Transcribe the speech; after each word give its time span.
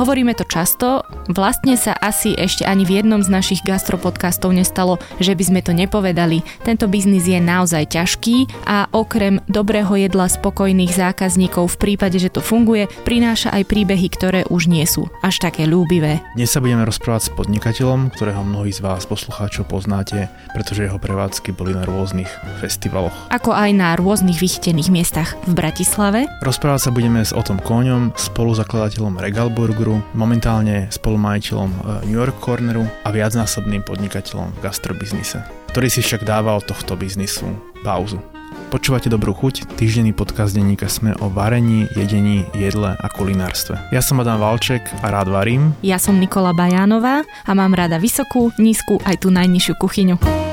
Hovoríme 0.00 0.32
to 0.32 0.48
často, 0.48 1.04
vlastne 1.28 1.76
sa 1.76 1.92
asi 1.92 2.32
ešte 2.32 2.64
ani 2.64 2.88
v 2.88 3.04
jednom 3.04 3.20
z 3.20 3.28
našich 3.28 3.60
gastropodcastov 3.60 4.48
nestalo, 4.48 4.96
že 5.20 5.36
by 5.36 5.44
sme 5.44 5.60
to 5.60 5.76
nepovedali. 5.76 6.40
Tento 6.64 6.88
biznis 6.88 7.28
je 7.28 7.36
naozaj 7.36 8.00
ťažký 8.00 8.64
a 8.64 8.88
okrem 8.96 9.44
dobrého 9.44 9.92
jedla 10.00 10.32
spokojných 10.32 10.88
zákazníkov 10.88 11.76
v 11.76 11.80
prípade, 11.84 12.16
že 12.16 12.32
to 12.32 12.40
funguje, 12.40 12.88
prináša 13.04 13.52
aj 13.52 13.68
príbehy, 13.68 14.08
ktoré 14.08 14.40
už 14.48 14.72
nie 14.72 14.88
sú 14.88 15.04
až 15.20 15.36
také 15.36 15.68
ľúbivé. 15.68 16.24
Dnes 16.32 16.48
sa 16.48 16.64
budeme 16.64 16.88
rozprávať 16.88 17.28
s 17.28 17.30
podnikateľom, 17.36 18.08
ktorého 18.16 18.40
mnohí 18.40 18.72
z 18.72 18.80
vás 18.80 19.04
poslucháčov 19.04 19.68
poznáte, 19.68 20.32
pretože 20.56 20.88
jeho 20.88 20.96
prevádzky 20.96 21.52
boli 21.52 21.76
na 21.76 21.84
rôznych 21.84 22.32
festivaloch. 22.64 23.12
Ako 23.28 23.52
aj 23.52 23.76
na 23.76 23.92
rôznych 24.00 24.40
vychtených 24.40 24.88
miestach 24.88 25.36
v 25.44 25.52
Bratislave. 25.52 26.24
Rozprávať 26.40 26.88
sa 26.88 26.90
budeme 26.96 27.20
s 27.20 27.36
Otom 27.36 27.60
Kóňom, 27.60 28.16
spoluzakladateľom 28.16 29.20
Regal 29.20 29.52
Burgeru, 29.90 30.06
momentálne 30.14 30.86
spolumajiteľom 30.94 31.70
e, 31.70 31.78
New 32.06 32.18
York 32.22 32.38
Corneru 32.38 32.86
a 33.02 33.08
viacnásobným 33.10 33.82
podnikateľom 33.82 34.54
v 34.54 34.62
gastrobiznise, 34.62 35.42
ktorý 35.74 35.88
si 35.90 36.00
však 36.06 36.22
dáva 36.22 36.54
od 36.54 36.62
tohto 36.62 36.94
biznisu 36.94 37.50
pauzu. 37.82 38.22
Počúvate 38.70 39.10
Dobrú 39.10 39.34
chuť, 39.34 39.66
týždenný 39.74 40.14
podcast 40.14 40.54
denníka 40.54 40.86
Sme 40.86 41.18
o 41.18 41.26
varení, 41.26 41.90
jedení, 41.98 42.46
jedle 42.54 42.94
a 42.94 43.06
kulinárstve. 43.10 43.90
Ja 43.90 43.98
som 43.98 44.22
Adam 44.22 44.38
Valček 44.38 44.86
a 45.02 45.10
rád 45.10 45.26
varím. 45.26 45.74
Ja 45.82 45.98
som 45.98 46.22
Nikola 46.22 46.54
Bajánová 46.54 47.26
a 47.26 47.50
mám 47.50 47.74
rada 47.74 47.98
vysokú, 47.98 48.54
nízku 48.62 49.02
aj 49.02 49.26
tú 49.26 49.34
najnižšiu 49.34 49.74
kuchyňu. 49.74 50.49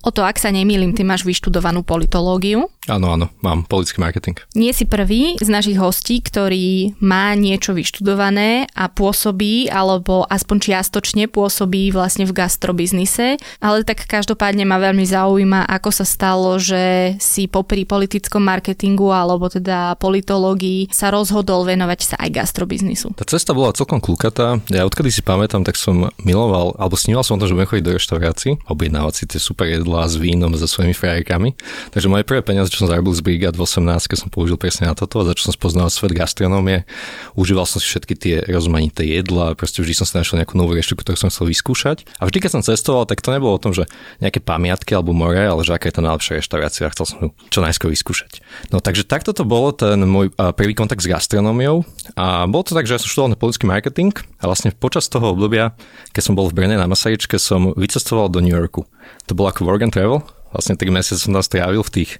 O 0.00 0.10
to, 0.10 0.24
ak 0.24 0.40
sa 0.40 0.48
nemýlim, 0.48 0.96
ty 0.96 1.04
máš 1.04 1.28
vyštudovanú 1.28 1.84
politológiu. 1.84 2.72
Áno, 2.88 3.12
áno, 3.12 3.28
mám 3.44 3.68
politický 3.68 4.00
marketing. 4.00 4.36
Nie 4.56 4.72
si 4.72 4.88
prvý 4.88 5.36
z 5.36 5.48
našich 5.52 5.76
hostí, 5.76 6.24
ktorý 6.24 6.96
má 7.04 7.36
niečo 7.36 7.76
vyštudované 7.76 8.64
a 8.72 8.88
pôsobí, 8.88 9.68
alebo 9.68 10.24
aspoň 10.24 10.56
čiastočne 10.58 11.28
pôsobí 11.28 11.92
vlastne 11.92 12.24
v 12.24 12.32
gastrobiznise, 12.32 13.36
ale 13.60 13.84
tak 13.84 14.08
každopádne 14.08 14.64
ma 14.64 14.80
veľmi 14.80 15.04
zaujíma, 15.04 15.68
ako 15.68 15.90
sa 15.92 16.08
stalo, 16.08 16.56
že 16.56 17.14
si 17.20 17.44
popri 17.46 17.84
politickom 17.84 18.40
marketingu 18.40 19.12
alebo 19.12 19.52
teda 19.52 20.00
politológii 20.00 20.88
sa 20.88 21.12
rozhodol 21.12 21.68
venovať 21.68 22.00
sa 22.00 22.16
aj 22.16 22.30
gastrobiznisu. 22.32 23.12
Tá 23.14 23.28
cesta 23.28 23.52
bola 23.52 23.76
celkom 23.76 24.00
klukatá. 24.00 24.56
Ja 24.72 24.88
odkedy 24.88 25.12
si 25.12 25.20
pamätám, 25.20 25.62
tak 25.68 25.76
som 25.76 26.08
miloval, 26.24 26.74
alebo 26.80 26.96
sníval 26.96 27.22
som 27.22 27.36
o 27.36 27.40
tom, 27.44 27.52
že 27.52 27.54
budem 27.54 27.70
chodiť 27.70 27.84
do 27.84 27.94
reštaurácií, 28.00 28.50
objednávať 28.66 29.14
si 29.14 29.24
tie 29.28 29.40
super 29.40 29.68
jedlá 29.90 30.06
s 30.06 30.14
vínom, 30.14 30.54
so 30.54 30.70
svojimi 30.70 30.94
frajerkami. 30.94 31.58
Takže 31.90 32.06
moje 32.06 32.22
prvé 32.22 32.46
peniaze 32.46 32.70
čo 32.70 32.86
som 32.86 32.88
zarobil 32.94 33.10
z 33.10 33.26
Brigad 33.26 33.58
v 33.58 33.66
18, 33.66 34.06
keď 34.06 34.18
som 34.22 34.30
použil 34.30 34.54
presne 34.54 34.86
na 34.86 34.94
toto 34.94 35.18
a 35.18 35.26
za 35.26 35.34
čo 35.34 35.50
som 35.50 35.54
spoznal 35.58 35.90
svet 35.90 36.14
gastronómie. 36.14 36.86
Užíval 37.34 37.66
som 37.66 37.82
si 37.82 37.90
všetky 37.90 38.14
tie 38.14 38.34
rozmanité 38.46 39.02
jedla, 39.02 39.58
proste 39.58 39.82
vždy 39.82 39.98
som 39.98 40.06
si 40.06 40.14
našiel 40.14 40.38
nejakú 40.38 40.54
novú 40.54 40.78
reštiku, 40.78 41.02
ktorú 41.02 41.18
som 41.18 41.26
chcel 41.34 41.50
vyskúšať. 41.50 42.06
A 42.22 42.30
vždy, 42.30 42.38
keď 42.38 42.50
som 42.54 42.62
cestoval, 42.62 43.10
tak 43.10 43.18
to 43.18 43.34
nebolo 43.34 43.58
o 43.58 43.62
tom, 43.62 43.74
že 43.74 43.90
nejaké 44.22 44.38
pamiatky 44.38 44.94
alebo 44.94 45.10
more, 45.10 45.42
ale 45.42 45.66
že 45.66 45.74
aká 45.74 45.90
je 45.90 45.98
tá 45.98 46.02
najlepšia 46.06 46.38
reštaurácia 46.38 46.86
a 46.86 46.92
chcel 46.94 47.06
som 47.10 47.18
ju 47.18 47.28
čo 47.50 47.58
najskôr 47.58 47.90
vyskúšať. 47.90 48.38
No 48.70 48.78
takže 48.78 49.02
takto 49.02 49.34
to 49.34 49.42
bolo 49.42 49.74
ten 49.74 49.98
môj 50.06 50.30
prvý 50.54 50.78
kontakt 50.78 51.02
s 51.02 51.10
gastronómiou 51.10 51.82
a 52.14 52.46
bolo 52.46 52.62
to 52.62 52.78
tak, 52.78 52.86
že 52.86 52.94
ja 52.94 53.02
som 53.02 53.10
študoval 53.10 53.34
na 53.34 53.40
politický 53.40 53.66
marketing 53.66 54.14
a 54.38 54.46
vlastne 54.46 54.70
počas 54.70 55.10
toho 55.10 55.34
obdobia, 55.34 55.74
keď 56.14 56.22
som 56.30 56.34
bol 56.38 56.46
v 56.46 56.54
Brne 56.54 56.76
na 56.78 56.86
Masaryčke, 56.86 57.40
som 57.40 57.72
vycestoval 57.74 58.28
do 58.28 58.44
New 58.44 58.52
Yorku. 58.52 58.84
To 59.28 59.32
bolo 59.36 59.50
ako 59.52 59.66
work 59.66 59.82
and 59.84 59.94
travel, 59.94 60.24
Vlastne 60.50 60.74
3 60.74 60.90
mesiace 60.90 61.22
som 61.22 61.30
tam 61.30 61.46
strávil 61.46 61.78
v 61.86 61.94
tých 62.02 62.10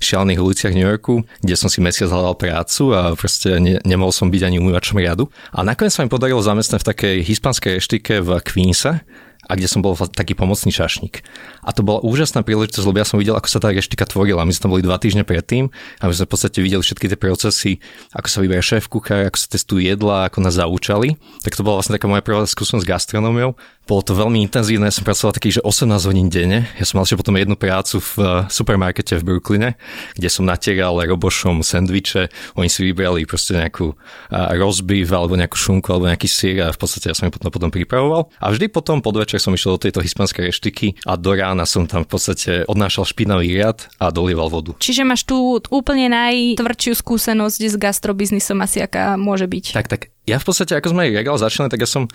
šialených 0.00 0.40
uliciach 0.40 0.72
New 0.72 0.88
Yorku, 0.88 1.20
kde 1.44 1.52
som 1.52 1.68
si 1.68 1.84
mesiac 1.84 2.08
hľadal 2.08 2.40
prácu 2.40 2.96
a 2.96 3.12
proste 3.12 3.60
ne, 3.60 3.76
nemohol 3.84 4.08
som 4.08 4.32
byť 4.32 4.42
ani 4.48 4.56
umývačom 4.56 4.96
riadu. 4.96 5.28
A 5.52 5.60
nakoniec 5.60 5.92
sa 5.92 6.00
mi 6.00 6.08
podarilo 6.08 6.40
zamestnať 6.40 6.80
v 6.80 6.88
takej 6.88 7.16
hispanskej 7.28 7.72
reštike 7.76 8.24
v 8.24 8.40
Queense, 8.40 9.04
a 9.48 9.52
kde 9.56 9.68
som 9.68 9.80
bol 9.84 9.94
taký 9.96 10.32
pomocný 10.36 10.72
čašník. 10.72 11.24
A 11.64 11.70
to 11.72 11.84
bola 11.84 12.00
úžasná 12.04 12.44
príležitosť, 12.44 12.84
lebo 12.84 12.98
ja 13.00 13.06
som 13.08 13.20
videl, 13.20 13.36
ako 13.36 13.48
sa 13.48 13.58
tá 13.60 13.72
reštika 13.72 14.04
tvorila. 14.08 14.44
My 14.44 14.52
sme 14.52 14.62
tam 14.68 14.72
boli 14.72 14.84
dva 14.84 14.96
týždne 15.00 15.24
predtým 15.24 15.72
a 16.00 16.04
my 16.08 16.12
sme 16.12 16.28
v 16.28 16.32
podstate 16.32 16.58
videli 16.60 16.84
všetky 16.84 17.08
tie 17.12 17.18
procesy, 17.18 17.80
ako 18.12 18.28
sa 18.28 18.38
vyberie 18.44 18.64
šéf 18.64 18.88
kuchár, 18.88 19.28
ako 19.28 19.38
sa 19.40 19.48
testujú 19.48 19.80
jedla, 19.84 20.28
ako 20.28 20.38
nás 20.44 20.56
zaučali. 20.56 21.16
Tak 21.44 21.56
to 21.56 21.64
bola 21.64 21.80
vlastne 21.80 21.96
taká 21.96 22.08
moja 22.08 22.24
prvá 22.24 22.44
skúsenosť 22.44 22.84
s 22.84 22.90
gastronómiou. 22.90 23.56
Bolo 23.84 24.00
to 24.00 24.16
veľmi 24.16 24.40
intenzívne, 24.40 24.88
ja 24.88 24.96
som 24.96 25.04
pracoval 25.04 25.36
takých, 25.36 25.60
že 25.60 25.62
18 25.62 26.08
hodín 26.08 26.32
denne. 26.32 26.64
Ja 26.80 26.88
som 26.88 26.96
mal 26.96 27.04
ešte 27.04 27.20
potom 27.20 27.36
jednu 27.36 27.52
prácu 27.52 28.00
v 28.00 28.12
eh, 28.16 28.28
supermarkete 28.48 29.20
v 29.20 29.26
Brooklyne, 29.28 29.76
kde 30.16 30.28
som 30.32 30.48
natieral 30.48 30.96
robošom 30.96 31.60
sendviče. 31.60 32.32
Oni 32.56 32.72
si 32.72 32.80
vybrali 32.80 33.28
proste 33.28 33.60
nejakú 33.60 33.92
eh, 33.92 34.56
rozbiv 34.56 35.12
alebo 35.12 35.36
nejakú 35.36 35.60
šunku 35.60 35.92
alebo 35.92 36.08
nejaký 36.08 36.24
sír 36.24 36.64
a 36.64 36.72
v 36.72 36.80
podstate 36.80 37.12
ja 37.12 37.14
som 37.14 37.28
ich 37.28 37.34
potom, 37.36 37.52
potom 37.52 37.68
pripravoval. 37.68 38.32
A 38.40 38.48
vždy 38.48 38.72
potom 38.72 39.04
podvečer 39.04 39.33
som 39.40 39.54
išiel 39.54 39.76
do 39.76 39.84
tejto 39.88 40.00
hispanskej 40.02 40.50
reštiky 40.50 40.88
a 41.06 41.18
do 41.18 41.32
rána 41.34 41.64
som 41.64 41.86
tam 41.86 42.02
v 42.04 42.10
podstate 42.10 42.52
odnášal 42.66 43.06
špinavý 43.06 43.54
riad 43.54 43.88
a 44.02 44.10
dolieval 44.10 44.50
vodu. 44.50 44.74
Čiže 44.78 45.02
máš 45.06 45.26
tu 45.26 45.60
úplne 45.70 46.10
najtvrdšiu 46.10 46.92
skúsenosť 46.98 47.60
s 47.70 47.74
gastrobiznisom 47.78 48.58
asi 48.62 48.82
aká 48.82 49.14
môže 49.20 49.46
byť. 49.46 49.64
Tak, 49.74 49.86
tak. 49.88 50.00
Ja 50.24 50.40
v 50.40 50.46
podstate, 50.48 50.72
ako 50.72 50.96
sme 50.96 51.12
regal 51.12 51.36
začali, 51.36 51.68
tak 51.68 51.84
ja 51.84 51.88
som 51.88 52.08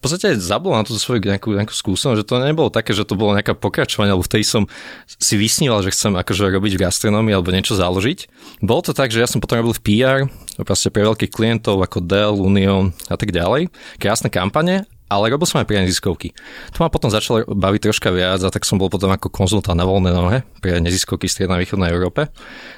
v 0.00 0.08
podstate 0.08 0.32
zabudol 0.40 0.80
na 0.80 0.88
túto 0.88 0.96
svoju 0.96 1.20
nejakú, 1.20 1.52
nejakú 1.52 1.76
skúsenosť, 1.76 2.24
že 2.24 2.24
to 2.24 2.40
nebolo 2.40 2.72
také, 2.72 2.96
že 2.96 3.04
to 3.04 3.20
bolo 3.20 3.36
nejaké 3.36 3.52
pokračovanie, 3.52 4.08
alebo 4.08 4.24
vtedy 4.24 4.48
som 4.48 4.64
si 5.04 5.36
vysníval, 5.36 5.84
že 5.84 5.92
chcem 5.92 6.16
akože 6.16 6.56
robiť 6.56 6.72
v 6.80 6.82
gastronómii 6.88 7.36
alebo 7.36 7.52
niečo 7.52 7.76
založiť. 7.76 8.32
Bolo 8.64 8.80
to 8.80 8.96
tak, 8.96 9.12
že 9.12 9.20
ja 9.20 9.28
som 9.28 9.44
potom 9.44 9.60
robil 9.60 9.76
v 9.76 9.84
PR, 9.84 10.18
proste 10.64 10.88
pre 10.88 11.04
veľkých 11.04 11.28
klientov 11.28 11.84
ako 11.84 12.00
Dell, 12.00 12.40
Union 12.40 12.96
a 13.12 13.20
tak 13.20 13.28
ďalej. 13.28 13.68
Krásne 14.00 14.32
kampane, 14.32 14.88
ale 15.10 15.34
robil 15.34 15.44
som 15.44 15.58
aj 15.58 15.66
pre 15.66 15.82
neziskovky. 15.82 16.30
To 16.78 16.86
ma 16.86 16.88
potom 16.88 17.10
začalo 17.10 17.42
baviť 17.50 17.90
troška 17.90 18.14
viac 18.14 18.38
a 18.46 18.48
tak 18.54 18.62
som 18.62 18.78
bol 18.78 18.86
potom 18.86 19.10
ako 19.10 19.26
konzultant 19.28 19.74
na 19.74 19.82
voľné 19.82 20.14
nohe 20.14 20.38
pre 20.62 20.78
neziskovky 20.78 21.26
v 21.26 21.34
strednej 21.34 21.58
východnej 21.66 21.90
Európe. 21.90 22.30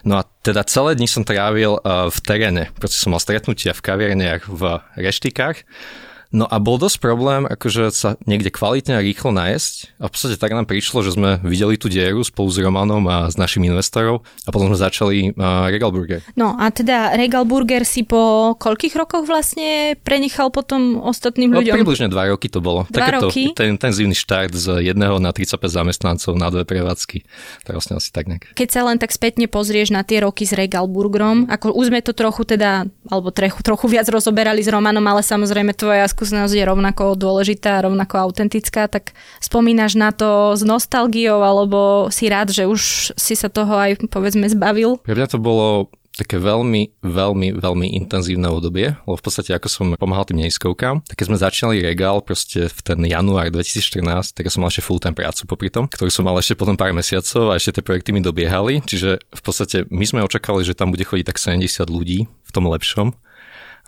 No 0.08 0.16
a 0.16 0.24
teda 0.40 0.64
celé 0.64 0.96
dni 0.96 1.06
som 1.06 1.28
trávil 1.28 1.76
eh, 1.76 2.08
v 2.08 2.18
teréne, 2.24 2.72
proste 2.80 2.96
som 2.96 3.12
mal 3.12 3.20
stretnutia 3.20 3.76
v 3.76 3.84
kaviarniach, 3.84 4.48
v 4.48 4.80
reštikách 4.96 5.68
No 6.32 6.48
a 6.48 6.56
bol 6.56 6.80
dosť 6.80 6.96
problém, 6.98 7.44
akože 7.44 7.92
sa 7.92 8.16
niekde 8.24 8.48
kvalitne 8.48 8.96
a 8.96 9.04
rýchlo 9.04 9.36
nájsť. 9.36 10.00
A 10.00 10.08
v 10.08 10.10
podstate 10.10 10.40
tak 10.40 10.56
nám 10.56 10.64
prišlo, 10.64 11.04
že 11.04 11.12
sme 11.12 11.36
videli 11.44 11.76
tú 11.76 11.92
dieru 11.92 12.24
spolu 12.24 12.48
s 12.48 12.56
Romanom 12.56 13.04
a 13.04 13.28
s 13.28 13.36
našim 13.36 13.60
investorov 13.68 14.24
a 14.44 14.48
potom 14.48 14.72
sme 14.72 14.80
začali 14.80 15.36
uh, 15.36 15.68
Regal 15.68 15.92
Burger. 15.92 16.24
No 16.32 16.56
a 16.56 16.72
teda 16.72 17.12
Regal 17.20 17.44
Burger 17.44 17.84
si 17.84 18.08
po 18.08 18.56
koľkých 18.56 18.96
rokoch 18.96 19.28
vlastne 19.28 19.94
prenechal 20.00 20.48
potom 20.48 21.04
ostatným 21.04 21.52
no, 21.52 21.60
ľuďom? 21.60 21.76
Približne 21.84 22.08
dva 22.08 22.32
roky 22.32 22.48
to 22.48 22.64
bolo. 22.64 22.88
Dva 22.88 23.12
Takéto, 23.12 23.28
roky? 23.28 23.52
Ten 23.52 23.76
intenzívny 23.76 24.16
štart 24.16 24.56
z 24.56 24.66
jedného 24.88 25.20
na 25.20 25.36
35 25.36 25.60
zamestnancov 25.68 26.32
na 26.40 26.48
dve 26.48 26.64
prevádzky. 26.64 27.28
To 27.64 27.66
je 27.68 27.74
vlastne 27.76 27.94
asi 28.00 28.08
tak 28.08 28.32
nejak. 28.32 28.56
Keď 28.56 28.68
sa 28.72 28.80
len 28.88 28.96
tak 28.96 29.12
spätne 29.12 29.44
pozrieš 29.52 29.92
na 29.92 30.00
tie 30.00 30.24
roky 30.24 30.48
s 30.48 30.56
Regal 30.56 30.88
Burgerom, 30.88 31.44
ako 31.52 31.76
už 31.76 31.92
sme 31.92 32.00
to 32.00 32.16
trochu 32.16 32.48
teda, 32.48 32.88
alebo 33.12 33.28
trechu, 33.28 33.60
trochu 33.60 33.86
viac 33.92 34.08
rozoberali 34.08 34.64
s 34.64 34.72
Romanom, 34.72 35.04
ale 35.04 35.20
samozrejme 35.20 35.76
tvoja 35.76 36.08
skúsenosť 36.22 36.54
je 36.54 36.70
rovnako 36.70 37.18
dôležitá, 37.18 37.82
rovnako 37.82 38.30
autentická, 38.30 38.86
tak 38.86 39.10
spomínaš 39.42 39.98
na 39.98 40.14
to 40.14 40.54
s 40.54 40.62
nostalgiou, 40.62 41.42
alebo 41.42 42.06
si 42.14 42.30
rád, 42.30 42.54
že 42.54 42.70
už 42.70 43.10
si 43.18 43.34
sa 43.34 43.50
toho 43.50 43.74
aj 43.74 44.06
povedzme 44.06 44.46
zbavil? 44.46 45.02
Pre 45.02 45.18
mňa 45.18 45.26
to 45.34 45.42
bolo 45.42 45.90
také 46.14 46.38
veľmi, 46.38 47.02
veľmi, 47.02 47.58
veľmi 47.58 47.86
intenzívne 47.98 48.46
obdobie, 48.52 48.94
lebo 48.94 49.16
v 49.18 49.24
podstate 49.24 49.50
ako 49.56 49.66
som 49.66 49.86
pomáhal 49.98 50.28
tým 50.28 50.44
neiskovkám, 50.44 51.02
tak 51.02 51.18
keď 51.18 51.26
sme 51.26 51.42
začínali 51.42 51.76
regál 51.82 52.20
proste 52.22 52.70
v 52.70 52.78
ten 52.84 53.00
január 53.02 53.50
2014, 53.50 54.36
tak 54.36 54.46
ja 54.46 54.52
som 54.52 54.62
mal 54.62 54.70
ešte 54.70 54.84
full-time 54.84 55.16
prácu 55.16 55.42
popri 55.48 55.72
tom, 55.72 55.90
ktorú 55.90 56.12
som 56.12 56.28
mal 56.28 56.38
ešte 56.38 56.54
potom 56.54 56.78
pár 56.78 56.94
mesiacov 56.94 57.50
a 57.50 57.58
ešte 57.58 57.80
tie 57.80 57.82
projekty 57.82 58.14
mi 58.14 58.22
dobiehali, 58.22 58.84
čiže 58.84 59.18
v 59.18 59.42
podstate 59.42 59.88
my 59.88 60.04
sme 60.06 60.20
očakávali, 60.22 60.62
že 60.62 60.76
tam 60.76 60.92
bude 60.92 61.02
chodiť 61.02 61.26
tak 61.32 61.40
70 61.40 61.90
ľudí 61.90 62.28
v 62.28 62.50
tom 62.52 62.68
lepšom 62.68 63.16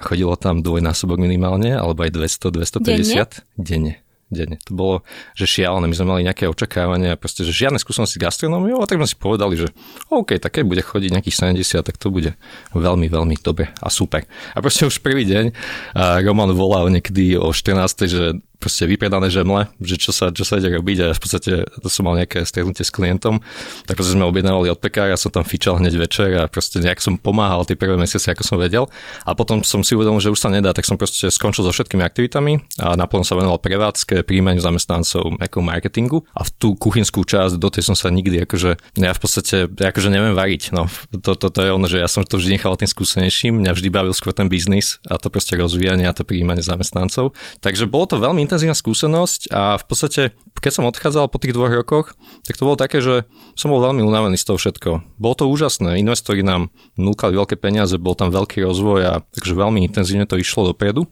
chodilo 0.00 0.34
tam 0.34 0.62
dvojnásobok 0.64 1.18
minimálne, 1.18 1.74
alebo 1.74 2.02
aj 2.02 2.10
200-250 2.14 2.82
denne. 2.82 3.26
denne 3.56 3.94
denne. 4.34 4.58
To 4.66 4.72
bolo, 4.74 4.94
že 5.38 5.46
šialené. 5.46 5.86
My 5.86 5.94
sme 5.94 6.06
mali 6.10 6.26
nejaké 6.26 6.50
očakávania, 6.50 7.14
proste, 7.14 7.46
že 7.46 7.54
žiadne 7.54 7.78
skúsenosti 7.78 8.18
s 8.18 8.24
gastronómiou, 8.24 8.82
a 8.82 8.88
tak 8.88 8.98
sme 8.98 9.08
si 9.08 9.16
povedali, 9.16 9.54
že 9.54 9.70
OK, 10.10 10.36
tak 10.42 10.58
keď 10.58 10.64
bude 10.66 10.82
chodiť 10.82 11.10
nejakých 11.14 11.54
70, 11.54 11.86
tak 11.86 11.96
to 11.96 12.10
bude 12.10 12.34
veľmi, 12.74 13.06
veľmi 13.06 13.34
dobre 13.40 13.70
a 13.78 13.88
super. 13.88 14.26
A 14.52 14.58
proste 14.58 14.90
už 14.90 15.00
prvý 15.00 15.24
deň 15.24 15.54
a 15.94 16.18
Roman 16.20 16.50
volal 16.50 16.90
niekedy 16.90 17.38
o 17.38 17.54
14, 17.54 18.10
že 18.10 18.22
proste 18.64 18.88
vypredané 18.88 19.28
žemle, 19.28 19.68
že 19.76 20.00
čo 20.00 20.08
sa, 20.16 20.32
čo 20.32 20.48
sa 20.48 20.56
ide 20.56 20.72
robiť 20.72 20.98
a 21.04 21.06
v 21.12 21.20
podstate 21.20 21.68
to 21.68 21.88
som 21.92 22.08
mal 22.08 22.16
nejaké 22.16 22.48
stretnutie 22.48 22.80
s 22.80 22.88
klientom, 22.88 23.44
tak 23.84 24.00
proste 24.00 24.16
sme 24.16 24.24
objednávali 24.24 24.72
od 24.72 24.80
pekára, 24.80 25.20
som 25.20 25.28
tam 25.28 25.44
fičal 25.44 25.76
hneď 25.76 26.00
večer 26.00 26.32
a 26.40 26.48
proste 26.48 26.80
nejak 26.80 27.04
som 27.04 27.20
pomáhal 27.20 27.68
tie 27.68 27.76
prvé 27.76 28.00
mesiace, 28.00 28.32
ako 28.32 28.40
som 28.40 28.56
vedel. 28.56 28.88
A 29.28 29.36
potom 29.36 29.60
som 29.60 29.84
si 29.84 29.92
uvedomil, 29.92 30.24
že 30.24 30.32
už 30.32 30.40
sa 30.40 30.48
nedá, 30.48 30.72
tak 30.72 30.88
som 30.88 30.96
proste 30.96 31.28
skončil 31.28 31.68
so 31.68 31.76
všetkými 31.76 32.00
aktivitami 32.00 32.64
a 32.80 32.96
naplno 32.96 33.28
sa 33.28 33.36
venoval 33.36 33.60
prevádzke, 33.60 34.24
príjmaniu 34.24 34.64
zamestnancov, 34.64 35.36
ako 35.36 35.58
marketingu. 35.60 36.24
A 36.32 36.48
v 36.48 36.50
tú 36.56 36.68
kuchynskú 36.78 37.26
časť 37.28 37.60
do 37.60 37.68
tej 37.68 37.92
som 37.92 37.96
sa 37.98 38.08
nikdy 38.08 38.48
akože, 38.48 38.96
ja 38.96 39.12
v 39.12 39.20
podstate 39.20 39.68
akože 39.68 40.08
neviem 40.08 40.32
variť, 40.32 40.72
no. 40.72 40.88
To, 41.12 41.36
to, 41.36 41.52
to 41.52 41.60
je 41.60 41.70
ono, 41.74 41.86
že 41.90 42.00
ja 42.00 42.08
som 42.08 42.24
to 42.24 42.40
vždy 42.40 42.56
nechal 42.56 42.78
tým 42.78 42.88
skúsenejším, 42.88 43.60
mňa 43.60 43.76
vždy 43.76 43.88
bavil 43.92 44.14
skôr 44.16 44.32
ten 44.32 44.48
biznis 44.48 45.02
a 45.04 45.20
to 45.20 45.28
proste 45.28 45.58
rozvíjanie 45.58 46.06
a 46.08 46.14
to 46.14 46.22
príjmanie 46.24 46.62
zamestnancov. 46.62 47.34
Takže 47.60 47.90
bolo 47.90 48.06
to 48.08 48.16
veľmi 48.22 48.46
intenzívna 48.54 48.78
skúsenosť 48.78 49.50
a 49.50 49.74
v 49.74 49.84
podstate, 49.90 50.22
keď 50.62 50.72
som 50.78 50.86
odchádzal 50.86 51.26
po 51.26 51.42
tých 51.42 51.58
dvoch 51.58 51.74
rokoch, 51.74 52.14
tak 52.46 52.54
to 52.54 52.62
bolo 52.62 52.78
také, 52.78 53.02
že 53.02 53.26
som 53.58 53.74
bol 53.74 53.82
veľmi 53.82 54.06
unavený 54.06 54.38
z 54.38 54.46
toho 54.46 54.62
všetko. 54.62 55.18
Bolo 55.18 55.34
to 55.34 55.50
úžasné, 55.50 55.98
investori 55.98 56.46
nám 56.46 56.70
núkali 56.94 57.34
veľké 57.34 57.58
peniaze, 57.58 57.98
bol 57.98 58.14
tam 58.14 58.30
veľký 58.30 58.62
rozvoj 58.62 59.00
a 59.02 59.14
takže 59.34 59.58
veľmi 59.58 59.82
intenzívne 59.82 60.30
to 60.30 60.38
išlo 60.38 60.70
dopredu. 60.70 61.10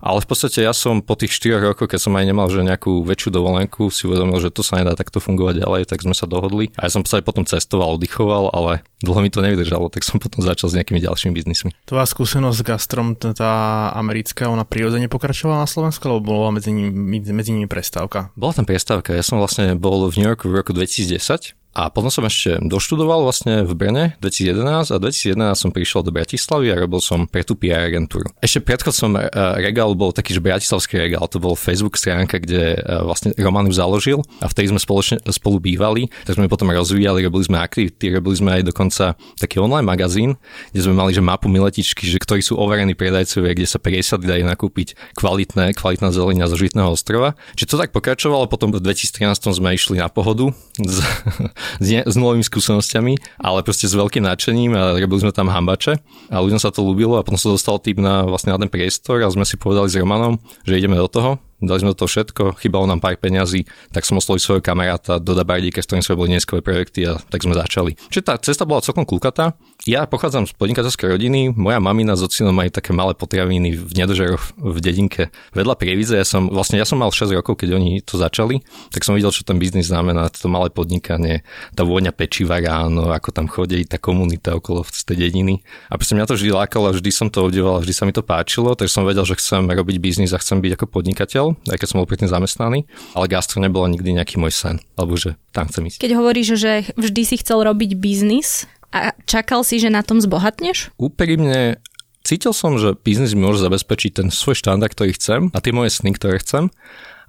Ale 0.00 0.20
v 0.22 0.28
podstate 0.28 0.62
ja 0.62 0.72
som 0.76 1.00
po 1.00 1.16
tých 1.16 1.32
4 1.34 1.72
rokoch, 1.72 1.88
keď 1.90 2.00
som 2.00 2.12
aj 2.16 2.24
nemal 2.24 2.46
že 2.52 2.62
nejakú 2.62 3.02
väčšiu 3.04 3.30
dovolenku, 3.32 3.88
si 3.88 4.06
uvedomil, 4.06 4.38
že 4.38 4.52
to 4.52 4.60
sa 4.60 4.80
nedá 4.80 4.94
takto 4.94 5.18
fungovať 5.18 5.62
ďalej, 5.62 5.82
tak 5.88 6.04
sme 6.04 6.12
sa 6.12 6.28
dohodli. 6.28 6.70
A 6.78 6.88
ja 6.88 6.90
som 6.92 7.02
sa 7.04 7.18
aj 7.20 7.24
potom 7.26 7.44
cestoval, 7.48 7.96
oddychoval, 7.96 8.52
ale 8.52 8.84
dlho 9.02 9.20
mi 9.20 9.30
to 9.32 9.44
nevydržalo, 9.44 9.88
tak 9.92 10.04
som 10.04 10.22
potom 10.22 10.40
začal 10.44 10.72
s 10.72 10.76
nejakými 10.76 11.00
ďalšími 11.02 11.32
biznismi. 11.32 11.70
Tvoja 11.88 12.06
skúsenosť 12.08 12.56
s 12.56 12.62
gastrom, 12.64 13.16
tá 13.16 13.90
americká, 13.96 14.48
ona 14.48 14.64
prirodzene 14.64 15.10
pokračovala 15.10 15.64
na 15.64 15.68
Slovensku, 15.68 16.04
alebo 16.06 16.32
bola 16.32 16.54
medzi 16.54 16.72
nimi, 16.72 17.20
medzi 17.20 17.50
nimi 17.52 17.68
prestávka? 17.68 18.32
Bola 18.38 18.56
tam 18.56 18.64
prestávka. 18.68 19.12
Ja 19.12 19.24
som 19.24 19.40
vlastne 19.40 19.76
bol 19.76 20.08
v 20.08 20.16
New 20.20 20.28
Yorku 20.28 20.48
v 20.48 20.64
roku 20.64 20.72
2010 20.72 21.65
a 21.76 21.92
potom 21.92 22.08
som 22.08 22.24
ešte 22.24 22.56
doštudoval 22.64 23.20
vlastne 23.20 23.60
v 23.68 23.76
Brne 23.76 24.04
2011 24.24 24.88
a 24.88 24.96
2011 24.96 25.60
som 25.60 25.68
prišiel 25.68 26.00
do 26.00 26.08
Bratislavy 26.08 26.72
a 26.72 26.80
robil 26.80 27.04
som 27.04 27.28
pre 27.28 27.44
tú 27.44 27.52
PR 27.52 27.92
agentúru. 27.92 28.32
Ešte 28.40 28.64
predchodcom 28.64 29.12
uh, 29.12 29.60
regál 29.60 29.92
bol 29.92 30.08
taký, 30.08 30.32
že 30.32 30.40
Bratislavský 30.40 30.96
regál, 30.96 31.28
to 31.28 31.36
bol 31.36 31.52
Facebook 31.52 32.00
stránka, 32.00 32.40
kde 32.40 32.80
uh, 32.80 33.04
vlastne 33.04 33.36
Roman 33.36 33.68
ju 33.68 33.76
založil 33.76 34.18
a 34.40 34.48
vtedy 34.48 34.72
sme 34.72 34.80
spoločne, 34.80 35.20
spolu 35.28 35.60
bývali, 35.60 36.08
tak 36.24 36.40
sme 36.40 36.48
potom 36.48 36.72
rozvíjali, 36.72 37.20
robili 37.28 37.44
sme 37.44 37.60
aktivity, 37.60 38.08
robili 38.08 38.36
sme 38.40 38.50
aj 38.56 38.62
dokonca 38.72 39.12
taký 39.36 39.60
online 39.60 39.84
magazín, 39.84 40.40
kde 40.72 40.80
sme 40.80 40.96
mali 40.96 41.12
že 41.12 41.20
mapu 41.20 41.52
miletičky, 41.52 42.08
že 42.08 42.16
ktorí 42.16 42.40
sú 42.40 42.56
overení 42.56 42.96
predajcovia, 42.96 43.52
kde 43.52 43.68
sa 43.68 43.76
presady 43.76 44.24
dajú 44.24 44.48
nakúpiť 44.48 44.96
kvalitné, 45.12 45.76
kvalitná 45.76 46.08
zelenina 46.08 46.48
zo 46.48 46.56
Žitného 46.56 46.88
ostrova. 46.88 47.36
Čiže 47.52 47.68
to 47.68 47.80
tak 47.84 47.92
pokračovalo, 47.92 48.48
potom 48.48 48.72
v 48.72 48.80
2013 48.80 49.28
sme 49.52 49.76
išli 49.76 50.00
na 50.00 50.08
pohodu 50.08 50.48
z, 50.80 51.04
s, 51.82 51.88
s 52.06 52.14
nulovými 52.14 52.44
skúsenosťami, 52.46 53.42
ale 53.42 53.64
proste 53.66 53.86
s 53.86 53.94
veľkým 53.94 54.24
nadšením 54.24 54.72
a 54.74 54.96
robili 54.96 55.20
sme 55.26 55.32
tam 55.32 55.52
hambače 55.52 55.98
a 56.32 56.36
ľuďom 56.42 56.60
sa 56.60 56.70
to 56.72 56.84
ľúbilo 56.84 57.18
a 57.18 57.24
potom 57.26 57.40
sa 57.40 57.52
dostal 57.52 57.78
tým 57.78 58.00
na, 58.00 58.26
vlastne 58.26 58.54
na 58.54 58.58
ten 58.60 58.70
priestor 58.70 59.22
a 59.22 59.30
sme 59.30 59.44
si 59.44 59.58
povedali 59.58 59.90
s 59.90 59.98
Romanom, 59.98 60.38
že 60.66 60.78
ideme 60.78 60.98
do 60.98 61.08
toho 61.08 61.42
dali 61.62 61.80
sme 61.80 61.96
do 61.96 61.98
toho 62.04 62.10
všetko, 62.10 62.60
chýbalo 62.60 62.84
nám 62.84 63.00
pár 63.00 63.16
peňazí, 63.16 63.64
tak 63.88 64.04
som 64.04 64.20
oslovil 64.20 64.44
svojho 64.44 64.62
kamaráta 64.64 65.16
do 65.16 65.32
Dabardíka, 65.32 65.80
s 65.80 65.88
ktorým 65.88 66.04
sme 66.04 66.18
boli 66.18 66.28
dneskové 66.36 66.60
projekty 66.60 67.08
a 67.08 67.16
tak 67.16 67.40
sme 67.40 67.56
začali. 67.56 67.96
Čiže 68.12 68.24
tá 68.24 68.34
cesta 68.36 68.68
bola 68.68 68.84
celkom 68.84 69.08
kľukatá. 69.08 69.56
Ja 69.86 70.02
pochádzam 70.02 70.50
z 70.50 70.52
podnikateľskej 70.58 71.14
rodiny, 71.14 71.54
moja 71.54 71.78
mamina 71.78 72.18
s 72.18 72.26
ocinom 72.26 72.50
majú 72.50 72.74
také 72.74 72.90
malé 72.90 73.14
potraviny 73.14 73.78
v 73.78 73.92
nedožeroch 73.94 74.58
v 74.58 74.78
dedinke 74.82 75.30
vedľa 75.54 75.78
Prievidze. 75.78 76.18
Ja 76.18 76.26
som, 76.26 76.50
vlastne 76.50 76.74
ja 76.74 76.82
som 76.82 76.98
mal 76.98 77.14
6 77.14 77.30
rokov, 77.30 77.62
keď 77.62 77.78
oni 77.78 78.02
to 78.02 78.18
začali, 78.18 78.66
tak 78.90 79.06
som 79.06 79.14
videl, 79.14 79.30
čo 79.30 79.46
ten 79.46 79.62
biznis 79.62 79.86
znamená, 79.86 80.26
to 80.34 80.50
malé 80.50 80.74
podnikanie, 80.74 81.46
tá 81.78 81.86
vôňa 81.86 82.10
pečiva 82.10 82.58
ráno, 82.58 83.14
ako 83.14 83.30
tam 83.30 83.46
chodí 83.46 83.86
tá 83.86 83.94
komunita 84.02 84.58
okolo 84.58 84.82
v 84.82 84.90
tej 84.90 85.30
dediny. 85.30 85.62
A 85.86 85.94
proste 85.94 86.18
mňa 86.18 86.26
to 86.26 86.34
vždy 86.34 86.50
lákalo, 86.50 86.90
vždy 86.90 87.10
som 87.14 87.30
to 87.30 87.46
obdivoval, 87.46 87.78
vždy 87.78 87.94
sa 87.94 88.10
mi 88.10 88.10
to 88.10 88.26
páčilo, 88.26 88.74
takže 88.74 88.90
som 88.90 89.06
vedel, 89.06 89.22
že 89.22 89.38
chcem 89.38 89.70
robiť 89.70 90.02
biznis 90.02 90.34
a 90.34 90.42
chcem 90.42 90.58
byť 90.66 90.82
ako 90.82 90.86
podnikateľ 90.90 91.62
aj 91.70 91.78
keď 91.78 91.86
som 91.86 92.02
bol 92.02 92.10
predtým 92.10 92.26
zamestnaný, 92.26 92.90
ale 93.14 93.30
gastro 93.30 93.62
nebolo 93.62 93.86
nikdy 93.86 94.18
nejaký 94.18 94.42
môj 94.42 94.50
sen, 94.50 94.76
alebo 94.98 95.14
že 95.14 95.38
tam 95.54 95.70
chcem 95.70 95.86
ísť. 95.86 96.02
Keď 96.02 96.12
hovoríš, 96.18 96.58
že 96.58 96.72
vždy 96.98 97.22
si 97.22 97.36
chcel 97.38 97.62
robiť 97.62 97.94
biznis 97.94 98.66
a 98.92 99.12
čakal 99.24 99.62
si, 99.66 99.82
že 99.82 99.90
na 99.92 100.02
tom 100.06 100.22
zbohatneš? 100.22 100.94
Úprimne 100.96 101.80
cítil 102.26 102.50
som, 102.50 102.74
že 102.76 102.98
biznis 102.98 103.38
mi 103.38 103.46
môže 103.46 103.62
zabezpečiť 103.62 104.10
ten 104.22 104.28
svoj 104.34 104.58
štandard, 104.58 104.90
ktorý 104.90 105.14
chcem 105.14 105.40
a 105.54 105.58
tie 105.62 105.70
moje 105.70 105.94
sny, 105.94 106.14
ktoré 106.18 106.42
chcem, 106.42 106.74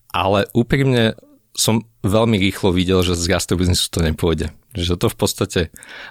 ale 0.09 0.49
úprimne 0.57 1.13
som 1.57 1.85
veľmi 2.05 2.37
rýchlo 2.37 2.69
videl, 2.69 3.01
že 3.01 3.17
z 3.17 3.33
gastrobiznisu 3.33 3.89
to 3.89 4.05
nepôjde. 4.05 4.53
Že 4.77 4.93
to 5.01 5.07
v 5.09 5.17
podstate, 5.17 5.61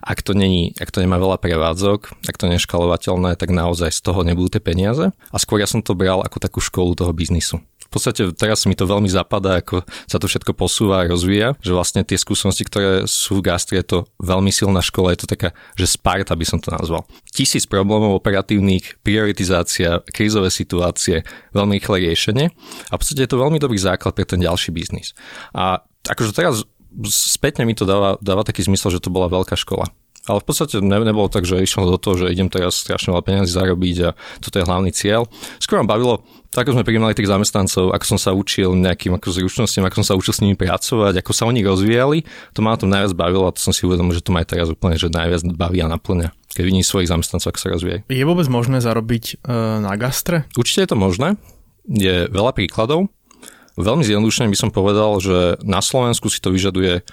ak 0.03 0.27
to, 0.27 0.35
není, 0.35 0.75
ak 0.75 0.91
to 0.91 0.99
nemá 0.99 1.23
veľa 1.23 1.39
prevádzok, 1.39 2.27
ak 2.27 2.35
to 2.35 2.51
nie 2.51 2.59
je 2.59 2.67
škalovateľné, 2.67 3.39
tak 3.39 3.55
naozaj 3.55 3.95
z 3.95 4.01
toho 4.03 4.27
nebudú 4.27 4.59
tie 4.59 4.63
peniaze. 4.63 5.15
A 5.15 5.37
skôr 5.39 5.63
ja 5.63 5.71
som 5.71 5.87
to 5.87 5.95
bral 5.95 6.19
ako 6.27 6.43
takú 6.43 6.59
školu 6.59 6.99
toho 6.99 7.15
biznisu 7.15 7.63
v 7.87 7.91
podstate 7.91 8.27
teraz 8.35 8.67
mi 8.67 8.75
to 8.75 8.85
veľmi 8.85 9.07
zapadá, 9.07 9.63
ako 9.63 9.87
sa 10.11 10.19
to 10.19 10.27
všetko 10.27 10.53
posúva 10.53 11.03
a 11.03 11.09
rozvíja, 11.09 11.55
že 11.63 11.73
vlastne 11.73 12.03
tie 12.03 12.19
skúsenosti, 12.19 12.67
ktoré 12.67 13.07
sú 13.07 13.39
v 13.41 13.47
gastre, 13.47 13.79
je 13.81 13.87
to 13.87 13.99
veľmi 14.19 14.51
silná 14.51 14.83
škola, 14.83 15.15
je 15.15 15.27
to 15.27 15.31
taká, 15.31 15.55
že 15.79 15.87
Sparta 15.87 16.35
by 16.35 16.47
som 16.47 16.59
to 16.59 16.75
nazval. 16.75 17.07
Tisíc 17.31 17.65
problémov 17.65 18.19
operatívnych, 18.19 19.01
prioritizácia, 19.07 20.03
krízové 20.11 20.51
situácie, 20.51 21.23
veľmi 21.55 21.79
rýchle 21.79 22.03
riešenie 22.11 22.47
a 22.91 22.93
v 22.95 23.01
podstate 23.01 23.25
je 23.25 23.31
to 23.31 23.43
veľmi 23.43 23.59
dobrý 23.63 23.79
základ 23.79 24.13
pre 24.13 24.27
ten 24.27 24.43
ďalší 24.43 24.75
biznis. 24.75 25.15
A 25.55 25.83
akože 26.07 26.33
teraz 26.35 26.67
spätne 27.07 27.69
mi 27.69 27.77
to 27.77 27.85
dáva, 27.85 28.17
dáva 28.25 28.47
taký 28.47 28.65
zmysel, 28.65 28.97
že 28.97 29.05
to 29.05 29.13
bola 29.13 29.29
veľká 29.29 29.55
škola. 29.59 29.93
Ale 30.27 30.43
v 30.43 30.47
podstate 30.47 30.83
ne, 30.83 30.99
nebolo 31.03 31.31
tak, 31.31 31.47
že 31.47 31.63
išlo 31.63 31.87
do 31.87 31.99
toho, 31.99 32.27
že 32.27 32.35
idem 32.35 32.51
teraz 32.51 32.83
strašne 32.83 33.15
veľa 33.15 33.25
peniazy 33.25 33.51
zarobiť 33.55 33.97
a 34.07 34.11
toto 34.43 34.59
je 34.59 34.67
hlavný 34.67 34.91
cieľ. 34.91 35.31
Skôr 35.63 35.79
ma 35.83 35.87
bavilo, 35.87 36.27
tak 36.51 36.67
ako 36.67 36.79
sme 36.79 36.87
prijímali 36.87 37.15
tých 37.15 37.31
zamestnancov, 37.31 37.95
ako 37.95 38.05
som 38.05 38.19
sa 38.19 38.31
učil 38.35 38.75
nejakým 38.75 39.15
ako 39.15 39.29
zručnostiam, 39.31 39.87
ako 39.87 40.03
som 40.03 40.07
sa 40.11 40.15
učil 40.19 40.33
s 40.35 40.43
nimi 40.43 40.59
pracovať, 40.59 41.23
ako 41.23 41.31
sa 41.31 41.47
oni 41.47 41.63
rozvíjali, 41.63 42.27
to 42.53 42.61
ma 42.61 42.75
na 42.75 42.79
tom 42.81 42.91
najviac 42.91 43.15
bavilo 43.15 43.47
a 43.47 43.55
to 43.55 43.63
som 43.63 43.71
si 43.71 43.87
uvedomil, 43.87 44.17
že 44.17 44.25
to 44.25 44.35
ma 44.35 44.43
aj 44.43 44.51
teraz 44.51 44.69
úplne, 44.73 44.99
že 44.99 45.13
najviac 45.13 45.47
baví 45.55 45.79
a 45.81 45.89
naplňa 45.91 46.35
keď 46.57 46.65
vidím 46.65 46.81
svojich 46.81 47.13
zamestnancov, 47.13 47.53
ako 47.53 47.61
sa 47.61 47.69
rozvíjajú. 47.77 48.01
Je 48.09 48.25
vôbec 48.25 48.49
možné 48.49 48.81
zarobiť 48.81 49.45
e, 49.45 49.53
na 49.85 49.93
gastre? 50.01 50.49
Určite 50.57 50.89
je 50.89 50.91
to 50.91 50.97
možné. 50.97 51.37
Je 51.85 52.33
veľa 52.33 52.57
príkladov. 52.57 53.13
Veľmi 53.77 54.09
zjednodušene 54.09 54.49
by 54.49 54.57
som 54.57 54.73
povedal, 54.73 55.21
že 55.21 55.61
na 55.61 55.85
Slovensku 55.85 56.33
si 56.33 56.41
to 56.41 56.49
vyžaduje 56.49 57.05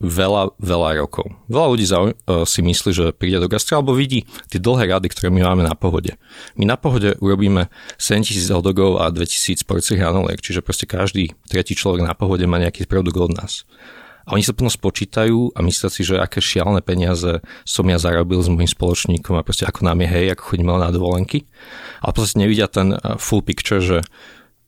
veľa, 0.00 0.56
veľa 0.56 1.04
rokov. 1.04 1.28
Veľa 1.46 1.66
ľudí 1.68 1.86
e, 1.86 2.12
si 2.48 2.60
myslí, 2.64 2.90
že 2.90 3.06
príde 3.12 3.36
do 3.36 3.52
gastra 3.52 3.78
alebo 3.78 3.92
vidí 3.92 4.24
tie 4.48 4.56
dlhé 4.56 4.96
rady, 4.96 5.12
ktoré 5.12 5.28
my 5.28 5.44
máme 5.44 5.62
na 5.68 5.76
pohode. 5.76 6.16
My 6.56 6.64
na 6.64 6.80
pohode 6.80 7.20
urobíme 7.20 7.68
7000 8.00 8.56
hotdogov 8.56 8.98
a 9.04 9.12
2000 9.12 9.60
porcií 9.68 10.00
hranoliek, 10.00 10.40
čiže 10.40 10.64
proste 10.64 10.88
každý 10.88 11.36
tretí 11.46 11.76
človek 11.76 12.00
na 12.00 12.16
pohode 12.16 12.42
má 12.48 12.56
nejaký 12.56 12.88
produkt 12.88 13.20
od 13.20 13.36
nás. 13.36 13.68
A 14.24 14.36
oni 14.36 14.44
sa 14.44 14.56
potom 14.56 14.72
spočítajú 14.72 15.52
a 15.56 15.60
myslia 15.64 15.90
si, 15.92 16.06
že 16.06 16.16
aké 16.16 16.40
šialené 16.40 16.80
peniaze 16.84 17.40
som 17.64 17.84
ja 17.88 17.98
zarobil 18.00 18.40
s 18.40 18.48
môjim 18.48 18.68
spoločníkom 18.68 19.36
a 19.36 19.44
proste 19.44 19.68
ako 19.68 19.84
nám 19.84 20.00
je 20.04 20.08
hej, 20.08 20.26
ako 20.32 20.54
chodíme 20.54 20.70
na 20.76 20.92
dovolenky. 20.92 21.44
Ale 22.00 22.12
proste 22.16 22.40
nevidia 22.40 22.72
ten 22.72 22.96
e, 22.96 22.98
full 23.20 23.44
picture, 23.44 23.84
že 23.84 24.00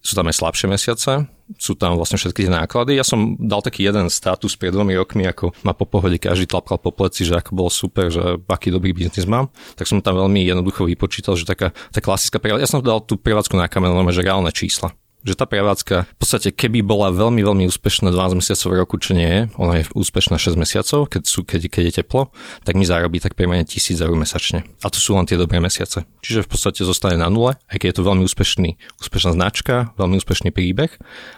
sú 0.02 0.18
tam 0.18 0.26
aj 0.28 0.34
slabšie 0.34 0.66
mesiace, 0.66 1.30
sú 1.58 1.74
tam 1.74 1.98
vlastne 1.98 2.20
všetky 2.20 2.46
tie 2.46 2.52
náklady. 2.52 2.96
Ja 2.96 3.04
som 3.04 3.34
dal 3.36 3.60
taký 3.60 3.84
jeden 3.88 4.08
status 4.08 4.54
pred 4.54 4.72
dvomi 4.72 4.94
rokmi, 4.96 5.26
ako 5.26 5.52
ma 5.66 5.74
po 5.74 5.84
pohode 5.88 6.16
každý 6.16 6.48
tlapkal 6.48 6.78
po 6.78 6.94
pleci, 6.94 7.26
že 7.26 7.36
ako 7.38 7.50
bol 7.52 7.68
super, 7.68 8.08
že 8.08 8.38
aký 8.46 8.70
dobrý 8.70 8.94
biznis 8.94 9.26
mám. 9.26 9.50
Tak 9.74 9.88
som 9.88 9.98
tam 10.00 10.20
veľmi 10.20 10.46
jednoducho 10.46 10.86
vypočítal, 10.86 11.34
že 11.34 11.48
taká 11.48 11.74
tá 11.90 11.98
klasická 11.98 12.38
prevádzka. 12.38 12.64
Ja 12.64 12.70
som 12.70 12.80
dal 12.84 13.02
tú 13.02 13.18
prevádzku 13.18 13.58
na 13.58 13.66
kameru, 13.66 13.98
že 14.14 14.22
reálne 14.24 14.54
čísla 14.54 14.94
že 15.22 15.38
tá 15.38 15.46
prevádzka 15.46 16.06
v 16.06 16.18
podstate 16.18 16.50
keby 16.50 16.82
bola 16.82 17.14
veľmi, 17.14 17.42
veľmi 17.42 17.64
úspešná 17.70 18.10
12 18.10 18.42
mesiacov 18.42 18.68
v 18.68 18.76
roku, 18.78 18.94
čo 18.98 19.14
nie 19.14 19.26
je, 19.26 19.40
ona 19.54 19.82
je 19.82 19.84
úspešná 19.94 20.36
6 20.36 20.58
mesiacov, 20.58 21.06
keď, 21.06 21.22
sú, 21.24 21.46
keď, 21.46 21.60
keď 21.70 21.82
je 21.88 21.94
teplo, 22.02 22.34
tak 22.66 22.74
mi 22.74 22.82
zarobí 22.82 23.22
tak 23.22 23.38
priemerne 23.38 23.62
1000 23.62 24.02
eur 24.02 24.14
mesačne. 24.18 24.66
A 24.82 24.90
to 24.90 24.98
sú 24.98 25.14
len 25.14 25.24
tie 25.26 25.38
dobré 25.38 25.62
mesiace. 25.62 26.02
Čiže 26.26 26.46
v 26.46 26.48
podstate 26.50 26.82
zostane 26.82 27.18
na 27.18 27.30
nule, 27.30 27.54
aj 27.70 27.76
keď 27.78 27.86
je 27.94 27.96
to 28.02 28.08
veľmi 28.08 28.22
úspešný, 28.26 28.70
úspešná 28.98 29.32
značka, 29.38 29.94
veľmi 29.94 30.18
úspešný 30.18 30.50
príbeh. 30.50 30.90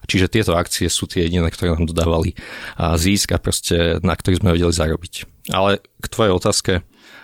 Čiže 0.08 0.32
tieto 0.32 0.56
akcie 0.56 0.88
sú 0.88 1.04
tie 1.04 1.28
jediné, 1.28 1.48
ktoré 1.52 1.76
nám 1.76 1.88
dodávali 1.88 2.32
zisk 2.96 3.36
a 3.36 3.38
proste 3.38 4.00
na 4.00 4.16
ktorých 4.16 4.40
sme 4.40 4.56
vedeli 4.56 4.72
zarobiť. 4.72 5.14
Ale 5.52 5.84
k 6.00 6.06
tvojej 6.08 6.32
otázke, 6.32 6.72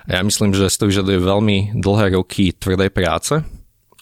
ja 0.08 0.20
myslím, 0.20 0.52
že 0.52 0.68
si 0.68 0.76
to 0.76 0.88
vyžaduje 0.88 1.16
veľmi 1.20 1.76
dlhé 1.76 2.16
roky 2.16 2.52
tvrdej 2.52 2.92
práce 2.92 3.40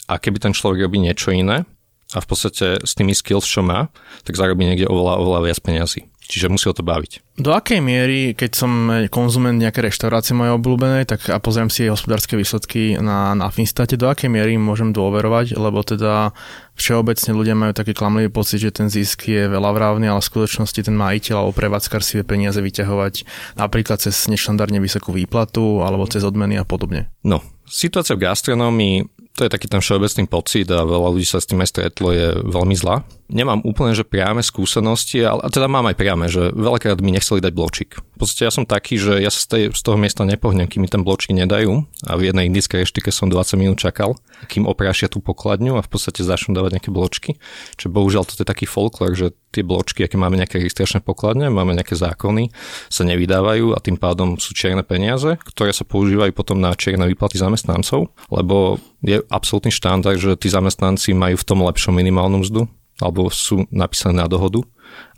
a 0.09 0.15
keby 0.17 0.43
ten 0.43 0.57
človek 0.57 0.89
robí 0.89 0.99
niečo 0.99 1.31
iné, 1.31 1.69
a 2.17 2.25
v 2.25 2.27
podstate 2.27 2.81
s 2.81 2.93
tými 2.97 3.13
skills, 3.13 3.45
čo 3.45 3.61
má, 3.61 3.93
tak 4.25 4.41
zarobí 4.41 4.65
niekde 4.65 4.89
oveľa, 4.89 5.21
oveľa 5.21 5.41
viac 5.45 5.59
peniazy. 5.61 6.09
Čiže 6.29 6.53
musí 6.53 6.69
o 6.69 6.77
to 6.77 6.85
baviť. 6.85 7.41
Do 7.41 7.57
akej 7.57 7.81
miery, 7.81 8.37
keď 8.37 8.51
som 8.53 8.93
konzument 9.09 9.57
nejaké 9.57 9.81
reštaurácie 9.81 10.37
mojej 10.37 10.61
obľúbenej, 10.61 11.09
tak 11.09 11.25
a 11.33 11.41
pozriem 11.41 11.73
si 11.73 11.89
jej 11.89 11.93
hospodárske 11.93 12.37
výsledky 12.37 13.01
na, 13.01 13.33
na 13.33 13.49
Finstate, 13.49 13.97
do 13.97 14.13
akej 14.13 14.29
miery 14.29 14.61
môžem 14.61 14.93
dôverovať, 14.93 15.57
lebo 15.57 15.81
teda 15.81 16.37
všeobecne 16.77 17.33
ľudia 17.33 17.57
majú 17.57 17.73
taký 17.73 17.97
klamlivý 17.97 18.29
pocit, 18.29 18.61
že 18.61 18.77
ten 18.77 18.93
zisk 18.93 19.25
je 19.25 19.49
veľa 19.49 19.73
vrávny, 19.73 20.05
ale 20.05 20.21
v 20.21 20.29
skutočnosti 20.29 20.81
ten 20.85 20.93
majiteľ 20.93 21.49
alebo 21.49 21.57
prevádzkar 21.57 22.05
si 22.05 22.21
vie 22.21 22.25
peniaze 22.29 22.61
vyťahovať 22.61 23.25
napríklad 23.57 23.97
cez 24.05 24.29
neštandardne 24.29 24.85
vysokú 24.85 25.17
výplatu 25.17 25.81
alebo 25.81 26.05
cez 26.05 26.21
odmeny 26.29 26.61
a 26.61 26.69
podobne. 26.69 27.09
No, 27.25 27.41
situácia 27.65 28.13
v 28.13 28.29
gastronómii 28.29 29.18
to 29.39 29.47
je 29.47 29.55
taký 29.55 29.71
ten 29.71 29.79
všeobecný 29.79 30.27
pocit 30.27 30.67
a 30.75 30.83
veľa 30.83 31.15
ľudí 31.15 31.23
sa 31.23 31.39
s 31.39 31.47
tým 31.47 31.63
aj 31.63 31.71
stretlo, 31.71 32.11
je 32.11 32.35
veľmi 32.43 32.75
zlá 32.75 33.07
nemám 33.29 33.61
úplne, 33.63 33.93
že 33.93 34.09
priame 34.09 34.41
skúsenosti, 34.41 35.21
ale 35.21 35.45
teda 35.53 35.69
mám 35.69 35.87
aj 35.89 35.97
priame, 35.97 36.27
že 36.33 36.51
veľakrát 36.53 36.99
mi 37.05 37.13
nechceli 37.13 37.45
dať 37.45 37.53
bločík. 37.53 37.91
V 38.01 38.27
podstate 38.27 38.49
ja 38.49 38.53
som 38.53 38.65
taký, 38.65 38.97
že 38.97 39.21
ja 39.21 39.31
sa 39.31 39.41
z, 39.41 39.47
tej, 39.47 39.63
z 39.77 39.81
toho 39.85 40.01
miesta 40.01 40.25
nepohnem, 40.25 40.67
kým 40.67 40.83
mi 40.83 40.91
ten 40.91 41.05
bločík 41.05 41.37
nedajú 41.37 41.85
a 42.09 42.13
v 42.17 42.33
jednej 42.33 42.49
indickej 42.49 42.83
reštike 42.83 43.13
som 43.13 43.29
20 43.31 43.61
minút 43.61 43.79
čakal, 43.79 44.17
kým 44.49 44.65
oprášia 44.65 45.13
tú 45.13 45.21
pokladňu 45.21 45.79
a 45.79 45.85
v 45.85 45.89
podstate 45.93 46.25
začnú 46.25 46.57
dávať 46.57 46.81
nejaké 46.81 46.91
bločky. 46.91 47.31
Čiže 47.77 47.93
bohužiaľ 47.93 48.25
to 48.27 48.43
je 48.43 48.49
taký 48.49 48.65
folklor, 48.65 49.15
že 49.15 49.37
tie 49.53 49.65
bločky, 49.65 50.05
aké 50.05 50.21
máme 50.21 50.37
nejaké 50.37 50.61
registračné 50.61 51.01
pokladne, 51.01 51.49
máme 51.49 51.73
nejaké 51.73 51.97
zákony, 51.97 52.53
sa 52.93 53.03
nevydávajú 53.09 53.73
a 53.73 53.79
tým 53.81 53.97
pádom 53.97 54.37
sú 54.37 54.53
čierne 54.53 54.85
peniaze, 54.85 55.41
ktoré 55.41 55.73
sa 55.73 55.89
používajú 55.89 56.37
potom 56.37 56.61
na 56.61 56.77
čierne 56.77 57.09
výplaty 57.09 57.41
zamestnancov, 57.41 58.13
lebo 58.29 58.77
je 59.01 59.25
absolútny 59.33 59.73
štandard, 59.73 60.21
že 60.21 60.37
tí 60.37 60.53
zamestnanci 60.53 61.17
majú 61.17 61.41
v 61.41 61.47
tom 61.47 61.65
lepšom 61.65 61.97
minimálnu 61.97 62.45
mzdu, 62.45 62.69
alebo 62.99 63.31
sú 63.31 63.67
napísané 63.71 64.23
na 64.23 64.27
dohodu 64.27 64.63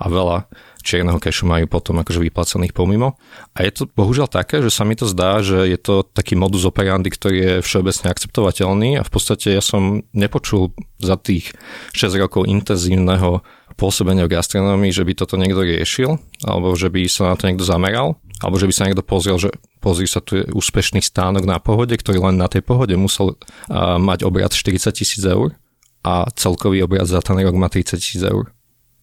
a 0.01 0.11
veľa 0.11 0.37
čierneho 0.81 1.21
kešu 1.21 1.45
majú 1.45 1.69
potom 1.69 2.01
akože 2.01 2.21
vyplacených 2.21 2.73
pomimo. 2.73 3.21
A 3.53 3.65
je 3.65 3.73
to 3.73 3.83
bohužiaľ 3.87 4.27
také, 4.33 4.65
že 4.65 4.73
sa 4.73 4.83
mi 4.89 4.97
to 4.97 5.05
zdá, 5.07 5.45
že 5.45 5.69
je 5.69 5.79
to 5.79 6.03
taký 6.03 6.35
modus 6.35 6.65
operandi, 6.65 7.13
ktorý 7.13 7.37
je 7.37 7.53
všeobecne 7.65 8.09
akceptovateľný 8.11 8.91
a 8.99 9.07
v 9.07 9.11
podstate 9.13 9.53
ja 9.55 9.63
som 9.63 10.03
nepočul 10.17 10.73
za 10.99 11.21
tých 11.21 11.53
6 11.93 12.17
rokov 12.17 12.49
intenzívneho 12.49 13.45
pôsobenia 13.77 14.27
v 14.29 14.37
gastronómii, 14.37 14.93
že 14.93 15.07
by 15.07 15.13
toto 15.17 15.41
niekto 15.41 15.65
riešil, 15.65 16.19
alebo 16.45 16.77
že 16.77 16.93
by 16.93 17.07
sa 17.09 17.33
na 17.33 17.37
to 17.39 17.49
niekto 17.49 17.65
zameral, 17.65 18.21
alebo 18.41 18.57
že 18.57 18.69
by 18.69 18.75
sa 18.77 18.85
niekto 18.89 19.05
pozrel, 19.05 19.37
že 19.37 19.53
pozri 19.81 20.09
sa, 20.09 20.21
tu 20.21 20.41
je 20.41 20.45
úspešný 20.53 21.01
stánok 21.01 21.45
na 21.49 21.61
pohode, 21.61 21.93
ktorý 21.97 22.21
len 22.21 22.37
na 22.41 22.49
tej 22.49 22.65
pohode 22.65 22.93
musel 22.97 23.37
mať 24.01 24.25
obrad 24.25 24.53
40 24.53 24.93
tisíc 24.93 25.23
eur 25.25 25.57
a 26.05 26.29
celkový 26.33 26.85
obrat 26.85 27.07
za 27.07 27.21
ten 27.21 27.37
rok 27.37 27.57
má 27.57 27.69
30 27.69 28.01
tisíc 28.01 28.23
eur. 28.25 28.53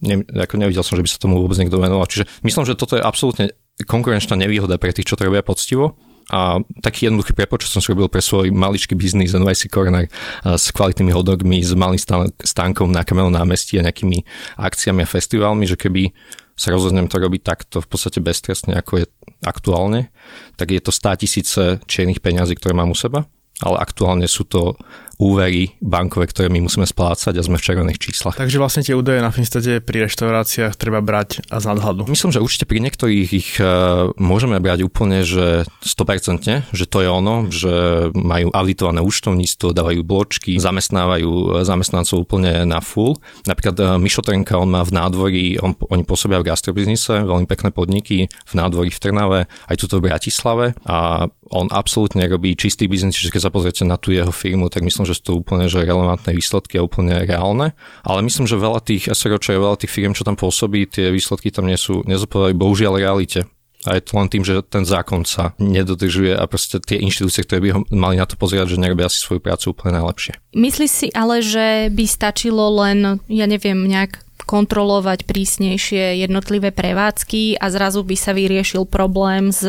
Ne, 0.02 0.22
ako 0.22 0.62
nevidel 0.62 0.86
som, 0.86 0.94
že 0.98 1.04
by 1.06 1.10
sa 1.10 1.18
tomu 1.18 1.42
vôbec 1.42 1.58
niekto 1.58 1.82
venoval. 1.82 2.06
Čiže 2.06 2.30
myslím, 2.46 2.66
že 2.70 2.78
toto 2.78 2.98
je 2.98 3.02
absolútne 3.02 3.54
konkurenčná 3.86 4.38
nevýhoda 4.38 4.78
pre 4.78 4.94
tých, 4.94 5.10
čo 5.10 5.18
to 5.18 5.26
robia 5.26 5.42
poctivo. 5.42 5.98
A 6.28 6.60
taký 6.84 7.08
jednoduchý 7.08 7.32
prepočet 7.32 7.72
som 7.72 7.80
si 7.80 7.88
robil 7.96 8.12
pre 8.12 8.20
svoj 8.20 8.52
maličký 8.52 9.00
biznis 9.00 9.32
NYC 9.32 9.72
Corner 9.72 10.12
s 10.44 10.76
kvalitnými 10.76 11.16
hodogmi, 11.16 11.64
s 11.64 11.72
malým 11.72 12.02
stánkom 12.44 12.92
na 12.92 13.08
Kamelom 13.08 13.32
námestí 13.32 13.80
a 13.80 13.86
nejakými 13.88 14.28
akciami 14.60 15.02
a 15.02 15.08
festivalmi, 15.08 15.64
že 15.64 15.80
keby 15.80 16.12
sa 16.58 16.76
rozhodnem 16.76 17.08
to 17.08 17.22
robiť 17.22 17.42
takto 17.48 17.80
v 17.80 17.88
podstate 17.88 18.20
beztrestne, 18.20 18.76
ako 18.76 19.02
je 19.02 19.06
aktuálne, 19.46 20.12
tak 20.60 20.74
je 20.76 20.82
to 20.84 20.92
100 20.92 21.22
tisíce 21.24 21.64
čiernych 21.88 22.20
peňazí, 22.20 22.60
ktoré 22.60 22.76
mám 22.76 22.92
u 22.92 22.98
seba, 22.98 23.24
ale 23.64 23.78
aktuálne 23.80 24.28
sú 24.28 24.44
to 24.44 24.76
úvery 25.18 25.74
bankové, 25.82 26.30
ktoré 26.30 26.48
my 26.54 26.62
musíme 26.70 26.86
splácať 26.86 27.34
a 27.38 27.46
sme 27.46 27.58
v 27.58 27.66
červených 27.66 28.00
číslach. 28.00 28.38
Takže 28.38 28.62
vlastne 28.62 28.86
tie 28.86 28.94
údaje 28.94 29.18
na 29.18 29.34
Finstate 29.34 29.82
pri 29.82 30.06
reštauráciách 30.06 30.78
treba 30.78 31.02
brať 31.02 31.42
a 31.50 31.58
z 31.58 31.66
nadhľadu. 31.74 32.06
Myslím, 32.06 32.30
že 32.30 32.42
určite 32.42 32.70
pri 32.70 32.80
niektorých 32.86 33.30
ich 33.34 33.58
uh, 33.58 34.14
môžeme 34.22 34.62
brať 34.62 34.86
úplne, 34.86 35.26
že 35.26 35.66
100%, 35.82 36.70
že 36.70 36.86
to 36.86 36.98
je 37.02 37.10
ono, 37.10 37.50
že 37.50 37.74
majú 38.14 38.54
auditované 38.54 39.02
účtovníctvo, 39.02 39.74
dávajú 39.74 40.02
bločky, 40.06 40.62
zamestnávajú 40.62 41.66
zamestnancov 41.66 42.22
úplne 42.22 42.70
na 42.70 42.78
full. 42.78 43.18
Napríklad 43.50 43.76
uh, 43.82 43.88
Mišo 43.98 44.22
on 44.28 44.70
má 44.70 44.86
v 44.86 44.94
nádvorí, 44.94 45.46
on, 45.58 45.74
oni 45.90 46.06
pôsobia 46.06 46.38
v 46.46 46.54
gastrobiznise, 46.54 47.26
veľmi 47.26 47.50
pekné 47.50 47.74
podniky 47.74 48.30
v 48.30 48.54
nádvorí 48.54 48.94
v 48.94 49.02
Trnave, 49.02 49.40
aj 49.66 49.76
tuto 49.82 49.98
v 49.98 50.14
Bratislave 50.14 50.78
a 50.86 51.26
on 51.52 51.72
absolútne 51.72 52.28
robí 52.28 52.56
čistý 52.60 52.92
biznis, 52.92 53.16
čiže 53.16 53.32
keď 53.32 53.42
sa 53.48 53.52
pozriete 53.54 53.84
na 53.88 53.96
tú 53.96 54.12
jeho 54.12 54.32
firmu, 54.32 54.68
tak 54.68 54.84
myslím, 54.84 55.07
že 55.08 55.16
sú 55.16 55.24
to 55.24 55.32
úplne 55.40 55.72
že 55.72 55.88
relevantné 55.88 56.36
výsledky 56.36 56.76
a 56.76 56.84
úplne 56.84 57.24
reálne. 57.24 57.72
Ale 58.04 58.20
myslím, 58.28 58.44
že 58.44 58.60
veľa 58.60 58.84
tých 58.84 59.08
SROčov, 59.08 59.64
veľa 59.64 59.80
tých 59.80 59.96
firm, 59.96 60.12
čo 60.12 60.28
tam 60.28 60.36
pôsobí, 60.36 60.92
tie 60.92 61.08
výsledky 61.08 61.48
tam 61.56 61.72
nie 61.72 61.80
sú, 61.80 62.04
nezodpovedajú 62.04 62.56
bohužiaľ 62.60 63.00
realite. 63.00 63.48
A 63.88 63.96
je 63.96 64.04
to 64.04 64.20
len 64.20 64.28
tým, 64.28 64.44
že 64.44 64.60
ten 64.68 64.84
zákon 64.84 65.24
sa 65.24 65.56
nedodržuje 65.62 66.36
a 66.36 66.44
proste 66.50 66.82
tie 66.84 67.00
inštitúcie, 67.00 67.48
ktoré 67.48 67.60
by 67.64 67.70
ho 67.72 67.80
mali 67.96 68.20
na 68.20 68.28
to 68.28 68.36
pozerať, 68.36 68.76
že 68.76 68.82
nerobia 68.84 69.08
si 69.08 69.24
svoju 69.24 69.40
prácu 69.40 69.72
úplne 69.72 70.02
najlepšie. 70.02 70.36
Myslíš 70.52 70.92
si 70.92 71.08
ale, 71.16 71.40
že 71.40 71.88
by 71.94 72.04
stačilo 72.04 72.68
len, 72.84 73.24
ja 73.32 73.46
neviem, 73.48 73.80
nejak 73.88 74.27
kontrolovať 74.48 75.28
prísnejšie 75.28 76.24
jednotlivé 76.24 76.72
prevádzky 76.72 77.60
a 77.60 77.68
zrazu 77.68 78.08
by 78.08 78.16
sa 78.16 78.32
vyriešil 78.32 78.88
problém 78.88 79.52
s 79.52 79.68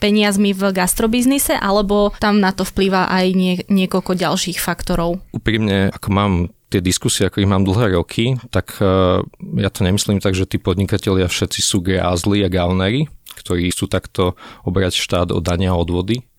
peniazmi 0.00 0.56
v 0.56 0.72
gastrobiznise, 0.72 1.60
alebo 1.60 2.16
tam 2.16 2.40
na 2.40 2.56
to 2.56 2.64
vplýva 2.64 3.12
aj 3.12 3.26
nie, 3.36 3.54
niekoľko 3.68 4.16
ďalších 4.16 4.56
faktorov? 4.56 5.20
Úprimne, 5.36 5.92
ako 5.92 6.08
mám 6.08 6.32
tie 6.72 6.80
diskusie, 6.80 7.28
ako 7.28 7.44
ich 7.44 7.50
mám 7.50 7.66
dlhé 7.66 7.98
roky, 7.98 8.38
tak 8.48 8.78
uh, 8.80 9.20
ja 9.58 9.68
to 9.68 9.84
nemyslím 9.84 10.22
tak, 10.22 10.38
že 10.38 10.48
tí 10.48 10.56
podnikatelia 10.56 11.26
všetci 11.28 11.60
sú 11.60 11.82
grázli 11.82 12.46
a 12.46 12.48
gaunery, 12.48 13.10
ktorí 13.36 13.74
sú 13.74 13.90
takto 13.90 14.38
obrať 14.64 14.96
štát 14.96 15.28
o 15.34 15.42
dania 15.42 15.74
a 15.74 15.78
odvody 15.78 16.29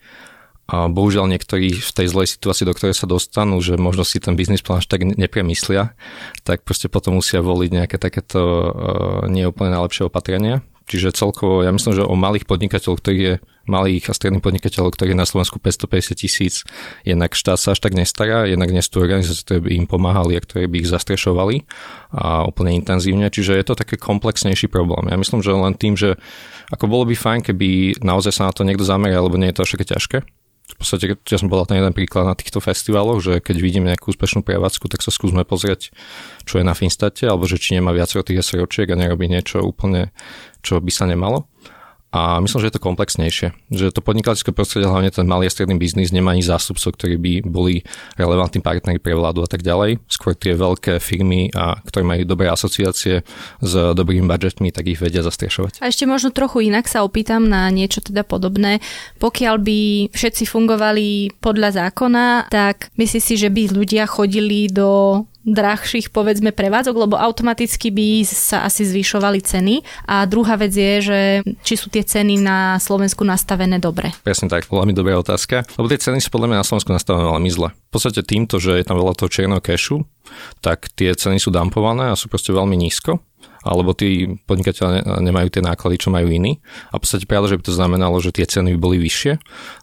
bohužiaľ 0.71 1.27
niektorí 1.27 1.75
v 1.75 1.91
tej 1.91 2.07
zlej 2.07 2.27
situácii, 2.31 2.63
do 2.63 2.71
ktorej 2.71 2.95
sa 2.95 3.09
dostanú, 3.09 3.59
že 3.59 3.75
možno 3.75 4.07
si 4.07 4.23
ten 4.23 4.39
biznis 4.39 4.63
plán 4.63 4.79
až 4.79 4.87
tak 4.87 5.03
nepremyslia, 5.03 5.91
tak 6.47 6.63
proste 6.63 6.87
potom 6.87 7.19
musia 7.19 7.43
voliť 7.43 7.69
nejaké 7.75 7.97
takéto 7.99 8.39
uh, 8.39 8.71
neúplne 9.27 9.75
najlepšie 9.75 10.07
opatrenia. 10.07 10.63
Čiže 10.91 11.15
celkovo, 11.15 11.63
ja 11.63 11.71
myslím, 11.71 11.93
že 11.95 12.03
o 12.03 12.19
malých 12.19 12.43
podnikateľov, 12.49 12.99
ktorých 12.99 13.23
je 13.23 13.33
malých 13.63 14.11
a 14.11 14.17
stredných 14.17 14.43
podnikateľov, 14.43 14.91
je 14.97 15.15
na 15.15 15.23
Slovensku 15.23 15.61
550 15.61 16.19
tisíc, 16.19 16.67
jednak 17.07 17.31
štát 17.31 17.55
sa 17.55 17.71
až 17.77 17.79
tak 17.79 17.95
nestará, 17.95 18.43
jednak 18.49 18.73
nie 18.73 18.83
sú 18.83 18.99
organizácie, 18.99 19.45
ktoré 19.45 19.59
by 19.63 19.69
im 19.71 19.85
pomáhali 19.87 20.35
a 20.35 20.43
ktoré 20.43 20.67
by 20.67 20.83
ich 20.83 20.91
zastrešovali 20.91 21.63
a 22.11 22.43
úplne 22.43 22.75
intenzívne, 22.75 23.31
čiže 23.31 23.55
je 23.55 23.65
to 23.71 23.77
také 23.77 23.95
komplexnejší 23.95 24.67
problém. 24.67 25.07
Ja 25.07 25.15
myslím, 25.15 25.39
že 25.39 25.55
len 25.55 25.79
tým, 25.79 25.95
že 25.95 26.19
ako 26.73 26.91
bolo 26.91 27.07
by 27.07 27.15
fajn, 27.15 27.39
keby 27.45 28.01
naozaj 28.03 28.41
sa 28.41 28.49
na 28.49 28.53
to 28.55 28.67
niekto 28.67 28.83
zameral, 28.83 29.29
lebo 29.29 29.39
nie 29.39 29.53
je 29.53 29.61
to 29.61 29.63
také 29.63 29.85
ťažké, 29.95 30.17
v 30.71 30.75
podstate, 30.79 31.05
ja 31.13 31.37
som 31.37 31.51
povedal 31.51 31.75
ten 31.75 31.79
jeden 31.83 31.91
príklad 31.91 32.23
na 32.23 32.35
týchto 32.35 32.63
festivaloch, 32.63 33.19
že 33.19 33.43
keď 33.43 33.55
vidíme 33.59 33.91
nejakú 33.91 34.15
úspešnú 34.15 34.41
prevádzku, 34.41 34.87
tak 34.87 35.03
sa 35.03 35.11
skúsme 35.11 35.43
pozrieť, 35.43 35.91
čo 36.47 36.57
je 36.57 36.65
na 36.65 36.71
Finstate, 36.71 37.27
alebo 37.27 37.43
že 37.45 37.59
či 37.59 37.75
nemá 37.75 37.91
viacero 37.91 38.23
tých 38.23 38.41
SROčiek 38.41 38.87
a 38.91 38.99
nerobí 38.99 39.27
niečo 39.27 39.59
úplne, 39.61 40.15
čo 40.63 40.79
by 40.79 40.91
sa 40.91 41.05
nemalo. 41.05 41.45
A 42.11 42.43
myslím, 42.43 42.59
že 42.59 42.67
je 42.67 42.75
to 42.75 42.83
komplexnejšie. 42.83 43.47
Že 43.71 43.95
to 43.95 44.03
podnikateľské 44.03 44.51
prostredie, 44.51 44.91
hlavne 44.91 45.15
ten 45.15 45.23
malý 45.23 45.47
a 45.47 45.51
stredný 45.51 45.79
biznis, 45.79 46.11
nemá 46.11 46.35
ani 46.35 46.43
zástupcov, 46.43 46.99
ktorí 46.99 47.15
by 47.15 47.33
boli 47.47 47.87
relevantní 48.19 48.59
partneri 48.59 48.99
pre 48.99 49.15
vládu 49.15 49.43
a 49.43 49.47
tak 49.47 49.63
ďalej. 49.63 50.03
Skôr 50.11 50.35
tie 50.35 50.51
veľké 50.51 50.99
firmy, 50.99 51.47
a, 51.55 51.79
ktoré 51.79 52.03
majú 52.03 52.27
dobré 52.27 52.51
asociácie 52.51 53.23
s 53.63 53.73
dobrými 53.95 54.27
budžetmi, 54.27 54.75
tak 54.75 54.91
ich 54.91 54.99
vedia 54.99 55.23
zastriešovať. 55.23 55.79
A 55.79 55.87
ešte 55.87 56.03
možno 56.03 56.35
trochu 56.35 56.67
inak 56.67 56.91
sa 56.91 57.07
opýtam 57.07 57.47
na 57.47 57.71
niečo 57.71 58.03
teda 58.03 58.27
podobné. 58.27 58.83
Pokiaľ 59.23 59.55
by 59.63 59.79
všetci 60.11 60.43
fungovali 60.51 61.39
podľa 61.39 61.87
zákona, 61.87 62.51
tak 62.51 62.91
myslíš 62.99 63.23
si, 63.23 63.35
že 63.39 63.47
by 63.47 63.71
ľudia 63.71 64.03
chodili 64.03 64.67
do 64.67 65.23
drahších 65.41 66.13
povedzme 66.13 66.53
prevádzok, 66.53 66.95
lebo 66.95 67.15
automaticky 67.17 67.89
by 67.89 68.21
sa 68.25 68.65
asi 68.65 68.85
zvyšovali 68.85 69.41
ceny. 69.41 69.75
A 70.05 70.25
druhá 70.29 70.57
vec 70.57 70.73
je, 70.73 70.93
že 71.01 71.19
či 71.65 71.73
sú 71.77 71.89
tie 71.89 72.05
ceny 72.05 72.37
na 72.41 72.77
Slovensku 72.77 73.25
nastavené 73.25 73.81
dobre. 73.81 74.13
Presne 74.21 74.47
tak, 74.49 74.69
veľmi 74.69 74.93
dobrá 74.93 75.17
otázka. 75.17 75.65
Lebo 75.77 75.89
tie 75.89 76.01
ceny 76.01 76.21
sú 76.21 76.29
podľa 76.29 76.53
mňa 76.53 76.57
na 76.61 76.67
Slovensku 76.67 76.91
nastavené 76.93 77.25
veľmi 77.25 77.49
zle. 77.49 77.69
V 77.73 77.91
podstate 77.91 78.21
týmto, 78.23 78.61
že 78.61 78.79
je 78.79 78.85
tam 78.85 79.01
veľa 79.01 79.17
toho 79.17 79.29
čierneho 79.29 79.59
kešu, 79.59 80.05
tak 80.63 80.93
tie 80.93 81.11
ceny 81.11 81.41
sú 81.41 81.49
dampované 81.49 82.13
a 82.13 82.15
sú 82.15 82.31
proste 82.31 82.53
veľmi 82.53 82.77
nízko 82.77 83.19
alebo 83.61 83.93
tí 83.93 84.37
podnikateľe 84.49 85.21
nemajú 85.21 85.47
tie 85.53 85.63
náklady, 85.63 85.95
čo 86.01 86.09
majú 86.09 86.29
iní. 86.29 86.61
A 86.89 86.97
v 86.97 87.05
podstate 87.05 87.29
pravda, 87.29 87.53
že 87.53 87.57
by 87.61 87.63
to 87.65 87.73
znamenalo, 87.77 88.17
že 88.19 88.33
tie 88.33 88.45
ceny 88.45 88.73
by 88.75 88.79
boli 88.81 88.97
vyššie. 89.01 89.33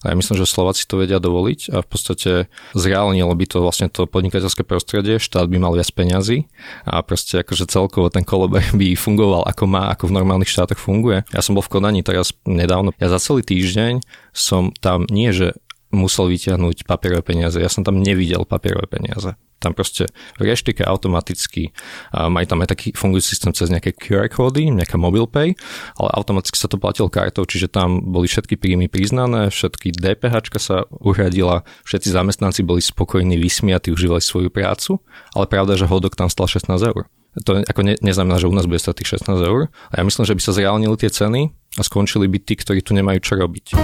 A 0.03 0.05
ja 0.11 0.15
myslím, 0.19 0.37
že 0.39 0.51
Slováci 0.51 0.85
to 0.87 0.99
vedia 0.99 1.23
dovoliť 1.23 1.61
a 1.75 1.77
v 1.83 1.89
podstate 1.89 2.31
zreálnilo 2.75 3.31
by 3.33 3.47
to 3.47 3.59
vlastne 3.63 3.87
to 3.91 4.11
podnikateľské 4.11 4.67
prostredie, 4.67 5.23
štát 5.23 5.47
by 5.47 5.57
mal 5.63 5.73
viac 5.75 5.91
peňazí 5.95 6.51
a 6.85 7.01
proste 7.07 7.43
akože 7.43 7.71
celkovo 7.71 8.11
ten 8.11 8.27
kolobeh 8.27 8.75
by 8.75 8.99
fungoval 8.99 9.47
ako 9.47 9.65
má, 9.71 9.95
ako 9.95 10.11
v 10.11 10.17
normálnych 10.19 10.51
štátoch 10.51 10.81
funguje. 10.81 11.23
Ja 11.31 11.41
som 11.41 11.55
bol 11.55 11.63
v 11.63 11.73
Kodani 11.73 12.03
teraz 12.03 12.35
nedávno. 12.45 12.91
Ja 12.99 13.09
za 13.09 13.23
celý 13.23 13.47
týždeň 13.47 14.03
som 14.35 14.75
tam 14.83 15.07
nie, 15.09 15.31
že 15.31 15.55
musel 15.89 16.29
vyťahnuť 16.29 16.85
papierové 16.85 17.25
peniaze. 17.25 17.57
Ja 17.57 17.73
som 17.73 17.81
tam 17.85 18.01
nevidel 18.01 18.45
papierové 18.45 18.89
peniaze. 18.91 19.41
Tam 19.59 19.75
proste 19.75 20.07
v 20.39 20.43
reštike 20.47 20.87
automaticky 20.87 21.75
majú 22.15 22.47
tam 22.47 22.63
aj 22.63 22.69
taký 22.75 22.89
fungujúci 22.95 23.35
systém 23.35 23.53
cez 23.55 23.69
nejaké 23.69 23.95
QR 23.95 24.31
kódy, 24.31 24.71
nejaká 24.71 24.95
mobile 24.95 25.27
pay, 25.27 25.59
ale 25.99 26.09
automaticky 26.15 26.55
sa 26.55 26.71
to 26.71 26.79
platilo 26.79 27.11
kartou, 27.11 27.43
čiže 27.43 27.71
tam 27.71 28.03
boli 28.11 28.31
všetky 28.31 28.55
príjmy 28.55 28.87
priznané, 28.87 29.51
všetky 29.51 29.95
DPH 29.95 30.51
sa 30.59 30.87
uhradila, 31.03 31.67
všetci 31.87 32.09
zamestnanci 32.11 32.63
boli 32.63 32.83
spokojní, 32.83 33.39
vysmiatí, 33.39 33.91
užívali 33.91 34.23
svoju 34.23 34.51
prácu, 34.51 35.03
ale 35.35 35.47
pravda, 35.51 35.75
že 35.75 35.91
hodok 35.91 36.15
tam 36.15 36.31
stal 36.31 36.47
16 36.47 36.71
eur. 36.95 37.11
To 37.47 37.63
ako 37.63 37.87
ne, 37.87 37.95
neznamená, 38.03 38.41
že 38.41 38.51
u 38.51 38.55
nás 38.55 38.67
bude 38.67 38.83
stať 38.83 39.05
tých 39.05 39.23
16 39.23 39.39
eur. 39.47 39.71
A 39.95 40.01
ja 40.01 40.03
myslím, 40.03 40.27
že 40.27 40.35
by 40.35 40.43
sa 40.43 40.57
zreálnili 40.57 40.97
tie 40.99 41.11
ceny 41.13 41.55
a 41.79 41.83
skončili 41.87 42.27
by 42.27 42.39
tí, 42.43 42.59
ktorí 42.59 42.83
tu 42.83 42.97
nemajú 42.99 43.23
čo 43.23 43.39
robiť. 43.39 43.79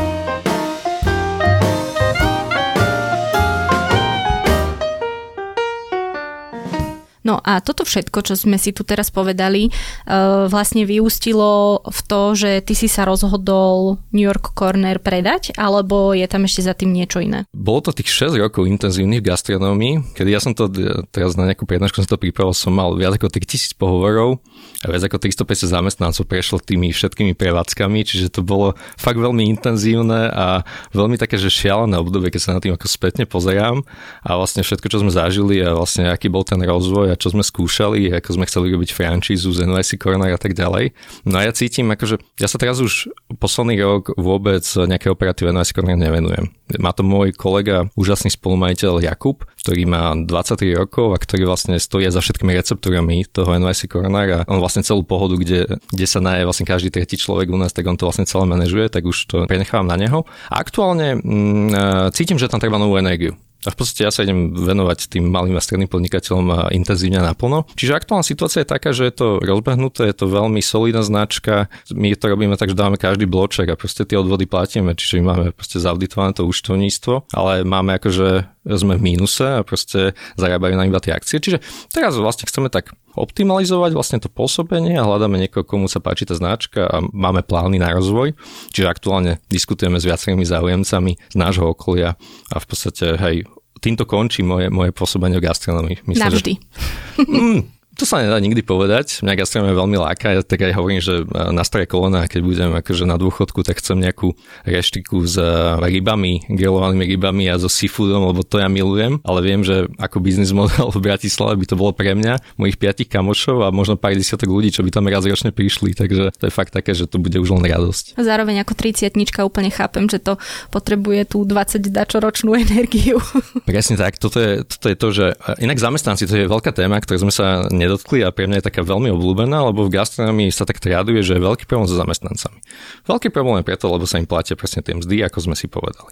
No 7.24 7.40
a 7.40 7.64
toto 7.64 7.88
všetko, 7.88 8.20
čo 8.20 8.36
sme 8.36 8.60
si 8.60 8.76
tu 8.76 8.84
teraz 8.84 9.08
povedali, 9.08 9.72
uh, 9.72 10.44
vlastne 10.52 10.84
vyústilo 10.84 11.80
v 11.80 12.00
to, 12.04 12.20
že 12.36 12.60
ty 12.60 12.76
si 12.76 12.84
sa 12.84 13.08
rozhodol 13.08 13.96
New 14.12 14.28
York 14.28 14.52
Corner 14.52 15.00
predať, 15.00 15.56
alebo 15.56 16.12
je 16.12 16.28
tam 16.28 16.44
ešte 16.44 16.68
za 16.68 16.76
tým 16.76 16.92
niečo 16.92 17.24
iné? 17.24 17.48
Bolo 17.56 17.88
to 17.88 17.96
tých 17.96 18.12
6 18.12 18.36
rokov 18.36 18.68
intenzívnych 18.68 19.24
v 19.24 19.32
gastronómii, 19.32 20.12
kedy 20.12 20.28
ja 20.36 20.40
som 20.44 20.52
to 20.52 20.68
teraz 21.08 21.32
na 21.40 21.48
nejakú 21.48 21.64
prednášku 21.64 22.04
som 22.04 22.12
to 22.12 22.20
pripravil, 22.20 22.52
som 22.52 22.76
mal 22.76 22.92
viac 22.92 23.16
ako 23.16 23.32
3000 23.32 23.72
pohovorov 23.80 24.44
a 24.84 24.92
viac 24.92 25.08
ako 25.08 25.16
350 25.16 25.72
zamestnancov 25.72 26.28
prešlo 26.28 26.60
tými 26.60 26.92
všetkými 26.92 27.32
prevádzkami, 27.32 28.04
čiže 28.04 28.28
to 28.28 28.44
bolo 28.44 28.76
fakt 29.00 29.16
veľmi 29.16 29.48
intenzívne 29.48 30.28
a 30.28 30.60
veľmi 30.92 31.16
také, 31.16 31.40
že 31.40 31.48
šialené 31.48 31.96
obdobie, 31.96 32.28
keď 32.28 32.40
sa 32.44 32.52
na 32.52 32.60
tým 32.60 32.76
ako 32.76 32.84
spätne 32.84 33.24
pozerám 33.24 33.80
a 34.20 34.30
vlastne 34.36 34.60
všetko, 34.60 34.92
čo 34.92 35.00
sme 35.00 35.08
zažili 35.08 35.64
a 35.64 35.72
vlastne 35.72 36.12
aký 36.12 36.28
bol 36.28 36.44
ten 36.44 36.60
rozvoj 36.60 37.13
čo 37.16 37.32
sme 37.32 37.42
skúšali, 37.42 38.12
ako 38.14 38.30
sme 38.40 38.48
chceli 38.48 38.74
robiť 38.74 38.90
francízu 38.92 39.50
z 39.54 39.66
NYC 39.66 39.98
Corner 40.00 40.34
a 40.34 40.40
tak 40.40 40.52
ďalej. 40.54 40.94
No 41.26 41.40
a 41.40 41.46
ja 41.46 41.52
cítim, 41.54 41.90
akože 41.90 42.20
ja 42.38 42.48
sa 42.48 42.58
teraz 42.58 42.78
už 42.78 43.10
posledný 43.38 43.80
rok 43.82 44.14
vôbec 44.18 44.62
nejaké 44.62 45.10
operatíve 45.10 45.50
NYC 45.50 45.70
Corner 45.74 45.98
nevenujem. 45.98 46.50
Má 46.80 46.96
to 46.96 47.04
môj 47.04 47.36
kolega, 47.36 47.88
úžasný 47.94 48.32
spolumajiteľ 48.32 49.04
Jakub, 49.04 49.44
ktorý 49.60 49.84
má 49.84 50.16
23 50.16 50.80
rokov 50.80 51.12
a 51.12 51.18
ktorý 51.20 51.44
vlastne 51.44 51.76
stojí 51.76 52.08
za 52.08 52.24
všetkými 52.24 52.56
receptúrami 52.56 53.28
toho 53.28 53.52
NYC 53.56 53.88
Corner 53.92 54.28
a 54.32 54.48
on 54.48 54.60
vlastne 54.60 54.80
celú 54.80 55.04
pohodu, 55.04 55.36
kde, 55.36 55.60
kde 55.92 56.06
sa 56.08 56.24
naje 56.24 56.48
vlastne 56.48 56.64
každý 56.64 56.88
tretí 56.88 57.20
človek 57.20 57.52
u 57.52 57.58
nás, 57.60 57.76
tak 57.76 57.84
on 57.84 57.96
to 58.00 58.08
vlastne 58.08 58.24
celé 58.24 58.48
manažuje, 58.48 58.88
tak 58.88 59.04
už 59.04 59.16
to 59.28 59.36
prenechávam 59.44 59.88
na 59.88 59.96
neho. 60.00 60.24
A 60.48 60.60
aktuálne 60.60 61.20
mm, 61.20 61.68
e, 61.70 61.84
cítim, 62.16 62.40
že 62.40 62.48
tam 62.48 62.60
treba 62.60 62.80
novú 62.80 62.96
energiu. 62.96 63.36
A 63.64 63.72
v 63.72 63.76
podstate 63.76 64.04
ja 64.04 64.12
sa 64.12 64.22
idem 64.22 64.52
venovať 64.52 65.08
tým 65.08 65.28
malým 65.28 65.56
a 65.56 65.62
stredným 65.64 65.88
podnikateľom 65.88 66.70
intenzívne 66.70 67.24
naplno. 67.24 67.64
Čiže 67.74 67.96
aktuálna 67.96 68.24
situácia 68.24 68.62
je 68.62 68.72
taká, 68.72 68.92
že 68.92 69.08
je 69.08 69.14
to 69.16 69.26
rozbehnuté, 69.40 70.08
je 70.12 70.16
to 70.16 70.28
veľmi 70.28 70.60
solidná 70.60 71.00
značka. 71.00 71.72
My 71.92 72.12
to 72.12 72.28
robíme 72.28 72.56
tak, 72.60 72.72
že 72.72 72.78
dávame 72.78 73.00
každý 73.00 73.24
bloček 73.24 73.72
a 73.72 73.78
proste 73.80 74.04
tie 74.04 74.20
odvody 74.20 74.44
platíme, 74.44 74.92
čiže 74.92 75.20
my 75.20 75.24
máme 75.24 75.46
proste 75.56 75.80
zauditované 75.80 76.36
to 76.36 76.44
účtovníctvo, 76.44 77.32
ale 77.32 77.64
máme 77.64 77.96
akože 77.96 78.52
sme 78.64 78.96
v 78.96 79.04
mínuse 79.12 79.44
a 79.44 79.60
proste 79.60 80.16
zarábajú 80.40 80.72
na 80.76 80.88
iba 80.88 80.96
tie 80.96 81.12
akcie. 81.12 81.36
Čiže 81.36 81.60
teraz 81.92 82.16
vlastne 82.16 82.48
chceme 82.48 82.72
tak 82.72 82.96
optimalizovať 83.14 83.90
vlastne 83.94 84.18
to 84.18 84.28
pôsobenie 84.30 84.98
a 84.98 85.06
hľadáme 85.06 85.38
niekoho, 85.38 85.66
komu 85.66 85.86
sa 85.86 86.02
páči 86.02 86.26
tá 86.26 86.34
značka 86.34 86.86
a 86.86 87.00
máme 87.00 87.46
plány 87.46 87.78
na 87.78 87.94
rozvoj. 87.94 88.34
Čiže 88.74 88.90
aktuálne 88.90 89.38
diskutujeme 89.46 89.98
s 89.98 90.06
viacerými 90.06 90.42
záujemcami 90.42 91.12
z 91.32 91.36
nášho 91.38 91.70
okolia 91.70 92.18
a 92.50 92.56
v 92.58 92.66
podstate, 92.66 93.14
hej, 93.18 93.46
týmto 93.78 94.08
končí 94.08 94.40
moje, 94.40 94.72
moje 94.72 94.90
pôsobenie 94.96 95.38
v 95.38 95.46
gastronomii. 95.46 95.96
Myslím, 96.08 96.24
Navždy. 96.24 96.52
Že, 96.56 97.24
mm, 97.28 97.60
to 97.94 98.04
sa 98.04 98.20
nedá 98.22 98.36
nikdy 98.42 98.60
povedať. 98.66 99.22
Mňa 99.22 99.38
gastronomia 99.38 99.74
veľmi 99.78 99.96
láka. 99.98 100.34
Ja 100.34 100.42
tak 100.42 100.66
aj 100.66 100.74
hovorím, 100.74 101.00
že 101.00 101.22
na 101.30 101.62
staré 101.62 101.86
kolena, 101.86 102.26
keď 102.26 102.40
budem 102.42 102.70
akože 102.74 103.06
na 103.06 103.14
dôchodku, 103.14 103.62
tak 103.62 103.78
chcem 103.78 104.02
nejakú 104.02 104.34
reštiku 104.66 105.22
s 105.22 105.38
e, 105.38 105.46
rybami, 105.78 106.50
grillovanými 106.50 107.06
rybami 107.14 107.46
a 107.50 107.58
so 107.58 107.70
seafoodom, 107.70 108.30
lebo 108.34 108.42
to 108.42 108.58
ja 108.58 108.66
milujem. 108.66 109.22
Ale 109.22 109.40
viem, 109.46 109.62
že 109.62 109.86
ako 109.98 110.18
biznis 110.18 110.50
model 110.50 110.90
v 110.96 111.00
Bratislave 111.00 111.54
by 111.54 111.66
to 111.70 111.78
bolo 111.78 111.94
pre 111.94 112.12
mňa, 112.18 112.58
mojich 112.58 112.76
piatich 112.76 113.06
kamošov 113.06 113.62
a 113.62 113.70
možno 113.70 113.94
pár 113.94 114.18
desiatok 114.18 114.50
ľudí, 114.50 114.74
čo 114.74 114.82
by 114.82 114.90
tam 114.90 115.06
raz 115.06 115.22
ročne 115.22 115.54
prišli. 115.54 115.94
Takže 115.94 116.34
to 116.34 116.44
je 116.50 116.52
fakt 116.52 116.74
také, 116.74 116.92
že 116.92 117.06
to 117.06 117.22
bude 117.22 117.38
už 117.38 117.48
len 117.54 117.64
radosť. 117.64 118.18
Zároveň 118.18 118.66
ako 118.66 118.74
30 118.74 119.14
úplne 119.46 119.70
chápem, 119.70 120.10
že 120.10 120.18
to 120.18 120.40
potrebuje 120.74 121.30
tú 121.30 121.46
20 121.46 121.94
dačoročnú 121.94 122.58
energiu. 122.64 123.22
Presne 123.62 123.94
tak. 123.94 124.18
Toto 124.18 124.42
je, 124.42 124.66
toto 124.66 124.86
je 124.90 124.96
to, 124.96 125.08
že 125.14 125.26
inak 125.62 125.78
zamestnanci, 125.78 126.26
to 126.26 126.34
je 126.34 126.50
veľká 126.50 126.74
téma, 126.74 126.98
ktoré 126.98 127.22
sme 127.22 127.30
sa 127.30 127.66
nedotkli 127.94 128.26
a 128.26 128.34
pre 128.34 128.50
mňa 128.50 128.58
je 128.58 128.66
taká 128.66 128.82
veľmi 128.82 129.14
obľúbená, 129.14 129.70
lebo 129.70 129.86
v 129.86 129.94
gastronomii 129.94 130.50
sa 130.50 130.66
tak 130.66 130.82
traduje, 130.82 131.22
že 131.22 131.38
je 131.38 131.46
veľký 131.46 131.70
problém 131.70 131.86
so 131.86 131.94
zamestnancami. 131.94 132.58
Veľký 133.06 133.30
problém 133.30 133.62
je 133.62 133.70
preto, 133.70 133.86
lebo 133.86 134.02
sa 134.02 134.18
im 134.18 134.26
platia 134.26 134.58
presne 134.58 134.82
tie 134.82 134.98
mzdy, 134.98 135.22
ako 135.22 135.38
sme 135.46 135.54
si 135.54 135.70
povedali. 135.70 136.10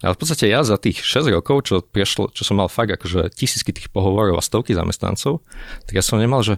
Ale 0.00 0.16
v 0.16 0.18
podstate 0.24 0.48
ja 0.48 0.64
za 0.64 0.80
tých 0.80 1.04
6 1.04 1.28
rokov, 1.28 1.68
čo, 1.68 1.84
priešlo, 1.84 2.32
čo 2.32 2.48
som 2.48 2.56
mal 2.56 2.72
fakt 2.72 2.96
akože 2.96 3.28
tisícky 3.36 3.76
tých 3.76 3.92
pohovorov 3.92 4.40
a 4.40 4.42
stovky 4.42 4.72
zamestnancov, 4.72 5.44
tak 5.84 6.00
ja 6.00 6.02
som 6.06 6.16
nemal, 6.16 6.40
že 6.40 6.56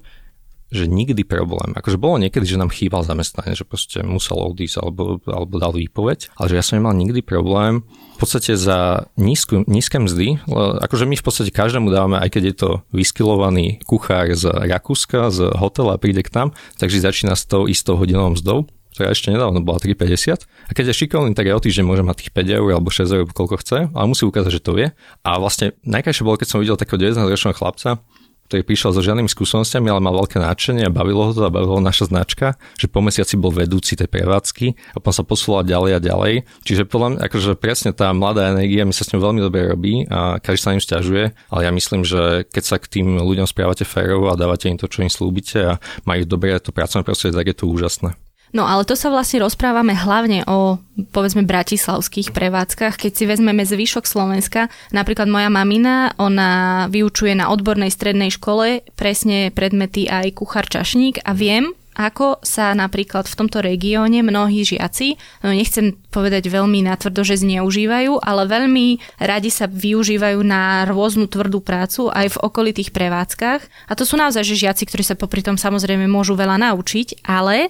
že 0.70 0.87
nikdy 0.87 1.26
problém. 1.26 1.74
Akože 1.74 1.98
bolo 1.98 2.22
niekedy, 2.22 2.46
že 2.46 2.59
nám 2.59 2.70
chýbal 2.70 3.02
zamestnanie, 3.02 3.59
že 3.59 3.66
proste 3.66 4.06
musel 4.06 4.38
odísť 4.38 4.78
alebo, 4.80 5.18
alebo 5.26 5.59
dal 5.59 5.74
výpoveď, 5.74 6.30
ale 6.38 6.46
že 6.50 6.56
ja 6.59 6.64
som 6.64 6.78
nemal 6.78 6.94
nikdy 6.94 7.20
problém 7.20 7.83
v 8.16 8.18
podstate 8.18 8.52
za 8.54 9.09
nízku, 9.16 9.64
nízke 9.64 9.96
mzdy, 9.96 10.44
akože 10.85 11.09
my 11.09 11.16
v 11.16 11.24
podstate 11.24 11.50
každému 11.50 11.88
dávame, 11.88 12.20
aj 12.20 12.28
keď 12.37 12.42
je 12.52 12.54
to 12.54 12.70
vyskilovaný 12.92 13.80
kuchár 13.88 14.28
z 14.37 14.44
Rakúska, 14.52 15.33
z 15.33 15.48
hotela, 15.56 15.96
príde 15.96 16.20
k 16.20 16.28
tam, 16.28 16.52
takže 16.76 17.00
začína 17.00 17.33
s 17.33 17.48
tou 17.48 17.64
istou 17.64 17.96
hodinovou 17.96 18.37
mzdou, 18.37 18.68
ktorá 18.92 19.16
ešte 19.16 19.33
nedávno 19.33 19.64
bola 19.64 19.80
3,50. 19.80 20.44
A 20.44 20.70
keď 20.76 20.92
je 20.92 21.00
šikovný, 21.00 21.33
tak 21.33 21.48
aj 21.48 21.56
o 21.56 21.64
týždeň 21.64 21.85
môže 21.88 22.04
mať 22.04 22.28
tých 22.28 22.33
5 22.37 22.59
eur 22.61 22.68
alebo 22.76 22.92
6 22.92 23.09
eur, 23.09 23.24
koľko 23.33 23.56
chce, 23.64 23.78
ale 23.88 24.04
musí 24.04 24.28
ukázať, 24.28 24.52
že 24.52 24.61
to 24.61 24.76
vie. 24.76 24.92
A 25.24 25.30
vlastne 25.40 25.72
najkrajšie 25.88 26.20
bolo, 26.20 26.37
keď 26.37 26.48
som 26.52 26.61
videl 26.61 26.76
takého 26.76 27.00
19-ročného 27.00 27.56
chlapca, 27.56 28.04
ktorý 28.50 28.66
prišiel 28.66 28.90
so 28.90 28.98
žiadnymi 28.98 29.30
skúsenostiami, 29.30 29.86
ale 29.86 30.02
mal 30.02 30.18
veľké 30.18 30.42
nadšenie 30.42 30.82
a 30.82 30.90
bavilo 30.90 31.30
ho 31.30 31.32
to 31.32 31.46
a 31.46 31.54
bavilo 31.54 31.78
ho 31.78 31.82
naša 31.82 32.10
značka, 32.10 32.58
že 32.74 32.90
po 32.90 32.98
mesiaci 32.98 33.38
bol 33.38 33.54
vedúci 33.54 33.94
tej 33.94 34.10
prevádzky 34.10 34.74
a 34.90 34.98
potom 34.98 35.14
sa 35.14 35.22
posúval 35.22 35.62
ďalej 35.62 35.92
a 35.94 36.00
ďalej. 36.02 36.34
Čiže 36.66 36.90
podľa 36.90 37.08
mňa, 37.14 37.18
akože 37.30 37.50
presne 37.54 37.94
tá 37.94 38.10
mladá 38.10 38.50
energia 38.50 38.82
mi 38.82 38.90
sa 38.90 39.06
s 39.06 39.14
ňou 39.14 39.22
veľmi 39.22 39.38
dobre 39.38 39.70
robí 39.70 40.02
a 40.10 40.42
každý 40.42 40.58
sa 40.58 40.74
im 40.74 40.82
stiažuje, 40.82 41.30
ale 41.30 41.60
ja 41.62 41.70
myslím, 41.70 42.02
že 42.02 42.42
keď 42.50 42.64
sa 42.66 42.76
k 42.82 42.90
tým 42.90 43.22
ľuďom 43.22 43.46
správate 43.46 43.86
férovo 43.86 44.34
a 44.34 44.34
dávate 44.34 44.66
im 44.66 44.74
to, 44.74 44.90
čo 44.90 45.06
im 45.06 45.12
slúbite 45.12 45.62
a 45.62 45.72
majú 46.02 46.26
dobré 46.26 46.58
to 46.58 46.74
pracovné 46.74 47.06
prostredie, 47.06 47.38
tak 47.38 47.54
je 47.54 47.56
to 47.62 47.70
úžasné. 47.70 48.18
No 48.50 48.66
ale 48.66 48.82
to 48.82 48.98
sa 48.98 49.14
vlastne 49.14 49.46
rozprávame 49.46 49.94
hlavne 49.94 50.42
o, 50.50 50.82
povedzme, 51.14 51.46
bratislavských 51.46 52.34
prevádzkach. 52.34 52.98
Keď 52.98 53.12
si 53.14 53.24
vezmeme 53.26 53.62
zvyšok 53.62 54.04
Slovenska, 54.10 54.66
napríklad 54.90 55.30
moja 55.30 55.46
mamina, 55.46 56.10
ona 56.18 56.86
vyučuje 56.90 57.38
na 57.38 57.46
odbornej 57.54 57.94
strednej 57.94 58.34
škole 58.34 58.82
presne 58.98 59.54
predmety 59.54 60.10
aj 60.10 60.34
kuchár 60.34 60.66
čašník 60.66 61.22
a 61.22 61.30
viem, 61.30 61.70
ako 62.00 62.40
sa 62.40 62.72
napríklad 62.72 63.28
v 63.28 63.38
tomto 63.38 63.60
regióne 63.60 64.24
mnohí 64.24 64.64
žiaci, 64.64 65.20
no 65.44 65.52
nechcem 65.52 65.98
povedať 66.08 66.48
veľmi 66.48 66.86
natvrdo, 66.86 67.26
že 67.26 67.42
zneužívajú, 67.42 68.24
ale 68.24 68.48
veľmi 68.48 68.86
radi 69.20 69.50
sa 69.52 69.68
využívajú 69.68 70.40
na 70.40 70.88
rôznu 70.88 71.28
tvrdú 71.28 71.60
prácu 71.60 72.08
aj 72.08 72.34
v 72.34 72.40
okolitých 72.40 72.94
prevádzkach. 72.94 73.90
A 73.90 73.92
to 73.92 74.08
sú 74.08 74.16
naozaj 74.16 74.46
že 74.46 74.56
žiaci, 74.56 74.88
ktorí 74.88 75.04
sa 75.04 75.18
popri 75.18 75.44
tom 75.44 75.60
samozrejme 75.60 76.08
môžu 76.08 76.38
veľa 76.38 76.56
naučiť, 76.72 77.26
ale 77.26 77.68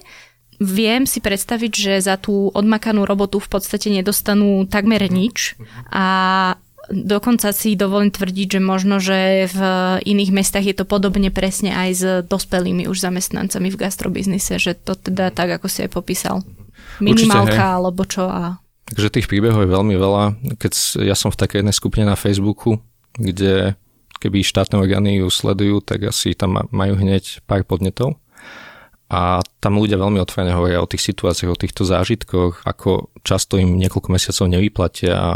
viem 0.61 1.09
si 1.09 1.17
predstaviť, 1.17 1.73
že 1.73 1.93
za 2.05 2.21
tú 2.21 2.53
odmakanú 2.53 3.01
robotu 3.09 3.41
v 3.41 3.49
podstate 3.49 3.89
nedostanú 3.89 4.69
takmer 4.69 5.09
nič 5.09 5.57
a 5.89 6.05
dokonca 6.93 7.49
si 7.49 7.73
dovolím 7.73 8.13
tvrdiť, 8.13 8.47
že 8.57 8.61
možno, 8.61 9.01
že 9.01 9.49
v 9.49 9.59
iných 10.05 10.31
mestách 10.31 10.65
je 10.69 10.75
to 10.77 10.85
podobne 10.85 11.33
presne 11.33 11.73
aj 11.73 11.89
s 11.97 12.03
dospelými 12.29 12.85
už 12.85 13.01
zamestnancami 13.01 13.73
v 13.73 13.79
gastrobiznise, 13.81 14.61
že 14.61 14.77
to 14.77 14.93
teda 14.93 15.33
tak, 15.33 15.57
ako 15.57 15.65
si 15.65 15.89
aj 15.89 15.91
popísal. 15.97 16.45
Minimálka 17.01 17.57
Určite, 17.57 17.75
alebo 17.81 18.01
čo 18.05 18.23
a... 18.29 18.61
Takže 18.91 19.13
tých 19.17 19.29
príbehov 19.31 19.65
je 19.65 19.73
veľmi 19.73 19.95
veľa. 19.97 20.23
Keď 20.61 20.73
ja 21.01 21.15
som 21.17 21.33
v 21.33 21.39
takej 21.41 21.65
jednej 21.65 21.73
skupine 21.73 22.05
na 22.05 22.19
Facebooku, 22.19 22.77
kde 23.17 23.73
keby 24.21 24.45
štátne 24.45 24.77
orgány 24.77 25.25
ju 25.25 25.27
sledujú, 25.33 25.81
tak 25.81 26.13
asi 26.13 26.37
tam 26.37 26.61
majú 26.69 26.93
hneď 26.93 27.41
pár 27.49 27.65
podnetov 27.65 28.20
a 29.11 29.43
tam 29.59 29.75
ľudia 29.75 29.99
veľmi 29.99 30.23
otvorene 30.23 30.55
hovoria 30.55 30.79
o 30.79 30.87
tých 30.87 31.11
situáciách, 31.11 31.51
o 31.51 31.59
týchto 31.59 31.83
zážitkoch, 31.83 32.63
ako 32.63 33.11
často 33.27 33.59
im 33.59 33.75
niekoľko 33.75 34.07
mesiacov 34.07 34.47
nevyplatia 34.47 35.11
a 35.11 35.31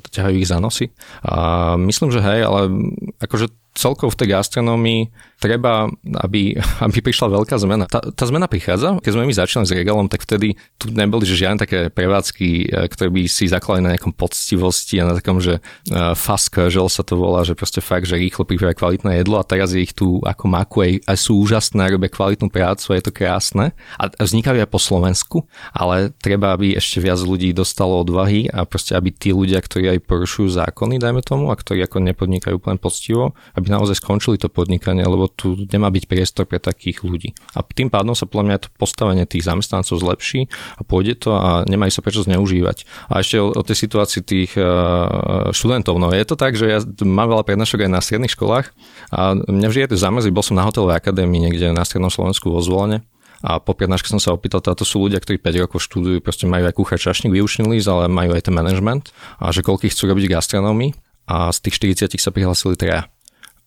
ťahajú 0.00 0.40
ich 0.40 0.48
za 0.48 0.56
nosy. 0.56 0.88
A 1.28 1.76
myslím, 1.76 2.08
že 2.16 2.24
hej, 2.24 2.48
ale 2.48 2.72
akože 3.20 3.52
celkovo 3.76 4.08
v 4.08 4.18
tej 4.24 4.28
gastronómii 4.32 5.12
treba, 5.40 5.88
aby, 6.20 6.54
aby 6.86 6.98
prišla 7.00 7.32
veľká 7.32 7.56
zmena. 7.56 7.88
Tá, 7.88 8.04
tá 8.04 8.24
zmena 8.28 8.46
prichádza, 8.46 9.00
keď 9.00 9.12
sme 9.16 9.24
my 9.24 9.34
začínali 9.34 9.66
s 9.66 9.74
regalom, 9.74 10.06
tak 10.06 10.28
vtedy 10.28 10.54
tu 10.76 10.92
neboli 10.92 11.24
že 11.24 11.40
žiadne 11.40 11.58
také 11.64 11.78
prevádzky, 11.88 12.48
e, 12.68 12.86
ktoré 12.92 13.08
by 13.08 13.22
si 13.24 13.48
zakladali 13.48 13.82
na 13.88 13.92
nejakom 13.96 14.12
poctivosti 14.12 15.00
a 15.00 15.08
na 15.08 15.16
takom, 15.16 15.40
že 15.40 15.62
uh, 15.62 16.12
fast 16.12 16.52
casual 16.52 16.90
sa 16.92 17.00
to 17.00 17.16
volá, 17.16 17.46
že 17.46 17.54
proste 17.56 17.80
fakt, 17.80 18.10
že 18.10 18.18
rýchlo 18.20 18.44
pripravia 18.44 18.76
kvalitné 18.76 19.22
jedlo 19.22 19.40
a 19.40 19.46
teraz 19.46 19.72
je 19.72 19.80
ich 19.80 19.94
tu 19.94 20.18
ako 20.20 20.44
maku 20.50 20.76
aj, 20.82 20.92
aj 21.06 21.16
sú 21.16 21.40
úžasné, 21.40 21.94
robia 21.94 22.10
kvalitnú 22.10 22.50
prácu 22.50 22.92
a 22.92 22.98
je 22.98 23.04
to 23.06 23.12
krásne. 23.14 23.72
A 23.96 24.10
vznikajú 24.10 24.58
aj 24.58 24.68
po 24.68 24.82
Slovensku, 24.82 25.46
ale 25.70 26.10
treba, 26.18 26.52
aby 26.52 26.74
ešte 26.74 26.98
viac 26.98 27.22
ľudí 27.22 27.54
dostalo 27.54 28.02
odvahy 28.02 28.50
a 28.50 28.66
proste, 28.66 28.98
aby 28.98 29.14
tí 29.14 29.30
ľudia, 29.30 29.62
ktorí 29.62 29.96
aj 29.96 30.04
porušujú 30.04 30.58
zákony, 30.58 30.98
dajme 30.98 31.22
tomu, 31.22 31.48
a 31.48 31.56
ktorí 31.56 31.86
ako 31.86 32.02
nepodnikajú 32.02 32.58
úplne 32.58 32.76
poctivo, 32.82 33.38
aby 33.54 33.70
naozaj 33.70 34.02
skončili 34.02 34.36
to 34.36 34.50
podnikanie, 34.50 35.06
lebo 35.06 35.29
tu 35.34 35.54
nemá 35.70 35.88
byť 35.88 36.04
priestor 36.10 36.44
pre 36.44 36.58
takých 36.58 37.06
ľudí. 37.06 37.32
A 37.54 37.62
tým 37.62 37.88
pádom 37.88 38.12
sa 38.12 38.26
podľa 38.26 38.44
mňa 38.46 38.56
to 38.62 38.68
postavenie 38.76 39.24
tých 39.24 39.46
zamestnancov 39.46 40.02
zlepší 40.02 40.50
a 40.76 40.82
pôjde 40.82 41.22
to 41.22 41.34
a 41.34 41.62
nemajú 41.64 41.90
sa 41.94 42.02
prečo 42.02 42.26
zneužívať. 42.26 42.84
A 43.08 43.22
ešte 43.22 43.38
o, 43.38 43.54
o 43.54 43.62
tej 43.62 43.76
situácii 43.86 44.20
tých 44.22 44.52
uh, 44.58 45.50
študentov. 45.54 45.96
No 45.96 46.10
je 46.10 46.26
to 46.26 46.34
tak, 46.34 46.58
že 46.58 46.66
ja 46.66 46.78
mám 47.06 47.30
veľa 47.30 47.46
prednášok 47.46 47.86
aj 47.86 47.90
na 47.90 48.00
stredných 48.02 48.34
školách 48.34 48.74
a 49.14 49.38
mňa 49.38 49.68
vždy 49.70 49.80
je 49.86 49.90
to 49.94 49.98
zamrzí, 49.98 50.28
bol 50.34 50.44
som 50.44 50.58
na 50.58 50.66
hotelovej 50.66 50.98
akadémii 50.98 51.48
niekde 51.48 51.70
na 51.70 51.86
strednom 51.86 52.10
Slovensku 52.10 52.50
vo 52.50 52.60
Zvolene 52.60 53.06
a 53.40 53.56
po 53.56 53.72
prednáške 53.72 54.12
som 54.12 54.20
sa 54.20 54.36
opýtal, 54.36 54.60
to 54.60 54.84
sú 54.84 55.00
ľudia, 55.08 55.16
ktorí 55.16 55.40
5 55.40 55.64
rokov 55.64 55.80
študujú, 55.88 56.20
proste 56.20 56.44
majú 56.44 56.68
aj 56.68 56.76
kuchár 56.76 57.00
čašník, 57.00 57.32
vyučný 57.32 57.64
list, 57.72 57.88
ale 57.88 58.04
majú 58.12 58.36
aj 58.36 58.44
ten 58.44 58.54
management 58.54 59.16
a 59.40 59.48
že 59.48 59.64
koľko 59.64 59.88
chcú 59.88 60.12
robiť 60.12 60.28
gastronómii 60.28 60.92
a 61.24 61.48
z 61.48 61.58
tých 61.64 62.04
40 62.04 62.20
sa 62.20 62.30
prihlásili 62.34 62.76
traja. 62.76 63.08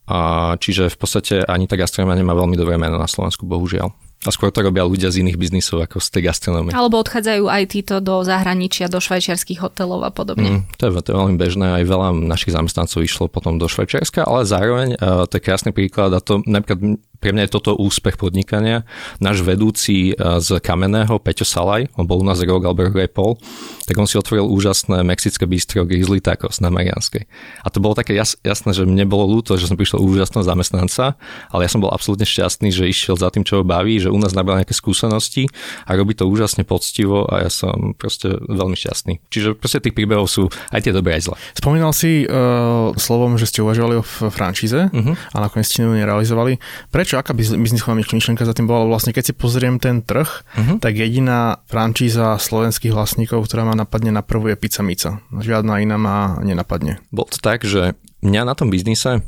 A 0.04 0.52
čiže 0.60 0.92
v 0.92 0.98
podstate 1.00 1.36
ani 1.48 1.64
tá 1.64 1.80
gastronomia 1.80 2.20
nemá 2.20 2.36
veľmi 2.36 2.60
dobré 2.60 2.76
meno 2.76 3.00
na 3.00 3.08
Slovensku, 3.08 3.48
bohužiaľ. 3.48 3.92
A 4.24 4.32
skôr 4.32 4.56
to 4.56 4.64
robia 4.64 4.88
ľudia 4.88 5.12
z 5.12 5.20
iných 5.20 5.36
biznisov 5.36 5.84
ako 5.84 6.00
z 6.00 6.08
tej 6.16 6.32
gastronómie. 6.32 6.72
Alebo 6.72 6.96
odchádzajú 7.04 7.44
aj 7.52 7.64
títo 7.68 8.00
do 8.00 8.24
zahraničia, 8.24 8.88
do 8.88 9.04
švajčiarských 9.04 9.60
hotelov 9.60 10.00
a 10.08 10.12
podobne. 10.16 10.64
Mm, 10.64 10.80
to, 10.80 10.88
je, 10.88 10.92
to 11.04 11.10
je 11.12 11.20
veľmi 11.20 11.36
bežné, 11.36 11.84
aj 11.84 11.84
veľa 11.84 12.08
našich 12.24 12.56
zamestnancov 12.56 13.04
išlo 13.04 13.28
potom 13.28 13.60
do 13.60 13.68
Švajčiarska, 13.68 14.24
ale 14.24 14.48
zároveň 14.48 14.96
uh, 14.96 15.28
to 15.28 15.40
je 15.40 15.44
krásny 15.44 15.76
príklad 15.76 16.16
a 16.16 16.24
to 16.24 16.40
napríklad 16.48 17.04
pre 17.24 17.32
mňa 17.32 17.48
je 17.48 17.56
toto 17.56 17.72
úspech 17.80 18.20
podnikania. 18.20 18.84
Náš 19.24 19.48
vedúci 19.48 20.12
e, 20.12 20.14
z 20.20 20.60
Kamenného, 20.60 21.24
Peťo 21.24 21.48
Salaj, 21.48 21.88
on 21.96 22.04
bol 22.04 22.20
u 22.20 22.28
nás 22.28 22.44
rok 22.44 22.68
alebo 22.68 22.84
rok 22.84 23.00
aj 23.00 23.16
pol, 23.16 23.40
tak 23.88 23.96
on 23.96 24.04
si 24.04 24.20
otvoril 24.20 24.44
úžasné 24.44 25.08
mexické 25.08 25.48
bistro 25.48 25.88
Grizzly 25.88 26.20
Tacos 26.20 26.60
na 26.60 26.68
Marianskej. 26.68 27.24
A 27.64 27.72
to 27.72 27.80
bolo 27.80 27.96
také 27.96 28.12
jas, 28.12 28.36
jasné, 28.44 28.76
že 28.76 28.84
mne 28.84 29.08
bolo 29.08 29.40
ľúto, 29.40 29.56
že 29.56 29.72
som 29.72 29.80
prišiel 29.80 30.04
úžasného 30.04 30.44
zamestnanca, 30.44 31.16
ale 31.48 31.64
ja 31.64 31.70
som 31.72 31.80
bol 31.80 31.96
absolútne 31.96 32.28
šťastný, 32.28 32.76
že 32.76 32.92
išiel 32.92 33.16
za 33.16 33.32
tým, 33.32 33.48
čo 33.48 33.60
ho 33.60 33.64
baví, 33.64 34.04
že 34.04 34.12
u 34.12 34.20
nás 34.20 34.36
nabral 34.36 34.60
nejaké 34.60 34.76
skúsenosti 34.76 35.48
a 35.88 35.96
robí 35.96 36.12
to 36.20 36.28
úžasne 36.28 36.68
poctivo 36.68 37.24
a 37.32 37.48
ja 37.48 37.50
som 37.54 37.96
proste 37.96 38.36
veľmi 38.36 38.76
šťastný. 38.76 39.24
Čiže 39.32 39.56
proste 39.56 39.80
tých 39.80 39.96
príbehov 39.96 40.28
sú 40.28 40.52
aj 40.76 40.84
tie 40.84 40.92
dobré, 40.92 41.16
aj 41.16 41.32
zlé. 41.32 41.36
Spomínal 41.56 41.96
si 41.96 42.28
uh, 42.28 42.92
slovom, 43.00 43.40
že 43.40 43.48
ste 43.48 43.64
uvažovali 43.64 44.00
o 44.00 44.04
franšíze 44.04 44.92
uh-huh. 44.92 45.16
a 45.16 45.38
nakoniec 45.40 45.70
ste 45.70 45.88
ju 45.88 45.96
nerealizovali. 45.96 46.60
Prečo 46.90 47.13
čo, 47.14 47.22
aká 47.22 47.38
biznisová 47.38 47.94
myšlienka 47.94 48.42
za 48.42 48.58
tým 48.58 48.66
bola? 48.66 48.90
Vlastne 48.90 49.14
keď 49.14 49.30
si 49.30 49.34
pozriem 49.38 49.78
ten 49.78 50.02
trh, 50.02 50.26
uh-huh. 50.26 50.82
tak 50.82 50.98
jediná 50.98 51.62
frančíza 51.70 52.42
slovenských 52.42 52.90
vlastníkov, 52.90 53.46
ktorá 53.46 53.70
ma 53.70 53.78
napadne 53.78 54.10
na 54.10 54.26
prvú 54.26 54.50
je 54.50 54.58
Pizza 54.58 54.82
Mica. 54.82 55.22
Žiadna 55.30 55.86
iná 55.86 56.02
ma 56.02 56.42
nenapadne. 56.42 56.98
Bolo 57.14 57.30
to 57.30 57.38
tak, 57.38 57.62
že 57.62 57.94
mňa 58.26 58.50
na 58.50 58.58
tom 58.58 58.74
biznise 58.74 59.22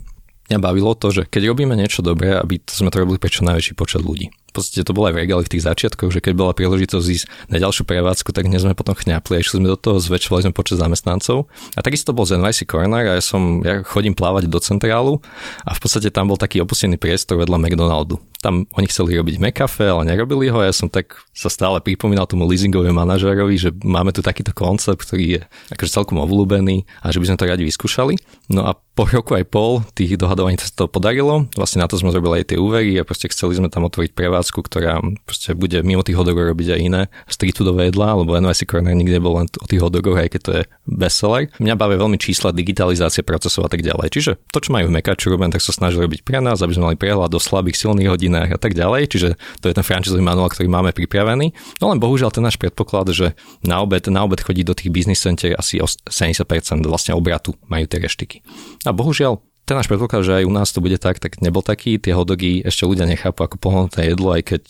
mňa 0.45 0.61
bavilo 0.61 0.93
to, 0.93 1.09
že 1.09 1.25
keď 1.25 1.53
robíme 1.53 1.73
niečo 1.73 2.05
dobré, 2.05 2.37
aby 2.37 2.61
sme 2.69 2.93
to 2.93 3.01
robili 3.01 3.17
pre 3.17 3.33
čo 3.33 3.41
najväčší 3.45 3.73
počet 3.73 4.05
ľudí 4.05 4.29
podstate 4.55 4.87
to 4.87 4.95
bolo 4.95 5.11
aj 5.11 5.15
v 5.19 5.21
regáli 5.27 5.43
v 5.43 5.51
tých 5.51 5.67
začiatkoch, 5.67 6.15
že 6.15 6.23
keď 6.23 6.33
bola 6.39 6.55
príležitosť 6.55 7.07
ísť 7.11 7.25
na 7.51 7.57
ďalšiu 7.59 7.83
prevádzku, 7.83 8.31
tak 8.31 8.47
dnes 8.47 8.63
sme 8.63 8.71
potom 8.71 8.95
chňapli 8.95 9.35
a 9.35 9.43
išli 9.43 9.59
sme 9.59 9.67
do 9.67 9.75
toho, 9.75 9.99
zväčšovali 9.99 10.47
sme 10.47 10.53
počet 10.55 10.79
zamestnancov. 10.79 11.51
A 11.75 11.83
takisto 11.83 12.15
bol 12.15 12.23
z 12.23 12.39
NYC 12.39 12.63
Corner 12.63 13.03
a 13.11 13.19
ja 13.19 13.23
som, 13.23 13.59
ja 13.61 13.83
chodím 13.83 14.15
plávať 14.15 14.47
do 14.47 14.59
centrálu 14.63 15.19
a 15.67 15.75
v 15.75 15.79
podstate 15.83 16.07
tam 16.09 16.31
bol 16.31 16.39
taký 16.39 16.63
opustený 16.63 16.95
priestor 16.95 17.43
vedľa 17.43 17.59
McDonaldu. 17.59 18.17
Tam 18.45 18.69
oni 18.77 18.85
chceli 18.85 19.17
robiť 19.17 19.41
McCafe, 19.41 19.89
ale 19.89 20.05
nerobili 20.05 20.53
ho 20.53 20.61
ja 20.61 20.69
som 20.69 20.85
tak 20.85 21.17
sa 21.33 21.49
stále 21.49 21.81
pripomínal 21.81 22.29
tomu 22.29 22.45
leasingovému 22.45 23.01
manažerovi, 23.01 23.57
že 23.57 23.73
máme 23.81 24.13
tu 24.13 24.21
takýto 24.21 24.53
koncept, 24.53 25.01
ktorý 25.01 25.25
je 25.25 25.41
akože 25.73 25.89
celkom 25.89 26.21
obľúbený 26.21 26.85
a 27.01 27.09
že 27.09 27.17
by 27.17 27.33
sme 27.33 27.39
to 27.41 27.49
radi 27.49 27.65
vyskúšali. 27.65 28.21
No 28.53 28.69
a 28.69 28.77
po 28.77 29.09
roku 29.09 29.33
aj 29.33 29.49
pol 29.49 29.81
tých 29.97 30.15
dohadovaní 30.15 30.61
sa 30.61 30.69
to 30.69 30.85
podarilo. 30.85 31.49
Vlastne 31.57 31.81
na 31.81 31.89
to 31.89 31.97
sme 31.97 32.13
zrobili 32.13 32.45
aj 32.45 32.53
tie 32.53 32.61
úvery 32.61 32.95
a 33.01 33.03
proste 33.03 33.33
chceli 33.33 33.57
sme 33.57 33.67
tam 33.67 33.89
otvoriť 33.89 34.13
prevádzku 34.13 34.61
ktorá 34.61 35.01
proste 35.25 35.57
bude 35.57 35.81
mimo 35.83 36.05
tých 36.05 36.15
hodogov 36.15 36.47
robiť 36.49 36.77
aj 36.77 36.79
iné 36.79 37.01
street 37.25 37.57
foodové 37.65 37.89
jedlá, 37.89 38.13
lebo 38.13 38.37
NYC 38.37 38.69
Corner 38.69 38.93
nikde 38.93 39.17
bol 39.17 39.41
len 39.41 39.47
o 39.57 39.65
tých 39.65 39.81
hodogoch, 39.81 40.21
aj 40.21 40.29
keď 40.37 40.41
to 40.41 40.51
je 40.61 40.63
bestseller. 40.85 41.49
Mňa 41.57 41.73
bavia 41.73 41.97
veľmi 41.97 42.21
čísla, 42.21 42.53
digitalizácia 42.53 43.25
procesov 43.25 43.65
a 43.65 43.71
tak 43.73 43.81
ďalej. 43.81 44.13
Čiže 44.13 44.31
to, 44.53 44.61
čo 44.61 44.69
majú 44.69 44.93
v 44.93 45.01
Mekaču 45.01 45.33
roben, 45.33 45.49
tak 45.49 45.65
sa 45.65 45.73
snažili 45.73 46.05
robiť 46.05 46.21
pre 46.21 46.37
nás, 46.43 46.61
aby 46.61 46.77
sme 46.77 46.93
mali 46.93 46.97
prehľad 46.99 47.33
o 47.33 47.39
slabých, 47.41 47.79
silných 47.79 48.11
hodinách 48.35 48.51
a 48.55 48.59
tak 48.59 48.75
ďalej. 48.75 49.01
Čiže 49.07 49.29
to 49.63 49.71
je 49.71 49.73
ten 49.75 49.85
franchisový 49.85 50.19
manuál, 50.19 50.51
ktorý 50.51 50.67
máme 50.67 50.91
pripravený. 50.91 51.55
No 51.79 51.91
len 51.91 51.99
bohužiaľ 52.03 52.35
ten 52.35 52.43
náš 52.43 52.59
predpoklad, 52.59 53.15
že 53.15 53.33
na 53.63 53.79
obed, 53.79 54.03
na 54.11 54.27
obed 54.27 54.43
chodí 54.43 54.67
do 54.67 54.75
tých 54.75 54.91
business 54.91 55.23
center 55.23 55.55
asi 55.55 55.79
70% 55.79 56.43
vlastne 56.83 57.15
obratu 57.15 57.55
majú 57.71 57.87
tie 57.87 58.03
reštiky. 58.03 58.43
A 58.83 58.91
bohužiaľ 58.91 59.39
ten 59.65 59.79
náš 59.79 59.89
predpoklad, 59.89 60.21
že 60.21 60.43
aj 60.43 60.45
u 60.45 60.53
nás 60.53 60.69
to 60.69 60.83
bude 60.83 60.99
tak, 61.01 61.17
tak 61.17 61.41
nebol 61.41 61.65
taký. 61.65 61.97
Tie 61.97 62.13
hodogy 62.13 62.61
ešte 62.61 62.85
ľudia 62.85 63.09
nechápu 63.09 63.41
ako 63.41 63.57
plnohodnotné 63.57 64.13
jedlo, 64.13 64.29
aj 64.35 64.43
keď 64.45 64.61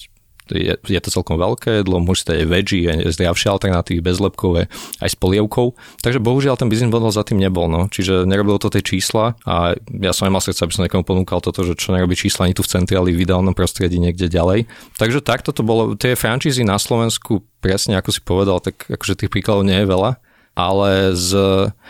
je, 0.51 0.73
je 0.77 0.99
to 1.01 1.09
celkom 1.09 1.41
veľké 1.41 1.81
jedlo, 1.81 1.97
môžete 2.03 2.37
aj 2.37 2.45
veggie, 2.45 2.85
aj 2.85 3.15
zdravšie 3.17 3.47
alternatívy, 3.49 4.01
bezlepkové, 4.01 4.67
aj 5.01 5.09
s 5.09 5.17
polievkou. 5.17 5.73
Takže 6.05 6.21
bohužiaľ 6.21 6.59
ten 6.59 6.69
biznis 6.69 6.91
model 6.91 7.09
za 7.09 7.25
tým 7.25 7.41
nebol, 7.41 7.65
no. 7.65 7.87
Čiže 7.89 8.29
nerobilo 8.29 8.61
to 8.61 8.69
tie 8.69 8.85
čísla 8.85 9.33
a 9.47 9.73
ja 9.77 10.11
som 10.13 10.29
nemal 10.29 10.43
srdce, 10.43 10.65
aby 10.65 10.73
som 10.73 10.83
niekomu 10.85 11.05
ponúkal 11.05 11.41
toto, 11.41 11.65
že 11.65 11.73
čo 11.77 11.95
nerobí 11.95 12.13
čísla 12.13 12.45
ani 12.45 12.57
tu 12.57 12.61
v 12.61 12.71
centráli, 12.71 13.15
v 13.15 13.25
ideálnom 13.25 13.57
prostredí 13.57 13.97
niekde 13.97 14.29
ďalej. 14.29 14.69
Takže 14.99 15.23
takto 15.25 15.55
to 15.55 15.61
bolo. 15.65 15.97
Tie 15.97 16.17
franchízy 16.17 16.61
na 16.61 16.77
Slovensku, 16.77 17.41
presne 17.63 17.97
ako 17.97 18.09
si 18.11 18.21
povedal, 18.21 18.57
tak 18.61 18.85
akože 18.85 19.25
tých 19.25 19.31
príkladov 19.31 19.65
nie 19.65 19.81
je 19.81 19.89
veľa 19.89 20.21
ale 20.55 21.11
z 21.13 21.35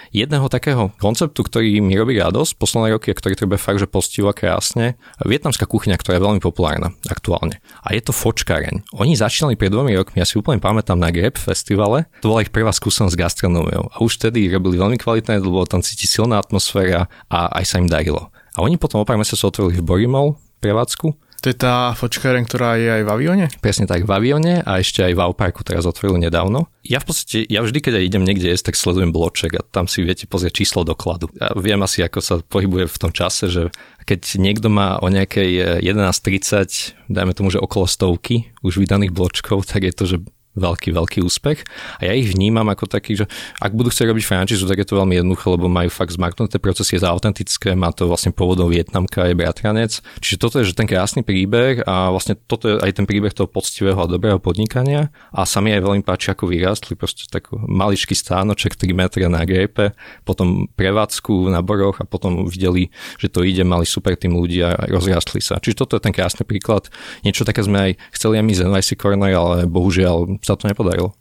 jedného 0.09 0.49
takého 0.49 0.89
konceptu, 0.97 1.45
ktorý 1.45 1.79
mi 1.85 1.93
robí 1.95 2.17
radosť 2.17 2.57
posledné 2.57 2.97
roky 2.97 3.13
a 3.13 3.17
ktorý 3.17 3.37
treba 3.37 3.61
fakt, 3.61 3.77
že 3.77 3.87
postivo 3.87 4.33
krásne, 4.33 4.97
vietnamská 5.21 5.69
kuchyňa, 5.69 6.01
ktorá 6.01 6.17
je 6.17 6.25
veľmi 6.25 6.41
populárna 6.41 6.91
aktuálne. 7.05 7.61
A 7.85 7.93
je 7.93 8.01
to 8.01 8.11
fočkareň. 8.11 8.89
Oni 8.97 9.13
začínali 9.13 9.53
pred 9.53 9.69
dvomi 9.69 9.93
rokmi, 9.93 10.17
ja 10.19 10.27
si 10.27 10.41
úplne 10.41 10.57
pamätám 10.57 10.97
na 10.97 11.13
Grep 11.13 11.37
festivale, 11.37 12.09
to 12.25 12.33
bola 12.33 12.41
ich 12.41 12.49
prvá 12.49 12.73
skúsenosť 12.73 13.13
s 13.13 13.21
gastronómiou. 13.21 13.93
A 13.93 14.01
už 14.01 14.17
vtedy 14.17 14.49
robili 14.49 14.81
veľmi 14.81 14.97
kvalitné, 14.97 15.39
lebo 15.39 15.63
tam 15.69 15.85
cíti 15.85 16.09
silná 16.09 16.41
atmosféra 16.41 17.05
a 17.29 17.53
aj 17.61 17.63
sa 17.69 17.77
im 17.77 17.87
darilo. 17.87 18.33
A 18.57 18.65
oni 18.65 18.81
potom 18.81 19.03
o 19.03 19.05
pár 19.05 19.21
mesiacov 19.21 19.53
otvorili 19.53 19.77
v 19.77 19.85
Borimol 19.85 20.27
prevádzku 20.63 21.24
to 21.41 21.51
je 21.51 21.57
tá 21.57 21.91
fočkáreň, 21.93 22.43
ktorá 22.47 22.77
je 22.79 22.89
aj 22.89 23.03
v 23.05 23.09
avione? 23.09 23.45
Presne 23.59 23.85
tak, 23.85 24.07
v 24.07 24.11
avione 24.11 24.61
a 24.61 24.81
ešte 24.81 25.05
aj 25.05 25.13
v 25.13 25.23
Auparku 25.23 25.61
teraz 25.61 25.85
otvoril 25.85 26.17
nedávno. 26.17 26.67
Ja 26.85 27.01
v 27.01 27.09
podstate, 27.09 27.49
ja 27.49 27.65
vždy, 27.65 27.81
keď 27.81 27.93
idem 28.01 28.25
niekde 28.25 28.49
jesť, 28.49 28.71
tak 28.71 28.77
sledujem 28.77 29.09
bloček 29.09 29.57
a 29.57 29.65
tam 29.65 29.89
si 29.89 30.05
viete 30.05 30.29
pozrieť 30.29 30.61
číslo 30.61 30.85
dokladu. 30.85 31.33
Ja 31.37 31.53
viem 31.57 31.81
asi, 31.81 32.05
ako 32.05 32.19
sa 32.21 32.35
pohybuje 32.41 32.85
v 32.85 32.97
tom 33.01 33.11
čase, 33.13 33.49
že 33.49 33.73
keď 34.05 34.37
niekto 34.37 34.69
má 34.69 35.01
o 35.01 35.09
nejakej 35.09 35.81
11.30, 35.81 37.09
dajme 37.09 37.33
tomu, 37.33 37.49
že 37.49 37.57
okolo 37.57 37.89
stovky 37.89 38.53
už 38.61 38.77
vydaných 38.77 39.13
bločkov, 39.13 39.65
tak 39.65 39.89
je 39.89 39.93
to, 39.93 40.03
že 40.05 40.17
veľký, 40.55 40.89
veľký 40.95 41.19
úspech. 41.21 41.67
A 41.99 42.09
ja 42.09 42.13
ich 42.15 42.31
vnímam 42.31 42.65
ako 42.71 42.87
taký, 42.87 43.19
že 43.19 43.25
ak 43.59 43.75
budú 43.75 43.91
chcieť 43.91 44.11
robiť 44.11 44.23
franchise, 44.25 44.63
tak 44.63 44.81
je 44.81 44.87
to 44.87 44.99
veľmi 44.99 45.19
jednoduché, 45.19 45.45
lebo 45.51 45.67
majú 45.67 45.91
fakt 45.91 46.15
zmaknuté 46.15 46.57
procesy, 46.57 46.97
je 46.97 47.03
to 47.03 47.11
autentické, 47.11 47.75
má 47.75 47.91
to 47.91 48.07
vlastne 48.07 48.31
pôvodom 48.31 48.71
Vietnamka, 48.71 49.27
je 49.27 49.35
bratranec. 49.35 49.99
Čiže 50.23 50.37
toto 50.39 50.55
je 50.59 50.65
že 50.65 50.73
ten 50.73 50.89
krásny 50.89 51.21
príbeh 51.21 51.85
a 51.85 52.09
vlastne 52.09 52.33
toto 52.33 52.65
je 52.71 52.75
aj 52.81 52.91
ten 52.97 53.05
príbeh 53.05 53.35
toho 53.35 53.45
poctivého 53.45 53.99
a 54.01 54.09
dobrého 54.09 54.41
podnikania. 54.41 55.13
A 55.29 55.45
sami 55.45 55.75
aj 55.75 55.85
veľmi 55.85 56.01
páči, 56.01 56.33
ako 56.33 56.49
vyrástli, 56.49 56.97
proste 56.97 57.27
tak 57.29 57.51
maličký 57.53 58.15
stánoček 58.17 58.79
3 58.79 58.95
metre 58.95 59.27
na 59.29 59.45
grepe, 59.45 59.93
potom 60.25 60.65
prevádzku 60.73 61.51
na 61.51 61.61
boroch 61.61 62.01
a 62.01 62.05
potom 62.07 62.47
videli, 62.49 62.89
že 63.21 63.29
to 63.29 63.45
ide, 63.45 63.61
mali 63.61 63.85
super 63.85 64.17
tým 64.17 64.33
ľudia 64.33 64.73
a 64.73 64.89
rozrastli 64.89 65.43
sa. 65.43 65.59
Čiže 65.61 65.85
toto 65.85 65.93
je 65.99 66.01
ten 66.01 66.15
krásny 66.15 66.47
príklad. 66.47 66.89
Niečo 67.21 67.45
také 67.45 67.61
sme 67.61 67.91
aj 67.91 67.91
chceli 68.15 68.41
aj 68.41 68.45
my 68.45 68.53
z 68.53 68.61
NYC 68.65 68.89
Corner, 68.97 69.33
ale 69.35 69.57
bohužiaľ 69.69 70.41
sa 70.45 70.53
to 70.53 70.69
nepodarilo. 70.69 71.17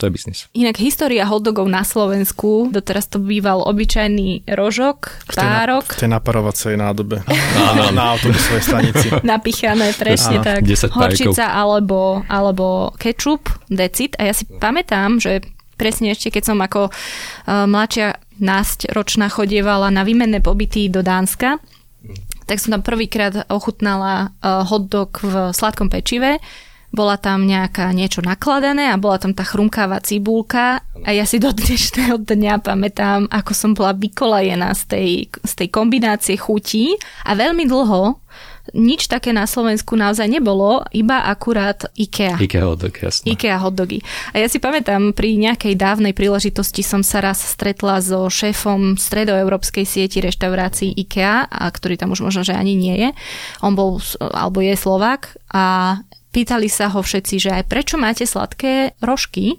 To 0.00 0.08
je 0.08 0.16
biznis. 0.16 0.48
Inak 0.56 0.80
história 0.80 1.28
hotdogov 1.28 1.68
na 1.68 1.84
Slovensku, 1.84 2.72
doteraz 2.72 3.12
to 3.12 3.20
býval 3.20 3.60
obyčajný 3.68 4.48
rožok, 4.48 5.12
párok. 5.28 5.84
V 5.92 6.08
tej 6.08 6.10
naparovacej 6.16 6.80
nádobe. 6.80 7.20
Na, 7.76 7.92
na 7.92 8.16
autobusovej 8.16 8.64
stanici. 8.64 9.06
Napichané, 9.36 9.92
presne 9.92 10.40
Áno. 10.40 10.46
tak. 10.48 10.64
Horčica 10.96 11.52
alebo, 11.52 12.24
alebo 12.32 12.96
ketchup, 12.96 13.52
decit. 13.68 14.16
A 14.16 14.32
ja 14.32 14.34
si 14.34 14.48
pamätám, 14.48 15.20
že 15.20 15.44
presne 15.76 16.16
ešte 16.16 16.32
keď 16.32 16.42
som 16.48 16.58
ako 16.64 16.88
uh, 16.88 17.68
mladšia 17.68 18.16
násť 18.40 18.96
ročná 18.96 19.28
chodievala 19.28 19.92
na 19.92 20.00
výmenné 20.04 20.40
pobyty 20.40 20.88
do 20.88 21.04
Dánska, 21.04 21.60
tak 22.48 22.56
som 22.56 22.72
tam 22.72 22.82
prvýkrát 22.82 23.44
ochutnala 23.52 24.32
uh, 24.40 24.64
hotdog 24.64 25.20
v 25.20 25.52
sladkom 25.52 25.92
pečive 25.92 26.40
bola 26.90 27.16
tam 27.16 27.46
nejaká 27.46 27.94
niečo 27.94 28.20
nakladané 28.20 28.90
a 28.90 28.98
bola 28.98 29.22
tam 29.22 29.30
tá 29.30 29.46
chrumkáva 29.46 30.02
cibulka 30.02 30.82
a 31.06 31.10
ja 31.14 31.22
si 31.22 31.38
do 31.38 31.54
dnešného 31.54 32.18
dňa 32.18 32.60
pamätám, 32.60 33.30
ako 33.30 33.52
som 33.54 33.70
bola 33.72 33.94
vykolajená 33.94 34.74
z 34.74 34.82
tej, 34.90 35.10
z 35.30 35.52
tej 35.54 35.68
kombinácie 35.70 36.34
chutí 36.34 36.98
a 37.24 37.38
veľmi 37.38 37.64
dlho 37.70 38.18
nič 38.74 39.10
také 39.10 39.34
na 39.34 39.48
Slovensku 39.48 39.98
naozaj 39.98 40.30
nebolo, 40.30 40.84
iba 40.94 41.26
akurát 41.26 41.90
IKEA. 41.96 42.38
IKEA 42.38 42.64
hotdog, 42.70 42.94
jasné. 43.02 43.34
IKEA 43.34 43.58
hotdogy. 43.58 43.98
A 44.30 44.38
ja 44.38 44.46
si 44.46 44.62
pamätám, 44.62 45.10
pri 45.10 45.34
nejakej 45.40 45.74
dávnej 45.74 46.14
príležitosti 46.14 46.84
som 46.86 47.02
sa 47.02 47.24
raz 47.24 47.42
stretla 47.42 47.98
so 47.98 48.30
šéfom 48.30 48.94
stredoeurópskej 48.94 49.82
sieti 49.82 50.22
reštaurácií 50.22 50.94
IKEA, 50.94 51.50
a 51.50 51.66
ktorý 51.66 51.98
tam 51.98 52.14
už 52.14 52.22
možno, 52.30 52.46
že 52.46 52.54
ani 52.54 52.78
nie 52.78 52.94
je. 52.94 53.10
On 53.64 53.74
bol, 53.74 53.98
alebo 54.20 54.62
je 54.62 54.76
Slovák 54.78 55.34
a 55.50 55.98
pýtali 56.30 56.70
sa 56.70 56.88
ho 56.90 57.02
všetci, 57.02 57.34
že 57.36 57.50
aj 57.50 57.64
prečo 57.68 57.98
máte 57.98 58.24
sladké 58.24 58.94
rožky? 59.02 59.58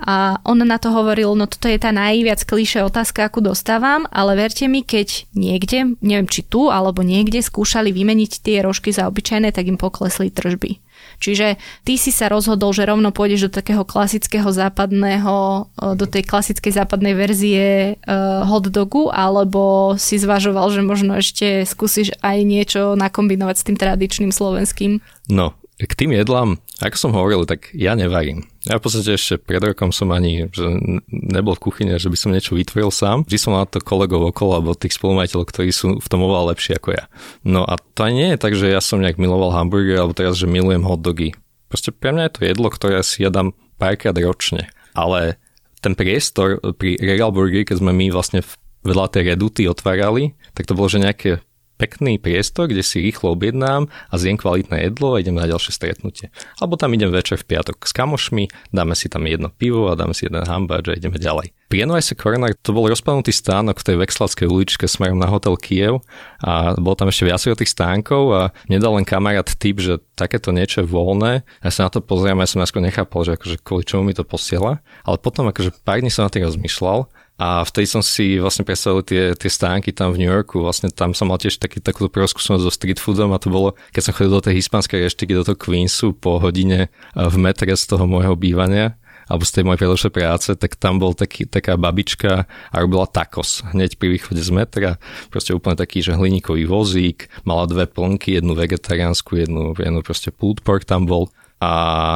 A 0.00 0.40
on 0.48 0.64
na 0.64 0.80
to 0.80 0.88
hovoril, 0.96 1.36
no 1.36 1.44
toto 1.44 1.68
je 1.68 1.76
tá 1.76 1.92
najviac 1.92 2.40
klišé 2.48 2.80
otázka, 2.88 3.28
akú 3.28 3.44
dostávam, 3.44 4.08
ale 4.08 4.32
verte 4.32 4.64
mi, 4.64 4.80
keď 4.80 5.28
niekde, 5.36 6.00
neviem 6.00 6.24
či 6.24 6.40
tu 6.40 6.72
alebo 6.72 7.04
niekde 7.04 7.44
skúšali 7.44 7.92
vymeniť 7.92 8.40
tie 8.40 8.64
rožky 8.64 8.96
za 8.96 9.04
obyčajné, 9.12 9.52
tak 9.52 9.68
im 9.68 9.76
poklesli 9.76 10.32
tržby. 10.32 10.80
Čiže 11.20 11.60
ty 11.84 12.00
si 12.00 12.16
sa 12.16 12.32
rozhodol, 12.32 12.72
že 12.72 12.88
rovno 12.88 13.12
pôjdeš 13.12 13.52
do 13.52 13.60
takého 13.60 13.84
klasického 13.84 14.48
západného, 14.48 15.68
do 15.76 16.06
tej 16.08 16.24
klasickej 16.24 16.80
západnej 16.80 17.12
verzie 17.12 18.00
hot 18.48 18.72
dogu, 18.72 19.12
alebo 19.12 19.92
si 20.00 20.16
zvažoval, 20.16 20.72
že 20.72 20.80
možno 20.80 21.20
ešte 21.20 21.68
skúsiš 21.68 22.16
aj 22.24 22.40
niečo 22.40 22.96
nakombinovať 22.96 23.52
s 23.52 23.66
tým 23.68 23.76
tradičným 23.76 24.32
slovenským? 24.32 25.04
No, 25.28 25.59
k 25.86 25.94
tým 25.96 26.12
jedlám, 26.12 26.60
ako 26.80 26.96
som 26.96 27.16
hovoril, 27.16 27.48
tak 27.48 27.72
ja 27.72 27.96
nevarím. 27.96 28.48
Ja 28.68 28.76
v 28.76 28.84
podstate 28.84 29.16
ešte 29.16 29.40
pred 29.40 29.60
rokom 29.64 29.92
som 29.94 30.12
ani 30.12 30.52
že 30.52 30.68
nebol 31.08 31.56
v 31.56 31.64
kuchyne, 31.70 31.94
že 31.96 32.12
by 32.12 32.16
som 32.16 32.32
niečo 32.32 32.52
vytvoril 32.52 32.92
sám. 32.92 33.24
Vždy 33.24 33.38
som 33.40 33.56
mal 33.56 33.64
to 33.64 33.80
kolegov 33.80 34.20
okolo, 34.28 34.60
alebo 34.60 34.76
tých 34.76 34.96
spolumajiteľov, 34.96 35.48
ktorí 35.48 35.70
sú 35.72 35.96
v 35.96 36.10
tom 36.10 36.20
oveľa 36.24 36.52
lepšie 36.52 36.76
ako 36.76 36.96
ja. 36.96 37.04
No 37.44 37.64
a 37.64 37.80
to 37.80 38.08
nie 38.12 38.36
je 38.36 38.42
tak, 38.42 38.52
že 38.52 38.68
ja 38.68 38.84
som 38.84 39.00
nejak 39.00 39.16
miloval 39.16 39.56
hamburger, 39.56 40.04
alebo 40.04 40.16
teraz, 40.16 40.36
že 40.36 40.50
milujem 40.50 40.84
hot 40.84 41.00
dogy. 41.00 41.32
Proste 41.70 41.94
pre 41.94 42.12
mňa 42.12 42.28
je 42.28 42.34
to 42.34 42.42
jedlo, 42.44 42.68
ktoré 42.68 43.00
si 43.00 43.22
jedám 43.22 43.56
párkrát 43.80 44.16
ročne. 44.18 44.68
Ale 44.92 45.38
ten 45.80 45.96
priestor 45.96 46.60
pri 46.76 47.00
Regal 47.00 47.32
Burger, 47.32 47.64
keď 47.64 47.80
sme 47.80 47.96
my 47.96 48.12
vlastne 48.12 48.44
vedľa 48.84 49.06
tej 49.12 49.22
reduty 49.32 49.62
otvárali, 49.68 50.36
tak 50.52 50.68
to 50.68 50.76
bolo, 50.76 50.88
že 50.88 51.00
nejaké 51.00 51.40
pekný 51.80 52.20
priestor, 52.20 52.68
kde 52.68 52.84
si 52.84 53.00
rýchlo 53.00 53.32
objednám 53.32 53.88
a 53.88 54.14
zjem 54.20 54.36
kvalitné 54.36 54.92
jedlo 54.92 55.16
a 55.16 55.24
idem 55.24 55.32
na 55.32 55.48
ďalšie 55.48 55.72
stretnutie. 55.72 56.28
Alebo 56.60 56.76
tam 56.76 56.92
idem 56.92 57.08
večer 57.08 57.40
v 57.40 57.48
piatok 57.48 57.88
s 57.88 57.96
kamošmi, 57.96 58.52
dáme 58.68 58.92
si 58.92 59.08
tam 59.08 59.24
jedno 59.24 59.48
pivo 59.48 59.88
a 59.88 59.96
dáme 59.96 60.12
si 60.12 60.28
jeden 60.28 60.44
hambáč 60.44 60.92
a 60.92 61.00
ideme 61.00 61.16
ďalej. 61.16 61.56
Pri 61.70 61.86
NYC 61.86 62.18
Corner 62.18 62.50
to 62.66 62.74
bol 62.74 62.90
rozpadnutý 62.90 63.30
stánok 63.30 63.78
v 63.78 63.86
tej 63.86 63.96
Vexlavskej 64.02 64.50
uličke 64.50 64.90
smerom 64.90 65.22
na 65.22 65.30
hotel 65.30 65.54
Kiev 65.54 66.02
a 66.42 66.74
bolo 66.74 66.98
tam 66.98 67.14
ešte 67.14 67.30
viacero 67.30 67.54
tých 67.54 67.70
stánkov 67.70 68.22
a 68.34 68.42
nedal 68.66 68.98
len 68.98 69.06
kamarát 69.06 69.46
typ, 69.46 69.78
že 69.78 70.02
takéto 70.18 70.50
niečo 70.50 70.82
je 70.82 70.90
voľné. 70.90 71.46
Ja 71.62 71.70
sa 71.70 71.86
na 71.86 71.94
to 71.94 72.02
pozriem 72.02 72.42
ja 72.42 72.50
som 72.50 72.58
najskôr 72.58 72.82
nechápal, 72.82 73.22
že 73.22 73.38
akože 73.38 73.56
kvôli 73.62 73.86
čomu 73.86 74.10
mi 74.10 74.18
to 74.18 74.26
posiela. 74.26 74.82
Ale 75.06 75.22
potom 75.22 75.46
akože 75.46 75.70
pár 75.86 76.02
dní 76.02 76.10
som 76.10 76.26
na 76.26 76.34
tým 76.34 76.42
rozmýšľal 76.42 77.06
a 77.40 77.64
vtedy 77.64 77.88
som 77.88 78.04
si 78.04 78.36
vlastne 78.36 78.68
predstavil 78.68 79.00
tie, 79.00 79.32
tie 79.32 79.48
stánky 79.48 79.96
tam 79.96 80.12
v 80.12 80.20
New 80.20 80.28
Yorku. 80.28 80.60
Vlastne 80.60 80.92
tam 80.92 81.16
som 81.16 81.32
mal 81.32 81.40
tiež 81.40 81.56
taký, 81.56 81.80
takúto 81.80 82.12
prvú 82.12 82.28
so 82.28 82.68
street 82.68 83.00
foodom 83.00 83.32
a 83.32 83.40
to 83.40 83.48
bolo, 83.48 83.72
keď 83.96 84.02
som 84.04 84.12
chodil 84.12 84.36
do 84.36 84.44
tej 84.44 84.60
hispánskej 84.60 85.08
reštiky, 85.08 85.32
do 85.32 85.48
toho 85.48 85.56
Queensu 85.56 86.12
po 86.12 86.36
hodine 86.36 86.92
v 87.16 87.36
metre 87.40 87.72
z 87.72 87.84
toho 87.88 88.04
môjho 88.04 88.36
bývania 88.36 89.00
alebo 89.30 89.46
z 89.46 89.54
tej 89.56 89.62
mojej 89.62 89.80
predošlej 89.86 90.12
práce, 90.12 90.50
tak 90.58 90.74
tam 90.74 90.98
bol 90.98 91.14
taký, 91.14 91.46
taká 91.46 91.78
babička 91.78 92.50
a 92.50 92.76
robila 92.82 93.06
takos 93.06 93.62
hneď 93.70 93.94
pri 93.94 94.18
východe 94.18 94.42
z 94.42 94.50
metra. 94.50 94.90
Proste 95.30 95.54
úplne 95.54 95.78
taký, 95.78 96.02
že 96.02 96.18
hliníkový 96.18 96.66
vozík, 96.66 97.30
mala 97.46 97.70
dve 97.70 97.86
plnky, 97.86 98.42
jednu 98.42 98.58
vegetariánsku, 98.58 99.38
jednu, 99.38 99.78
jednu 99.78 100.02
proste 100.02 100.34
pulled 100.34 100.66
pork 100.66 100.82
tam 100.82 101.06
bol 101.06 101.30
a 101.60 101.72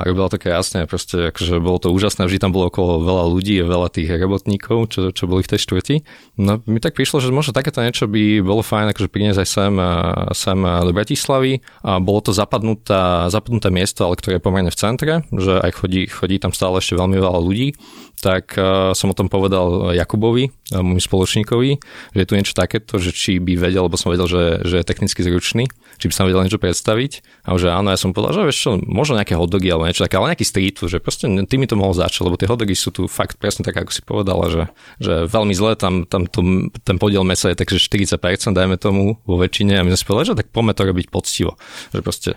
robila 0.09 0.33
to 0.33 0.41
krásne, 0.41 0.89
proste 0.89 1.29
akože 1.29 1.61
bolo 1.61 1.77
to 1.77 1.93
úžasné, 1.93 2.25
vždy 2.25 2.41
tam 2.41 2.57
bolo 2.57 2.73
okolo 2.73 3.05
veľa 3.05 3.25
ľudí 3.29 3.61
veľa 3.61 3.93
tých 3.93 4.09
robotníkov, 4.17 4.89
čo, 4.89 5.13
čo 5.13 5.29
boli 5.29 5.45
v 5.45 5.53
tej 5.53 5.61
štvrti. 5.69 5.97
No 6.41 6.65
mi 6.65 6.81
tak 6.81 6.97
prišlo, 6.97 7.21
že 7.21 7.29
možno 7.29 7.53
takéto 7.53 7.85
niečo 7.85 8.09
by 8.09 8.41
bolo 8.41 8.65
fajn, 8.65 8.97
akože 8.97 9.13
priniesť 9.13 9.45
aj 9.45 9.49
sem, 9.49 9.75
sem 10.33 10.59
do 10.65 10.93
Bratislavy 10.97 11.61
a 11.85 12.01
bolo 12.01 12.25
to 12.25 12.33
zapadnutá, 12.33 13.29
zapadnuté 13.29 13.69
miesto, 13.69 14.09
ale 14.09 14.17
ktoré 14.17 14.41
je 14.41 14.47
pomerne 14.49 14.73
v 14.73 14.81
centre, 14.81 15.13
že 15.29 15.61
aj 15.61 15.71
chodí, 15.77 16.09
chodí 16.09 16.41
tam 16.41 16.57
stále 16.57 16.81
ešte 16.81 16.97
veľmi 16.97 17.21
veľa 17.21 17.41
ľudí 17.45 17.77
tak 18.21 18.55
uh, 18.57 18.93
som 18.97 19.11
o 19.11 19.17
tom 19.17 19.27
povedal 19.31 19.95
Jakubovi, 19.97 20.51
uh, 20.51 20.83
môjmu 20.85 21.03
spoločníkovi, 21.03 21.71
že 22.15 22.19
je 22.19 22.29
tu 22.29 22.35
niečo 22.37 22.55
takéto, 22.57 22.99
že 22.99 23.11
či 23.11 23.39
by 23.41 23.59
vedel, 23.59 23.87
lebo 23.87 23.97
som 23.99 24.13
vedel, 24.13 24.29
že, 24.29 24.65
že 24.65 24.81
je 24.81 24.85
technicky 24.85 25.21
zručný, 25.23 25.71
či 25.99 26.07
by 26.11 26.15
sa 26.15 26.27
vedel 26.27 26.43
niečo 26.45 26.61
predstaviť. 26.61 27.45
A 27.49 27.57
že 27.61 27.71
áno, 27.71 27.93
ja 27.93 27.99
som 27.99 28.17
povedal, 28.17 28.43
že 28.43 28.47
vieš 28.49 28.59
čo, 28.65 28.71
možno 28.83 29.19
nejaké 29.19 29.39
hotdogy 29.39 29.69
alebo 29.71 29.87
niečo 29.89 30.05
také, 30.05 30.19
ale 30.19 30.35
nejaký 30.35 30.47
street 30.47 30.77
že 30.85 30.99
proste 30.99 31.31
ty 31.47 31.55
mi 31.57 31.71
to 31.71 31.79
mohol 31.79 31.95
začať, 31.95 32.27
lebo 32.27 32.37
tie 32.37 32.51
hotdogy 32.51 32.75
sú 32.75 32.91
tu 32.91 33.07
fakt 33.07 33.39
presne 33.39 33.63
tak, 33.63 33.79
ako 33.79 33.91
si 33.95 34.03
povedala, 34.03 34.45
že, 34.51 34.63
že 34.99 35.31
veľmi 35.31 35.55
zle, 35.55 35.79
tam, 35.79 36.05
tam 36.05 36.27
to, 36.27 36.71
ten 36.83 36.97
podiel 36.99 37.23
mesa 37.23 37.49
je 37.53 37.57
takže 37.57 37.79
40%, 37.79 38.21
dajme 38.53 38.77
tomu 38.77 39.23
vo 39.23 39.37
väčšine 39.39 39.79
a 39.79 39.85
my 39.87 39.95
sme 39.95 39.99
si 39.99 40.07
povedali, 40.07 40.29
že 40.35 40.39
tak 40.45 40.49
poďme 40.51 40.73
to 40.75 40.83
robiť 40.85 41.07
poctivo. 41.09 41.57
Že 41.95 42.01
proste 42.03 42.31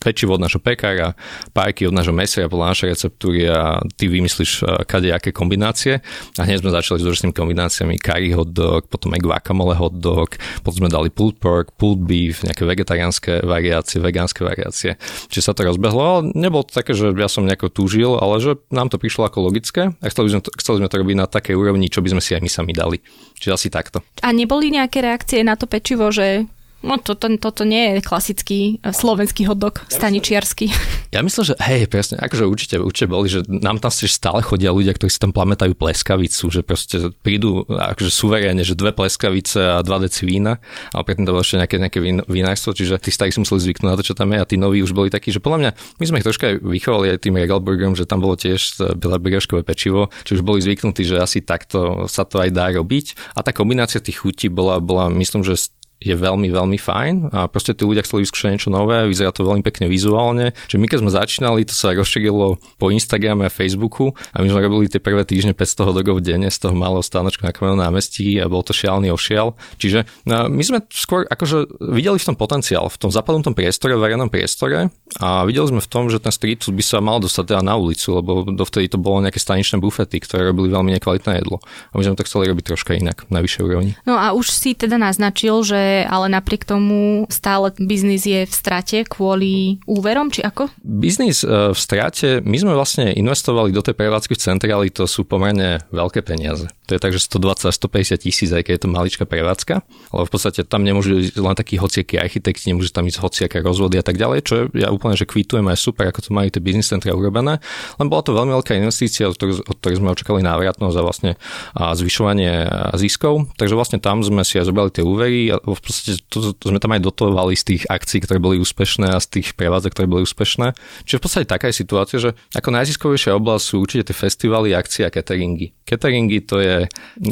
pečivo 0.00 0.34
od 0.34 0.40
nášho 0.40 0.58
pekára, 0.58 1.12
pájky 1.52 1.84
od 1.84 1.92
nášho 1.92 2.16
mesa 2.16 2.48
podľa 2.48 2.72
našej 2.72 2.88
receptúry 2.96 3.44
a 3.52 3.84
ty 4.00 4.08
vymyslíš 4.08 4.64
eh, 4.64 4.82
kade 4.88 5.12
aké 5.12 5.30
kombinácie. 5.30 6.00
A 6.40 6.48
hneď 6.48 6.64
sme 6.64 6.72
začali 6.72 7.04
s 7.04 7.06
úžasnými 7.06 7.36
kombináciami 7.36 8.00
curry 8.00 8.32
hot 8.32 8.56
dog, 8.56 8.88
potom 8.88 9.12
aj 9.12 9.20
guacamole 9.20 9.76
hot 9.76 10.00
dog, 10.00 10.40
potom 10.64 10.88
sme 10.88 10.90
dali 10.90 11.12
pulled 11.12 11.36
pork, 11.36 11.76
pulled 11.76 12.00
beef, 12.08 12.40
nejaké 12.40 12.64
vegetariánske 12.64 13.44
variácie, 13.44 14.00
vegánske 14.00 14.40
variácie. 14.40 14.96
Čiže 15.28 15.44
sa 15.44 15.52
to 15.52 15.68
rozbehlo, 15.68 16.00
ale 16.00 16.20
nebolo 16.32 16.64
to 16.64 16.72
také, 16.72 16.96
že 16.96 17.12
ja 17.12 17.28
som 17.28 17.44
nejako 17.44 17.68
túžil, 17.68 18.16
ale 18.16 18.40
že 18.40 18.56
nám 18.72 18.88
to 18.88 18.96
prišlo 18.96 19.28
ako 19.28 19.52
logické 19.52 19.92
a 19.92 20.06
chceli 20.08 20.32
sme 20.32 20.40
to, 20.40 20.50
chceli 20.56 20.80
sme 20.80 20.88
to 20.88 20.96
robiť 20.96 21.16
na 21.20 21.26
takej 21.28 21.54
úrovni, 21.54 21.92
čo 21.92 22.00
by 22.00 22.16
sme 22.16 22.22
si 22.24 22.32
aj 22.32 22.40
my 22.40 22.50
sami 22.50 22.72
dali. 22.72 22.96
Čiže 23.36 23.52
asi 23.52 23.68
takto. 23.68 24.00
A 24.24 24.32
neboli 24.32 24.72
nejaké 24.72 25.04
reakcie 25.04 25.44
na 25.44 25.60
to 25.60 25.68
pečivo, 25.68 26.08
že 26.08 26.48
No 26.80 26.96
toto, 26.96 27.28
toto 27.36 27.68
nie 27.68 27.96
je 27.96 28.04
klasický 28.04 28.80
eh, 28.80 28.92
slovenský 28.92 29.44
hotdog, 29.44 29.84
staničiarsky. 29.92 30.72
Ja 31.10 31.26
myslím, 31.26 31.42
že 31.42 31.54
hej, 31.58 31.90
presne, 31.90 32.22
akože 32.22 32.46
určite, 32.46 32.76
určite 32.78 33.10
boli, 33.10 33.26
že 33.26 33.42
nám 33.50 33.82
tam 33.82 33.90
stále 33.90 34.46
chodia 34.46 34.70
ľudia, 34.70 34.94
ktorí 34.94 35.10
si 35.10 35.18
tam 35.18 35.34
pamätajú 35.34 35.74
pleskavicu, 35.74 36.44
že 36.54 36.62
proste 36.62 37.10
prídu 37.26 37.66
akože 37.66 38.14
suverénne, 38.14 38.62
že 38.62 38.78
dve 38.78 38.94
pleskavice 38.94 39.58
a 39.58 39.82
dva 39.82 39.98
deci 39.98 40.22
vína, 40.22 40.62
ale 40.94 41.02
predtým 41.02 41.26
to 41.26 41.34
bolo 41.34 41.42
ešte 41.42 41.58
nejaké, 41.58 41.76
nejaké 41.82 41.98
vín, 41.98 42.22
vínarstvo, 42.22 42.78
čiže 42.78 43.02
tí 43.02 43.10
starí 43.10 43.34
si 43.34 43.42
museli 43.42 43.58
zvyknúť 43.58 43.90
na 43.90 43.98
to, 43.98 44.06
čo 44.06 44.14
tam 44.14 44.30
je 44.30 44.38
a 44.38 44.46
tí 44.46 44.54
noví 44.54 44.86
už 44.86 44.94
boli 44.94 45.10
takí, 45.10 45.34
že 45.34 45.42
podľa 45.42 45.58
mňa 45.58 45.70
my 45.98 46.04
sme 46.06 46.18
ich 46.22 46.26
troška 46.30 46.46
aj 46.46 46.54
vychovali 46.62 47.06
aj 47.10 47.18
tým 47.26 47.34
Regalburgerom, 47.42 47.98
že 47.98 48.06
tam 48.06 48.22
bolo 48.22 48.38
tiež 48.38 48.78
bielebrygoškové 48.94 49.66
pečivo, 49.66 50.14
či 50.22 50.38
už 50.38 50.46
boli 50.46 50.62
zvyknutí, 50.62 51.02
že 51.02 51.18
asi 51.18 51.42
takto 51.42 52.06
sa 52.06 52.22
to 52.22 52.38
aj 52.38 52.54
dá 52.54 52.70
robiť 52.70 53.34
a 53.34 53.42
tá 53.42 53.50
kombinácia 53.50 53.98
tých 53.98 54.22
chutí 54.22 54.46
bola, 54.46 54.78
bola 54.78 55.10
myslím, 55.10 55.42
že 55.42 55.58
je 56.00 56.16
veľmi, 56.16 56.48
veľmi 56.48 56.80
fajn 56.80 57.14
a 57.30 57.44
proste 57.46 57.76
tí 57.76 57.84
ľudia 57.84 58.00
chceli 58.02 58.24
vyskúšať 58.24 58.56
niečo 58.56 58.72
nové, 58.72 59.04
vyzerá 59.04 59.36
to 59.36 59.44
veľmi 59.44 59.60
pekne 59.60 59.86
vizuálne. 59.86 60.56
Čiže 60.66 60.80
my 60.80 60.86
keď 60.88 60.98
sme 61.04 61.12
začínali, 61.12 61.68
to 61.68 61.76
sa 61.76 61.92
rozšírilo 61.92 62.56
po 62.80 62.86
Instagrame 62.88 63.44
a 63.44 63.52
Facebooku 63.52 64.16
a 64.32 64.40
my 64.40 64.48
sme 64.48 64.64
robili 64.64 64.88
tie 64.88 64.96
prvé 64.96 65.28
týždne 65.28 65.52
500 65.52 65.92
hodogov 65.92 66.24
denne 66.24 66.48
z 66.48 66.56
toho 66.56 66.72
malého 66.72 67.04
stánočku 67.04 67.44
na 67.44 67.52
Kamenom 67.52 67.76
námestí 67.76 68.40
a 68.40 68.48
bol 68.48 68.64
to 68.64 68.72
šialný 68.72 69.12
ošial. 69.12 69.52
Čiže 69.76 70.08
no, 70.24 70.48
my 70.48 70.62
sme 70.64 70.78
skôr 70.88 71.28
akože 71.28 71.84
videli 71.92 72.16
v 72.16 72.28
tom 72.32 72.36
potenciál, 72.40 72.88
v 72.88 72.96
tom 72.96 73.12
zapadnutom 73.12 73.52
priestore, 73.52 73.92
v 73.92 74.00
verejnom 74.00 74.32
priestore 74.32 74.88
a 75.18 75.42
videli 75.42 75.66
sme 75.66 75.82
v 75.82 75.90
tom, 75.90 76.06
že 76.06 76.22
ten 76.22 76.30
street 76.30 76.62
food 76.62 76.78
by 76.78 76.84
sa 76.86 77.02
mal 77.02 77.18
dostať 77.18 77.44
teda 77.50 77.62
na 77.66 77.74
ulicu, 77.74 78.14
lebo 78.14 78.46
dovtedy 78.46 78.86
to 78.86 79.00
bolo 79.00 79.18
nejaké 79.24 79.42
staničné 79.42 79.82
bufety, 79.82 80.22
ktoré 80.22 80.46
robili 80.54 80.70
veľmi 80.70 80.94
nekvalitné 80.94 81.42
jedlo. 81.42 81.58
A 81.90 81.98
my 81.98 82.06
sme 82.06 82.14
to 82.14 82.26
chceli 82.28 82.46
robiť 82.46 82.64
troška 82.70 82.94
inak, 82.94 83.26
na 83.26 83.42
vyššej 83.42 83.62
úrovni. 83.66 83.92
No 84.06 84.14
a 84.14 84.30
už 84.36 84.54
si 84.54 84.78
teda 84.78 85.00
naznačil, 85.00 85.66
že 85.66 86.06
ale 86.06 86.30
napriek 86.30 86.62
tomu 86.62 87.26
stále 87.26 87.74
biznis 87.74 88.22
je 88.22 88.46
v 88.46 88.54
strate 88.54 89.02
kvôli 89.08 89.82
úverom, 89.90 90.30
či 90.30 90.46
ako? 90.46 90.70
Biznis 90.84 91.42
e, 91.42 91.74
v 91.74 91.78
strate, 91.78 92.44
my 92.46 92.56
sme 92.60 92.72
vlastne 92.76 93.10
investovali 93.10 93.74
do 93.74 93.82
tej 93.82 93.98
prevádzky 93.98 94.38
v 94.38 94.42
centráli, 94.42 94.94
to 94.94 95.10
sú 95.10 95.26
pomerne 95.26 95.82
veľké 95.90 96.22
peniaze. 96.22 96.70
To 96.86 96.98
je 96.98 97.00
tak, 97.02 97.14
že 97.14 97.22
120 97.22 97.70
150 97.70 98.26
tisíc, 98.26 98.50
aj 98.50 98.66
keď 98.66 98.72
je 98.74 98.82
to 98.82 98.90
maličká 98.90 99.24
prevádzka, 99.24 99.74
ale 100.10 100.22
v 100.26 100.30
podstate 100.30 100.66
tam 100.66 100.82
nemôžu 100.82 101.22
ísť 101.22 101.38
len 101.38 101.54
takí 101.54 101.78
hociakí 101.78 102.18
architekti, 102.18 102.70
nemôžu 102.70 102.90
tam 102.90 103.06
ísť 103.06 103.22
hociaké 103.22 103.62
rozvody 103.62 103.96
a 103.96 104.04
tak 104.04 104.18
ďalej, 104.18 104.38
čo 104.42 104.54
ja 104.74 104.90
úplne, 105.00 105.16
že 105.16 105.24
kvitujem 105.24 105.64
aj 105.64 105.80
super, 105.80 106.12
ako 106.12 106.28
to 106.28 106.30
majú 106.36 106.52
tie 106.52 106.60
business 106.60 106.92
centra 106.92 107.16
urobené, 107.16 107.56
len 107.96 108.06
bola 108.12 108.20
to 108.20 108.36
veľmi 108.36 108.52
veľká 108.60 108.76
investícia, 108.76 109.24
od 109.24 109.40
ktorej, 109.40 109.64
od 109.64 109.76
ktorej 109.80 109.96
sme 109.96 110.12
očakali 110.12 110.44
návratnosť 110.44 110.96
a 111.00 111.02
vlastne 111.02 111.30
a 111.72 111.96
zvyšovanie 111.96 112.68
ziskov. 113.00 113.48
Takže 113.56 113.72
vlastne 113.72 113.98
tam 114.02 114.20
sme 114.20 114.44
si 114.44 114.60
aj 114.60 114.68
zobrali 114.68 114.92
tie 114.92 115.00
úvery 115.00 115.48
a 115.48 115.56
v 115.56 115.80
podstate 115.80 116.20
to, 116.28 116.52
to 116.52 116.64
sme 116.68 116.76
tam 116.76 116.92
aj 116.92 117.00
dotovali 117.00 117.56
z 117.56 117.64
tých 117.64 117.82
akcií, 117.88 118.20
ktoré 118.20 118.36
boli 118.36 118.60
úspešné 118.60 119.08
a 119.08 119.18
z 119.22 119.40
tých 119.40 119.56
prevádzok, 119.56 119.96
ktoré 119.96 120.06
boli 120.10 120.28
úspešné. 120.28 120.76
Čiže 121.08 121.16
v 121.16 121.22
podstate 121.22 121.46
taká 121.48 121.72
je 121.72 121.80
situácia, 121.80 122.18
že 122.20 122.36
ako 122.52 122.68
najziskovejšia 122.76 123.32
oblasť 123.38 123.64
sú 123.64 123.74
určite 123.80 124.12
tie 124.12 124.16
festivaly, 124.16 124.76
akcie 124.76 125.08
a 125.08 125.10
cateringy. 125.10 125.72
Cateringy 125.88 126.44
to 126.44 126.60
je, 126.60 126.84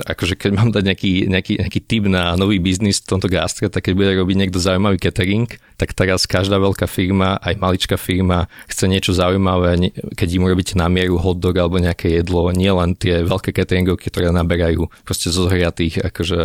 akože 0.08 0.38
keď 0.38 0.50
mám 0.54 0.70
dať 0.72 0.82
nejaký, 0.88 1.12
nejaký, 1.28 1.54
nejaký 1.60 1.80
tip 1.84 2.04
na 2.08 2.38
nový 2.38 2.62
biznis 2.62 3.02
v 3.04 3.18
tomto 3.18 3.28
gastre, 3.28 3.68
tak 3.68 3.84
keď 3.90 3.94
bude 3.94 4.10
robiť 4.16 4.36
niekto 4.38 4.58
zaujímavý 4.62 4.96
catering, 5.02 5.50
tak 5.78 5.94
teraz 5.94 6.26
každá 6.26 6.58
veľká 6.58 6.86
firma, 6.90 7.38
aj 7.38 7.57
maličká 7.58 7.98
firma 7.98 8.46
chce 8.70 8.86
niečo 8.86 9.12
zaujímavé, 9.12 9.92
keď 10.14 10.28
im 10.38 10.48
robíte 10.48 10.74
na 10.78 10.86
mieru 10.86 11.18
hotdog 11.18 11.58
alebo 11.58 11.82
nejaké 11.82 12.22
jedlo, 12.22 12.48
nie 12.54 12.70
len 12.70 12.94
tie 12.94 13.26
veľké 13.26 13.50
cateringovky, 13.52 14.08
ktoré 14.08 14.30
naberajú 14.30 14.88
proste 15.02 15.28
zo 15.28 15.50
zhriatých 15.50 16.06
akože 16.08 16.40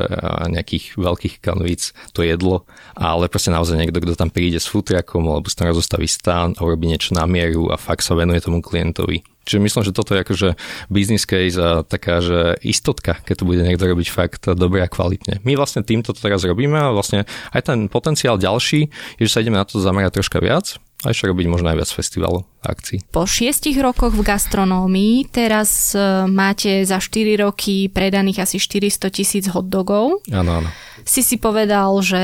nejakých 0.50 0.98
veľkých 0.98 1.36
kanvíc 1.40 1.94
to 2.12 2.26
jedlo, 2.26 2.66
ale 2.98 3.30
proste 3.30 3.54
naozaj 3.54 3.78
niekto, 3.78 4.02
kto 4.02 4.18
tam 4.18 4.34
príde 4.34 4.58
s 4.58 4.68
futriakom 4.68 5.24
alebo 5.30 5.48
si 5.48 5.56
tam 5.56 5.70
rozostaví 5.70 6.10
stán 6.10 6.58
a 6.58 6.66
urobí 6.66 6.90
niečo 6.90 7.14
na 7.14 7.30
mieru 7.30 7.70
a 7.70 7.78
fakt 7.78 8.02
sa 8.02 8.18
venuje 8.18 8.42
tomu 8.42 8.60
klientovi. 8.60 9.22
Čiže 9.44 9.60
myslím, 9.60 9.84
že 9.84 9.92
toto 9.92 10.16
je 10.16 10.24
akože 10.24 10.50
business 10.88 11.28
case 11.28 11.60
a 11.60 11.84
taká, 11.84 12.24
že 12.24 12.56
istotka, 12.64 13.20
keď 13.28 13.44
to 13.44 13.48
bude 13.48 13.60
niekto 13.60 13.84
robiť 13.84 14.08
fakt 14.08 14.48
dobre 14.56 14.80
a 14.80 14.88
kvalitne. 14.88 15.44
My 15.44 15.60
vlastne 15.60 15.84
týmto 15.84 16.16
to 16.16 16.24
teraz 16.24 16.48
robíme 16.48 16.80
a 16.80 16.96
vlastne 16.96 17.28
aj 17.52 17.68
ten 17.68 17.92
potenciál 17.92 18.40
ďalší 18.40 18.88
je, 19.20 19.24
že 19.28 19.34
sa 19.36 19.44
ideme 19.44 19.60
na 19.60 19.68
to 19.68 19.84
zamerať 19.84 20.16
troška 20.16 20.40
viac 20.40 20.80
a 21.04 21.12
ešte 21.12 21.28
robiť 21.28 21.48
možno 21.52 21.68
aj 21.70 21.78
viac 21.84 21.92
festivalov 21.92 22.48
a 22.64 22.72
akcií. 22.72 23.04
Po 23.12 23.28
šiestich 23.28 23.76
rokoch 23.78 24.16
v 24.16 24.24
gastronómii 24.24 25.28
teraz 25.28 25.92
e, 25.92 26.00
máte 26.32 26.88
za 26.88 27.04
4 27.04 27.44
roky 27.44 27.92
predaných 27.92 28.48
asi 28.48 28.58
400 28.58 29.12
tisíc 29.12 29.46
hotdogov. 29.52 30.24
Áno, 30.32 30.64
áno. 30.64 30.70
Si 31.04 31.20
si 31.20 31.36
povedal, 31.36 31.92
že 32.00 32.24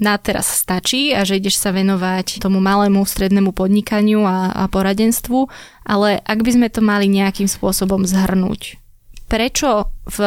na 0.00 0.16
teraz 0.16 0.48
stačí 0.48 1.12
a 1.12 1.22
že 1.28 1.36
ideš 1.36 1.60
sa 1.60 1.74
venovať 1.74 2.40
tomu 2.40 2.58
malému 2.58 3.04
strednému 3.04 3.52
podnikaniu 3.52 4.24
a, 4.24 4.50
a 4.50 4.64
poradenstvu, 4.72 5.46
ale 5.84 6.18
ak 6.24 6.38
by 6.40 6.50
sme 6.56 6.68
to 6.72 6.80
mali 6.80 7.06
nejakým 7.12 7.46
spôsobom 7.46 8.08
zhrnúť, 8.08 8.80
prečo 9.28 9.92
v 10.08 10.18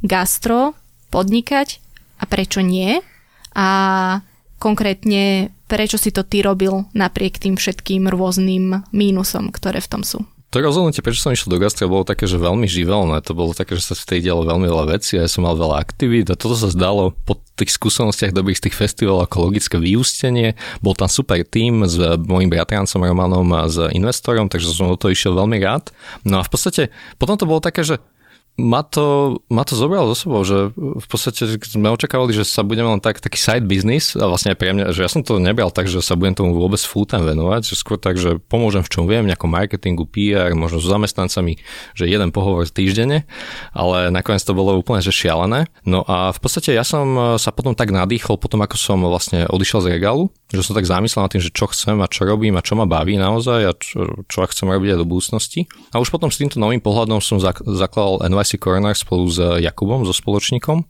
gastro 0.00 0.72
podnikať 1.12 1.78
a 2.18 2.24
prečo 2.24 2.64
nie? 2.64 2.98
A 3.54 3.68
konkrétne, 4.58 5.53
prečo 5.66 5.96
si 5.96 6.14
to 6.14 6.22
ty 6.22 6.44
robil 6.44 6.86
napriek 6.92 7.40
tým 7.40 7.56
všetkým 7.56 8.08
rôznym 8.08 8.84
mínusom, 8.92 9.50
ktoré 9.52 9.80
v 9.80 9.90
tom 9.90 10.02
sú? 10.04 10.24
To 10.54 10.62
rozhodnutie, 10.62 11.02
prečo 11.02 11.18
som 11.18 11.34
išiel 11.34 11.50
do 11.50 11.58
gastra, 11.58 11.90
bolo 11.90 12.06
také, 12.06 12.30
že 12.30 12.38
veľmi 12.38 12.70
živelné. 12.70 13.18
To 13.26 13.34
bolo 13.34 13.58
také, 13.58 13.74
že 13.74 13.90
sa 13.90 13.98
v 13.98 14.06
tej 14.06 14.30
dialo 14.30 14.46
veľmi 14.46 14.70
veľa 14.70 14.86
vecí 14.86 15.18
a 15.18 15.26
ja 15.26 15.30
som 15.30 15.42
mal 15.42 15.58
veľa 15.58 15.82
aktivít 15.82 16.30
a 16.30 16.38
toto 16.38 16.54
sa 16.54 16.70
zdalo 16.70 17.10
po 17.26 17.42
tých 17.58 17.74
skúsenostiach 17.74 18.30
dobrých 18.30 18.62
z 18.62 18.70
tých 18.70 18.78
festivalov 18.78 19.26
ako 19.26 19.50
logické 19.50 19.82
vyústenie. 19.82 20.54
Bol 20.78 20.94
tam 20.94 21.10
super 21.10 21.42
tým 21.42 21.82
s 21.82 21.98
mojim 22.22 22.54
bratrancom 22.54 23.02
Romanom 23.02 23.50
a 23.50 23.66
s 23.66 23.82
investorom, 23.98 24.46
takže 24.46 24.70
som 24.70 24.86
do 24.86 24.94
toho 24.94 25.10
išiel 25.10 25.34
veľmi 25.34 25.58
rád. 25.58 25.90
No 26.22 26.38
a 26.38 26.46
v 26.46 26.50
podstate 26.54 26.94
potom 27.18 27.34
to 27.34 27.50
bolo 27.50 27.58
také, 27.58 27.82
že 27.82 27.98
ma 28.54 28.86
to, 28.86 29.38
ma 29.50 29.66
to 29.66 29.74
zobralo 29.74 30.14
zo 30.14 30.16
sebou, 30.26 30.46
že 30.46 30.70
v 30.78 31.06
podstate 31.10 31.58
sme 31.58 31.90
očakávali, 31.90 32.30
že 32.30 32.46
sa 32.46 32.62
budeme 32.62 32.86
len 32.86 33.02
tak, 33.02 33.18
taký 33.18 33.34
side 33.34 33.66
business 33.66 34.14
a 34.14 34.30
vlastne 34.30 34.54
aj 34.54 34.58
pre 34.62 34.70
mňa, 34.70 34.94
že 34.94 35.02
ja 35.02 35.10
som 35.10 35.26
to 35.26 35.42
nebral 35.42 35.74
tak, 35.74 35.90
že 35.90 35.98
sa 35.98 36.14
budem 36.14 36.38
tomu 36.38 36.54
vôbec 36.54 36.78
full 36.78 37.02
time 37.02 37.26
venovať, 37.26 37.66
že 37.66 37.74
skôr 37.74 37.98
tak, 37.98 38.14
že 38.14 38.38
pomôžem 38.38 38.86
v 38.86 38.90
čom 38.94 39.10
viem, 39.10 39.26
nejakom 39.26 39.50
marketingu, 39.50 40.06
PR, 40.06 40.54
možno 40.54 40.78
s 40.78 40.86
zamestnancami, 40.86 41.58
že 41.98 42.06
jeden 42.06 42.30
pohovor 42.30 42.62
týždenne, 42.70 43.26
ale 43.74 44.14
nakoniec 44.14 44.46
to 44.46 44.54
bolo 44.54 44.78
úplne 44.78 45.02
že 45.02 45.10
šialené. 45.10 45.66
No 45.82 46.06
a 46.06 46.30
v 46.30 46.38
podstate 46.38 46.70
ja 46.70 46.86
som 46.86 47.36
sa 47.42 47.50
potom 47.50 47.74
tak 47.74 47.90
nadýchol, 47.90 48.38
potom 48.38 48.62
ako 48.62 48.78
som 48.78 49.02
vlastne 49.02 49.50
odišiel 49.50 49.82
z 49.82 49.98
regálu, 49.98 50.30
že 50.54 50.62
som 50.62 50.78
tak 50.78 50.86
zamyslel 50.86 51.26
nad 51.26 51.32
tým, 51.34 51.42
že 51.42 51.50
čo 51.50 51.66
chcem 51.66 51.98
a 51.98 52.06
čo 52.06 52.22
robím 52.22 52.54
a 52.54 52.62
čo 52.62 52.78
ma 52.78 52.86
baví 52.86 53.18
naozaj 53.18 53.60
a 53.66 53.72
čo, 53.74 54.22
čo 54.30 54.46
chcem 54.46 54.70
robiť 54.70 54.94
aj 54.94 54.98
do 55.02 55.06
budúcnosti. 55.10 55.66
A 55.90 55.98
už 55.98 56.14
potom 56.14 56.30
s 56.30 56.38
týmto 56.38 56.62
novým 56.62 56.78
pohľadom 56.78 57.18
som 57.18 57.42
zakladal 57.42 58.22
NYC 58.44 58.60
Corner 58.60 58.92
spolu 58.92 59.24
s 59.32 59.40
Jakubom, 59.40 60.04
so 60.04 60.12
spoločníkom. 60.12 60.84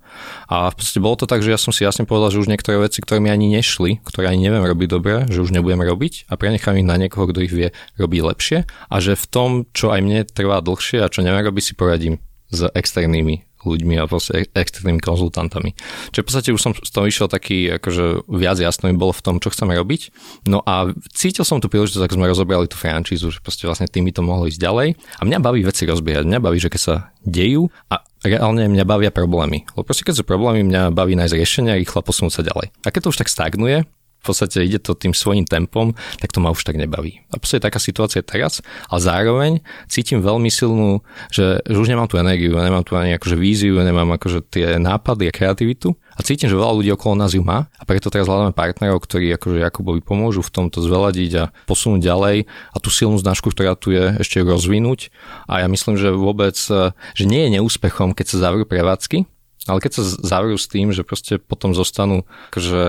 A 0.50 0.68
v 0.68 0.74
podstate 0.74 0.98
bolo 0.98 1.14
to 1.14 1.30
tak, 1.30 1.46
že 1.46 1.54
ja 1.54 1.58
som 1.60 1.70
si 1.70 1.86
jasne 1.86 2.02
povedal, 2.02 2.34
že 2.34 2.42
už 2.42 2.50
niektoré 2.50 2.82
veci, 2.82 2.98
ktoré 2.98 3.22
mi 3.22 3.30
ani 3.30 3.46
nešli, 3.54 4.02
ktoré 4.02 4.34
ani 4.34 4.50
neviem 4.50 4.66
robiť 4.66 4.88
dobre, 4.90 5.30
že 5.30 5.38
už 5.38 5.54
nebudem 5.54 5.78
robiť 5.78 6.26
a 6.26 6.34
prenechám 6.34 6.74
ich 6.74 6.86
na 6.88 6.98
niekoho, 6.98 7.30
kto 7.30 7.38
ich 7.46 7.54
vie 7.54 7.70
robiť 7.94 8.20
lepšie 8.26 8.58
a 8.66 8.96
že 8.98 9.14
v 9.14 9.26
tom, 9.30 9.50
čo 9.70 9.94
aj 9.94 10.00
mne 10.02 10.26
trvá 10.26 10.58
dlhšie 10.58 10.98
a 10.98 11.06
čo 11.06 11.22
neviem 11.22 11.46
robiť, 11.46 11.62
si 11.62 11.72
poradím 11.78 12.18
s 12.50 12.66
externými 12.74 13.53
ľuďmi 13.64 13.94
a 14.00 14.04
proste 14.04 14.46
externými 14.52 15.00
konzultantami. 15.00 15.72
Čiže 16.12 16.22
v 16.22 16.26
podstate 16.28 16.50
už 16.52 16.60
som 16.60 16.72
z 16.76 16.90
toho 16.92 17.08
išiel 17.08 17.26
taký, 17.26 17.80
akože 17.80 18.28
viac 18.28 18.60
jasno 18.60 18.92
mi 18.92 18.96
bolo 18.96 19.16
v 19.16 19.24
tom, 19.24 19.36
čo 19.40 19.48
chceme 19.50 19.72
robiť. 19.74 20.12
No 20.46 20.60
a 20.64 20.92
cítil 21.10 21.42
som 21.42 21.58
tú 21.58 21.72
príležitosť, 21.72 22.04
ako 22.04 22.16
sme 22.20 22.30
rozobrali 22.30 22.66
tú 22.68 22.76
franchízu, 22.76 23.32
že 23.32 23.40
proste 23.40 23.64
vlastne 23.64 23.88
tým 23.88 24.06
to 24.12 24.20
mohlo 24.20 24.46
ísť 24.46 24.60
ďalej. 24.60 24.88
A 25.18 25.22
mňa 25.26 25.38
baví 25.40 25.60
veci 25.64 25.88
rozbiehať. 25.88 26.28
Mňa 26.28 26.40
baví, 26.44 26.58
že 26.60 26.70
keď 26.70 26.80
sa 26.80 26.94
dejú 27.24 27.72
a 27.88 28.04
reálne 28.22 28.68
mňa 28.68 28.84
bavia 28.84 29.10
problémy. 29.10 29.64
Lebo 29.74 29.84
proste 29.84 30.04
keď 30.04 30.20
sú 30.20 30.24
problémy, 30.24 30.64
mňa 30.64 30.92
baví 30.92 31.16
nájsť 31.16 31.34
riešenia 31.34 31.72
a 31.76 31.80
rýchlo 31.80 32.04
posunúť 32.04 32.32
sa 32.40 32.42
ďalej. 32.44 32.72
A 32.84 32.88
keď 32.92 33.08
to 33.08 33.10
už 33.12 33.18
tak 33.24 33.32
stagnuje, 33.32 33.88
v 34.24 34.32
podstate 34.32 34.64
ide 34.64 34.80
to 34.80 34.96
tým 34.96 35.12
svojím 35.12 35.44
tempom, 35.44 35.92
tak 36.16 36.32
to 36.32 36.40
ma 36.40 36.48
už 36.48 36.64
tak 36.64 36.80
nebaví. 36.80 37.20
A 37.28 37.36
podstate 37.36 37.60
taká 37.60 37.76
situácia 37.76 38.24
teraz, 38.24 38.64
ale 38.88 39.00
zároveň 39.04 39.52
cítim 39.84 40.24
veľmi 40.24 40.48
silnú, 40.48 41.04
že, 41.28 41.60
že 41.60 41.76
už 41.76 41.92
nemám 41.92 42.08
tú 42.08 42.16
energiu, 42.16 42.56
nemám 42.56 42.88
tu 42.88 42.96
ani 42.96 43.20
akože 43.20 43.36
víziu, 43.36 43.76
nemám 43.76 44.16
akože 44.16 44.48
tie 44.48 44.80
nápady 44.80 45.28
a 45.28 45.32
kreativitu 45.36 45.92
a 46.16 46.20
cítim, 46.24 46.48
že 46.48 46.56
veľa 46.56 46.80
ľudí 46.80 46.90
okolo 46.96 47.20
nás 47.20 47.36
ju 47.36 47.44
má 47.44 47.68
a 47.76 47.82
preto 47.84 48.08
teraz 48.08 48.24
hľadáme 48.24 48.56
partnerov, 48.56 49.04
ktorí 49.04 49.36
akože 49.36 49.60
Jakubovi 49.60 50.00
pomôžu 50.00 50.40
v 50.40 50.54
tomto 50.54 50.80
zveladiť 50.80 51.32
a 51.36 51.44
posunúť 51.68 52.00
ďalej 52.00 52.48
a 52.48 52.76
tú 52.80 52.88
silnú 52.88 53.20
značku, 53.20 53.52
ktorá 53.52 53.76
tu 53.76 53.92
je, 53.92 54.16
ešte 54.22 54.40
rozvinúť. 54.40 55.12
A 55.50 55.60
ja 55.60 55.68
myslím, 55.68 56.00
že 56.00 56.14
vôbec, 56.14 56.56
že 57.12 57.24
nie 57.26 57.44
je 57.44 57.60
neúspechom, 57.60 58.16
keď 58.16 58.26
sa 58.32 58.48
zavrú 58.48 58.64
prevádzky, 58.64 59.28
ale 59.64 59.80
keď 59.80 59.90
sa 59.96 60.02
zavrú 60.04 60.56
s 60.60 60.68
tým, 60.68 60.92
že 60.92 61.06
proste 61.06 61.40
potom 61.40 61.72
zostanú 61.72 62.28
že 62.52 62.80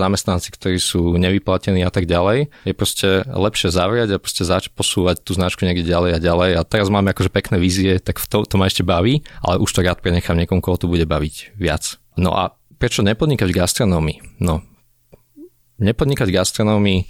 zamestnanci, 0.00 0.48
ktorí 0.48 0.80
sú 0.80 1.12
nevyplatení 1.16 1.84
a 1.84 1.92
tak 1.92 2.08
ďalej, 2.08 2.48
je 2.64 2.74
proste 2.74 3.08
lepšie 3.28 3.68
zavrieť 3.68 4.16
a 4.16 4.22
proste 4.22 4.48
zač 4.48 4.72
posúvať 4.72 5.20
tú 5.20 5.36
značku 5.36 5.68
niekde 5.68 5.84
ďalej 5.84 6.10
a 6.16 6.18
ďalej. 6.18 6.50
A 6.56 6.62
teraz 6.64 6.88
máme 6.88 7.12
akože 7.12 7.28
pekné 7.28 7.60
vízie, 7.60 8.00
tak 8.00 8.16
to, 8.24 8.48
to 8.48 8.56
ma 8.56 8.68
ešte 8.68 8.80
baví, 8.80 9.20
ale 9.44 9.60
už 9.60 9.70
to 9.70 9.84
rád 9.84 10.00
prenechám 10.00 10.40
niekomu, 10.40 10.64
koho 10.64 10.80
to 10.80 10.88
bude 10.88 11.04
baviť 11.04 11.56
viac. 11.60 12.00
No 12.16 12.32
a 12.32 12.56
prečo 12.80 13.04
nepodnikať 13.04 13.48
v 13.52 13.58
gastronómii? 13.60 14.18
No, 14.40 14.64
nepodnikať 15.76 16.26
v 16.32 16.36
gastronómii 16.36 17.00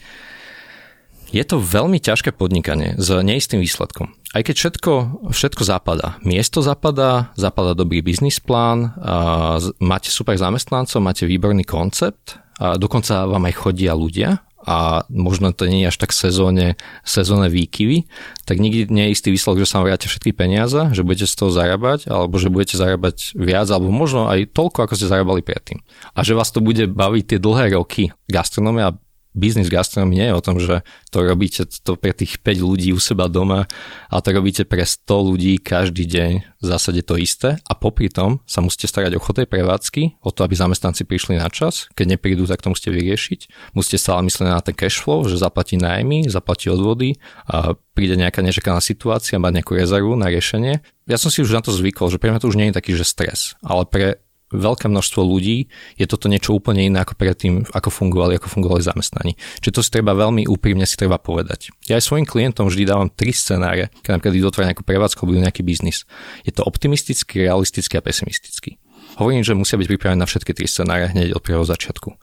je 1.31 1.45
to 1.47 1.59
veľmi 1.59 1.99
ťažké 1.99 2.35
podnikanie 2.35 2.95
s 2.99 3.09
neistým 3.23 3.59
výsledkom. 3.59 4.15
Aj 4.37 4.43
keď 4.45 4.55
všetko, 4.57 4.93
všetko 5.33 5.63
zapadá. 5.65 6.21
Miesto 6.23 6.61
zapadá, 6.61 7.33
zapadá 7.35 7.73
dobrý 7.73 8.05
biznis 8.05 8.39
plán, 8.39 8.93
a 9.01 9.57
máte 9.81 10.13
super 10.13 10.37
zamestnancov, 10.37 11.01
máte 11.01 11.25
výborný 11.25 11.65
koncept, 11.65 12.39
a 12.57 12.81
dokonca 12.81 13.29
vám 13.29 13.45
aj 13.53 13.55
chodia 13.57 13.93
ľudia 13.93 14.41
a 14.67 15.07
možno 15.13 15.55
to 15.55 15.71
nie 15.71 15.87
je 15.87 15.91
až 15.95 15.97
tak 16.03 16.11
sezóne, 16.11 16.75
sezónne 17.07 17.47
výkyvy, 17.47 18.11
tak 18.49 18.59
nikdy 18.59 18.91
nie 18.91 19.07
je 19.09 19.15
istý 19.15 19.29
výsledok, 19.31 19.63
že 19.63 19.71
sa 19.71 19.79
vám 19.79 19.95
všetky 19.95 20.35
peniaze, 20.35 20.91
že 20.91 21.07
budete 21.07 21.31
z 21.31 21.37
toho 21.39 21.55
zarábať, 21.55 22.11
alebo 22.11 22.35
že 22.41 22.51
budete 22.51 22.75
zarábať 22.75 23.37
viac, 23.39 23.71
alebo 23.71 23.95
možno 23.95 24.27
aj 24.27 24.51
toľko, 24.51 24.89
ako 24.89 24.97
ste 24.99 25.07
zarábali 25.07 25.47
predtým. 25.47 25.87
A 26.19 26.27
že 26.27 26.35
vás 26.35 26.51
to 26.51 26.59
bude 26.59 26.83
baviť 26.91 27.37
tie 27.37 27.39
dlhé 27.39 27.79
roky 27.79 28.11
gastronomia 28.27 28.99
biznis 29.37 29.69
gastronomie 29.69 30.25
nie 30.25 30.27
je 30.33 30.35
o 30.35 30.41
tom, 30.41 30.57
že 30.57 30.81
to 31.13 31.21
robíte 31.21 31.69
to 31.85 32.01
pre 32.01 32.17
tých 32.17 32.41
5 32.41 32.65
ľudí 32.65 32.91
u 32.97 32.99
seba 32.99 33.29
doma, 33.29 33.69
ale 34.09 34.21
to 34.25 34.33
robíte 34.33 34.65
pre 34.65 34.83
100 34.83 35.05
ľudí 35.05 35.61
každý 35.61 36.09
deň 36.09 36.33
v 36.57 36.65
zásade 36.65 37.05
to 37.05 37.21
isté 37.21 37.61
a 37.69 37.73
popri 37.77 38.09
tom 38.09 38.41
sa 38.49 38.65
musíte 38.65 38.89
starať 38.89 39.15
o 39.15 39.21
chod 39.21 39.45
prevádzky, 39.45 40.25
o 40.25 40.33
to, 40.33 40.41
aby 40.43 40.57
zamestnanci 40.57 41.05
prišli 41.05 41.37
na 41.37 41.53
čas. 41.53 41.93
Keď 41.93 42.17
neprídu, 42.17 42.49
tak 42.49 42.65
to 42.65 42.73
musíte 42.73 42.89
vyriešiť. 42.89 43.73
Musíte 43.77 44.01
stále 44.01 44.25
myslieť 44.25 44.49
na 44.49 44.65
ten 44.65 44.73
cash 44.73 44.97
flow, 44.97 45.29
že 45.29 45.37
zaplatí 45.37 45.77
nájmy, 45.77 46.33
zaplatí 46.33 46.73
odvody 46.73 47.21
a 47.45 47.77
príde 47.93 48.17
nejaká 48.17 48.41
nečakaná 48.41 48.81
situácia, 48.81 49.37
mať 49.37 49.61
nejakú 49.61 49.77
rezervu 49.77 50.17
na 50.17 50.33
riešenie. 50.33 50.81
Ja 51.05 51.21
som 51.21 51.29
si 51.29 51.45
už 51.45 51.53
na 51.53 51.61
to 51.61 51.71
zvykol, 51.71 52.09
že 52.09 52.19
pre 52.19 52.33
mňa 52.33 52.41
to 52.41 52.49
už 52.49 52.57
nie 52.57 52.73
je 52.73 52.77
taký, 52.81 52.97
že 52.97 53.05
stres, 53.05 53.55
ale 53.61 53.85
pre 53.85 54.19
veľké 54.55 54.87
množstvo 54.87 55.21
ľudí 55.27 55.67
je 55.99 56.07
toto 56.07 56.31
niečo 56.31 56.55
úplne 56.55 56.87
iné 56.87 57.03
ako 57.03 57.19
predtým, 57.19 57.67
ako 57.75 57.91
fungovali, 57.91 58.39
ako 58.39 58.47
fungovali 58.47 58.83
zamestnaní. 58.83 59.33
Čiže 59.59 59.75
to 59.75 59.83
si 59.83 59.91
treba 59.91 60.15
veľmi 60.15 60.47
úprimne 60.47 60.87
si 60.87 60.95
treba 60.95 61.19
povedať. 61.19 61.75
Ja 61.91 61.99
aj 61.99 62.07
svojim 62.07 62.27
klientom 62.29 62.71
vždy 62.71 62.87
dávam 62.87 63.11
tri 63.11 63.35
scenáre, 63.35 63.91
keď 64.07 64.19
napríklad 64.19 64.39
idú 64.39 64.47
otvárať 64.51 64.69
nejakú 64.75 64.85
prevádzku 64.87 65.21
alebo 65.27 65.43
nejaký 65.43 65.63
biznis. 65.67 66.07
Je 66.47 66.55
to 66.55 66.63
optimistický, 66.63 67.47
realistický 67.47 67.99
a 67.99 68.03
pesimistický. 68.07 68.79
Hovorím, 69.17 69.43
že 69.43 69.57
musia 69.57 69.81
byť 69.81 69.89
pripravené 69.89 70.21
na 70.21 70.29
všetky 70.29 70.53
tri 70.53 70.69
scenáre 70.69 71.11
hneď 71.11 71.35
od 71.35 71.43
prvého 71.43 71.65
začiatku. 71.65 72.15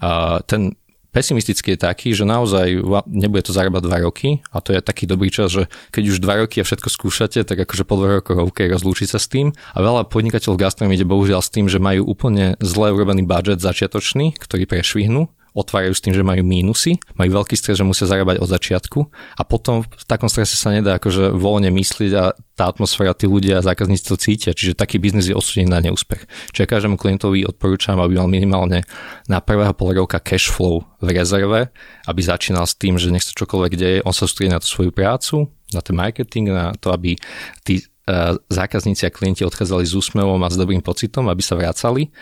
A 0.00 0.40
ten 0.46 0.78
pesimistický 1.16 1.74
je 1.74 1.80
taký, 1.80 2.12
že 2.12 2.28
naozaj 2.28 2.84
nebude 3.08 3.40
to 3.48 3.56
zarábať 3.56 3.88
dva 3.88 4.04
roky 4.04 4.44
a 4.52 4.60
to 4.60 4.76
je 4.76 4.84
taký 4.84 5.08
dobrý 5.08 5.32
čas, 5.32 5.48
že 5.48 5.72
keď 5.88 6.12
už 6.12 6.20
dva 6.20 6.44
roky 6.44 6.60
a 6.60 6.68
všetko 6.68 6.92
skúšate, 6.92 7.40
tak 7.40 7.56
akože 7.56 7.88
po 7.88 7.96
dva 7.96 8.20
rokoch 8.20 8.36
OK, 8.36 8.68
rozlúčiť 8.68 9.08
sa 9.08 9.16
s 9.16 9.32
tým. 9.32 9.56
A 9.72 9.78
veľa 9.80 10.12
podnikateľov 10.12 10.60
v 10.60 10.62
gastronomii 10.68 11.00
ide 11.00 11.08
bohužiaľ 11.08 11.40
s 11.40 11.48
tým, 11.48 11.72
že 11.72 11.80
majú 11.80 12.04
úplne 12.04 12.60
zle 12.60 12.92
urobený 12.92 13.24
budget 13.24 13.64
začiatočný, 13.64 14.36
ktorý 14.36 14.68
prešvihnú 14.68 15.32
otvárajú 15.56 15.96
s 15.96 16.04
tým, 16.04 16.12
že 16.12 16.20
majú 16.20 16.44
mínusy, 16.44 17.00
majú 17.16 17.40
veľký 17.40 17.56
stres, 17.56 17.80
že 17.80 17.88
musia 17.88 18.04
zarábať 18.04 18.44
od 18.44 18.48
začiatku 18.52 19.00
a 19.40 19.42
potom 19.48 19.80
v 19.80 20.04
takom 20.04 20.28
strese 20.28 20.60
sa 20.60 20.68
nedá 20.68 21.00
akože 21.00 21.32
voľne 21.32 21.72
myslieť 21.72 22.12
a 22.12 22.36
tá 22.52 22.68
atmosféra, 22.68 23.16
tí 23.16 23.24
ľudia 23.24 23.60
a 23.60 23.64
zákazníci 23.64 24.04
to 24.04 24.20
cítia, 24.20 24.52
čiže 24.52 24.76
taký 24.76 25.00
biznis 25.00 25.32
je 25.32 25.36
odsudený 25.36 25.72
na 25.72 25.80
neúspech. 25.80 26.28
Čiže 26.52 26.68
každému 26.68 27.00
klientovi 27.00 27.48
odporúčam, 27.48 27.96
aby 27.96 28.20
mal 28.20 28.28
minimálne 28.28 28.84
na 29.28 29.40
prvého 29.40 29.72
pol 29.72 29.96
roka 29.96 30.20
cash 30.20 30.52
flow 30.52 30.84
v 31.00 31.08
rezerve, 31.16 31.72
aby 32.04 32.20
začínal 32.20 32.68
s 32.68 32.76
tým, 32.76 33.00
že 33.00 33.08
nech 33.08 33.24
sa 33.24 33.32
čokoľvek 33.32 33.72
deje, 33.76 33.98
on 34.04 34.12
sa 34.12 34.28
sústredí 34.28 34.52
na 34.52 34.60
tú 34.60 34.68
svoju 34.68 34.92
prácu, 34.92 35.48
na 35.72 35.80
ten 35.80 35.96
marketing, 35.96 36.52
na 36.52 36.76
to, 36.76 36.92
aby 36.92 37.16
tí 37.64 37.84
E, 38.06 38.38
zákazníci 38.54 39.02
a 39.02 39.10
klienti 39.10 39.42
odchádzali 39.42 39.82
s 39.82 39.98
úsmevom 39.98 40.38
a 40.38 40.46
s 40.46 40.54
dobrým 40.54 40.78
pocitom, 40.78 41.26
aby 41.26 41.42
sa 41.42 41.58
vracali, 41.58 42.14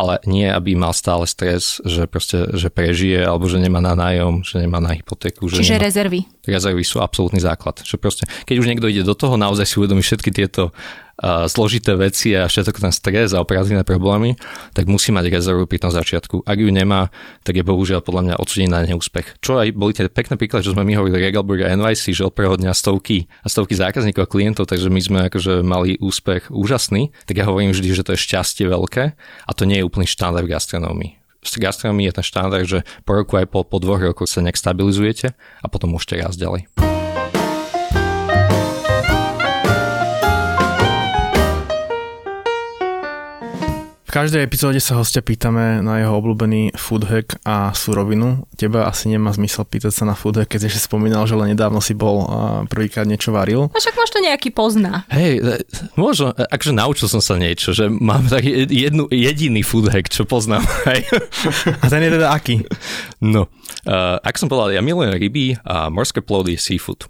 ale 0.00 0.14
nie, 0.24 0.48
aby 0.48 0.72
mal 0.72 0.96
stále 0.96 1.28
stres, 1.28 1.76
že 1.84 2.08
proste, 2.08 2.48
že 2.56 2.72
prežije, 2.72 3.20
alebo 3.20 3.44
že 3.44 3.60
nemá 3.60 3.84
na 3.84 3.92
nájom, 3.92 4.40
že 4.40 4.56
nemá 4.64 4.80
na 4.80 4.96
hypotéku. 4.96 5.52
Že 5.52 5.60
Čiže 5.60 5.76
nemá... 5.76 5.84
rezervy. 5.84 6.20
Rezervy 6.48 6.84
sú 6.88 7.04
absolútny 7.04 7.44
základ. 7.44 7.84
Že 7.84 7.96
proste, 8.00 8.24
keď 8.48 8.56
už 8.56 8.68
niekto 8.72 8.88
ide 8.88 9.04
do 9.04 9.12
toho, 9.12 9.36
naozaj 9.36 9.68
si 9.68 9.76
uvedomí 9.76 10.00
všetky 10.00 10.32
tieto 10.32 10.72
zložité 11.22 11.92
veci 11.94 12.32
a 12.32 12.48
všetko 12.48 12.80
ten 12.80 12.94
stres 12.94 13.36
a 13.36 13.44
operatívne 13.44 13.84
problémy, 13.84 14.40
tak 14.72 14.88
musí 14.88 15.12
mať 15.12 15.28
rezervu 15.28 15.68
pri 15.68 15.78
tom 15.84 15.92
začiatku. 15.92 16.48
Ak 16.48 16.56
ju 16.56 16.72
nemá, 16.72 17.12
tak 17.44 17.60
je 17.60 17.64
bohužiaľ 17.64 18.00
podľa 18.00 18.22
mňa 18.32 18.34
odsudený 18.40 18.68
na 18.72 18.80
neúspech. 18.88 19.38
Čo 19.44 19.60
aj 19.60 19.76
boli 19.76 19.92
tie 19.92 20.08
pekné 20.08 20.40
príklady, 20.40 20.66
čo 20.66 20.74
sme 20.74 20.84
my 20.88 20.96
hovorili 20.96 21.28
Regalburg 21.28 21.60
a 21.64 21.76
NYC, 21.76 22.16
že 22.16 22.24
od 22.24 22.32
prvého 22.32 22.56
dňa 22.56 22.72
stovky 22.72 23.28
a 23.44 23.46
stovky 23.52 23.76
zákazníkov 23.76 24.24
a 24.24 24.30
klientov, 24.30 24.64
takže 24.66 24.88
my 24.88 25.00
sme 25.00 25.18
akože 25.28 25.60
mali 25.60 26.00
úspech 26.00 26.48
úžasný, 26.48 27.12
tak 27.28 27.36
ja 27.36 27.44
hovorím 27.44 27.76
vždy, 27.76 27.88
že 27.92 28.04
to 28.04 28.16
je 28.16 28.24
šťastie 28.24 28.64
veľké 28.64 29.04
a 29.44 29.50
to 29.52 29.68
nie 29.68 29.80
je 29.80 29.86
úplný 29.86 30.08
štandard 30.08 30.48
v 30.48 30.56
gastronómii 30.56 31.20
v 31.40 31.56
gastronomii 31.56 32.12
je 32.12 32.16
ten 32.20 32.26
štandard, 32.26 32.68
že 32.68 32.84
po 33.08 33.16
roku 33.16 33.40
aj 33.40 33.48
po, 33.48 33.64
po 33.64 33.80
dvoch 33.80 34.00
rokoch 34.00 34.28
sa 34.28 34.44
nejak 34.44 34.60
stabilizujete 34.60 35.32
a 35.32 35.66
potom 35.72 35.96
môžete 35.96 36.20
rásť 36.20 36.36
ďalej. 36.36 36.99
V 44.10 44.18
každej 44.18 44.42
epizóde 44.42 44.82
sa 44.82 44.98
hostia 44.98 45.22
pýtame 45.22 45.86
na 45.86 46.02
jeho 46.02 46.18
obľúbený 46.18 46.74
food 46.74 47.06
hack 47.06 47.38
a 47.46 47.70
surovinu. 47.70 48.42
Teba 48.58 48.90
asi 48.90 49.06
nemá 49.06 49.30
zmysel 49.30 49.62
pýtať 49.62 49.94
sa 49.94 50.02
na 50.02 50.18
food 50.18 50.34
hack, 50.34 50.50
keď 50.50 50.66
ešte 50.66 50.90
spomínal, 50.90 51.30
že 51.30 51.38
len 51.38 51.54
nedávno 51.54 51.78
si 51.78 51.94
bol 51.94 52.26
a 52.26 52.38
prvýkrát 52.66 53.06
niečo 53.06 53.30
varil. 53.30 53.70
A 53.70 53.78
však 53.78 53.94
možno 53.94 54.18
nejaký 54.26 54.50
pozná. 54.50 55.06
Hej, 55.14 55.38
e, 55.38 55.62
možno, 55.94 56.34
e, 56.34 56.42
akože 56.42 56.74
naučil 56.74 57.06
som 57.06 57.22
sa 57.22 57.38
niečo, 57.38 57.70
že 57.70 57.86
mám 57.86 58.26
taký 58.26 58.66
jednu, 58.66 59.06
jediný 59.14 59.62
food 59.62 59.86
hack, 59.94 60.10
čo 60.10 60.26
poznám. 60.26 60.66
Hej. 60.90 61.06
A 61.78 61.86
ten 61.86 62.02
je 62.02 62.10
teda 62.10 62.34
aký? 62.34 62.66
No, 63.22 63.46
uh, 63.46 64.18
ak 64.26 64.34
som 64.42 64.50
povedal, 64.50 64.74
ja 64.74 64.82
milujem 64.82 65.14
ryby 65.14 65.54
a 65.62 65.86
morské 65.86 66.18
plody, 66.18 66.58
seafood. 66.58 67.06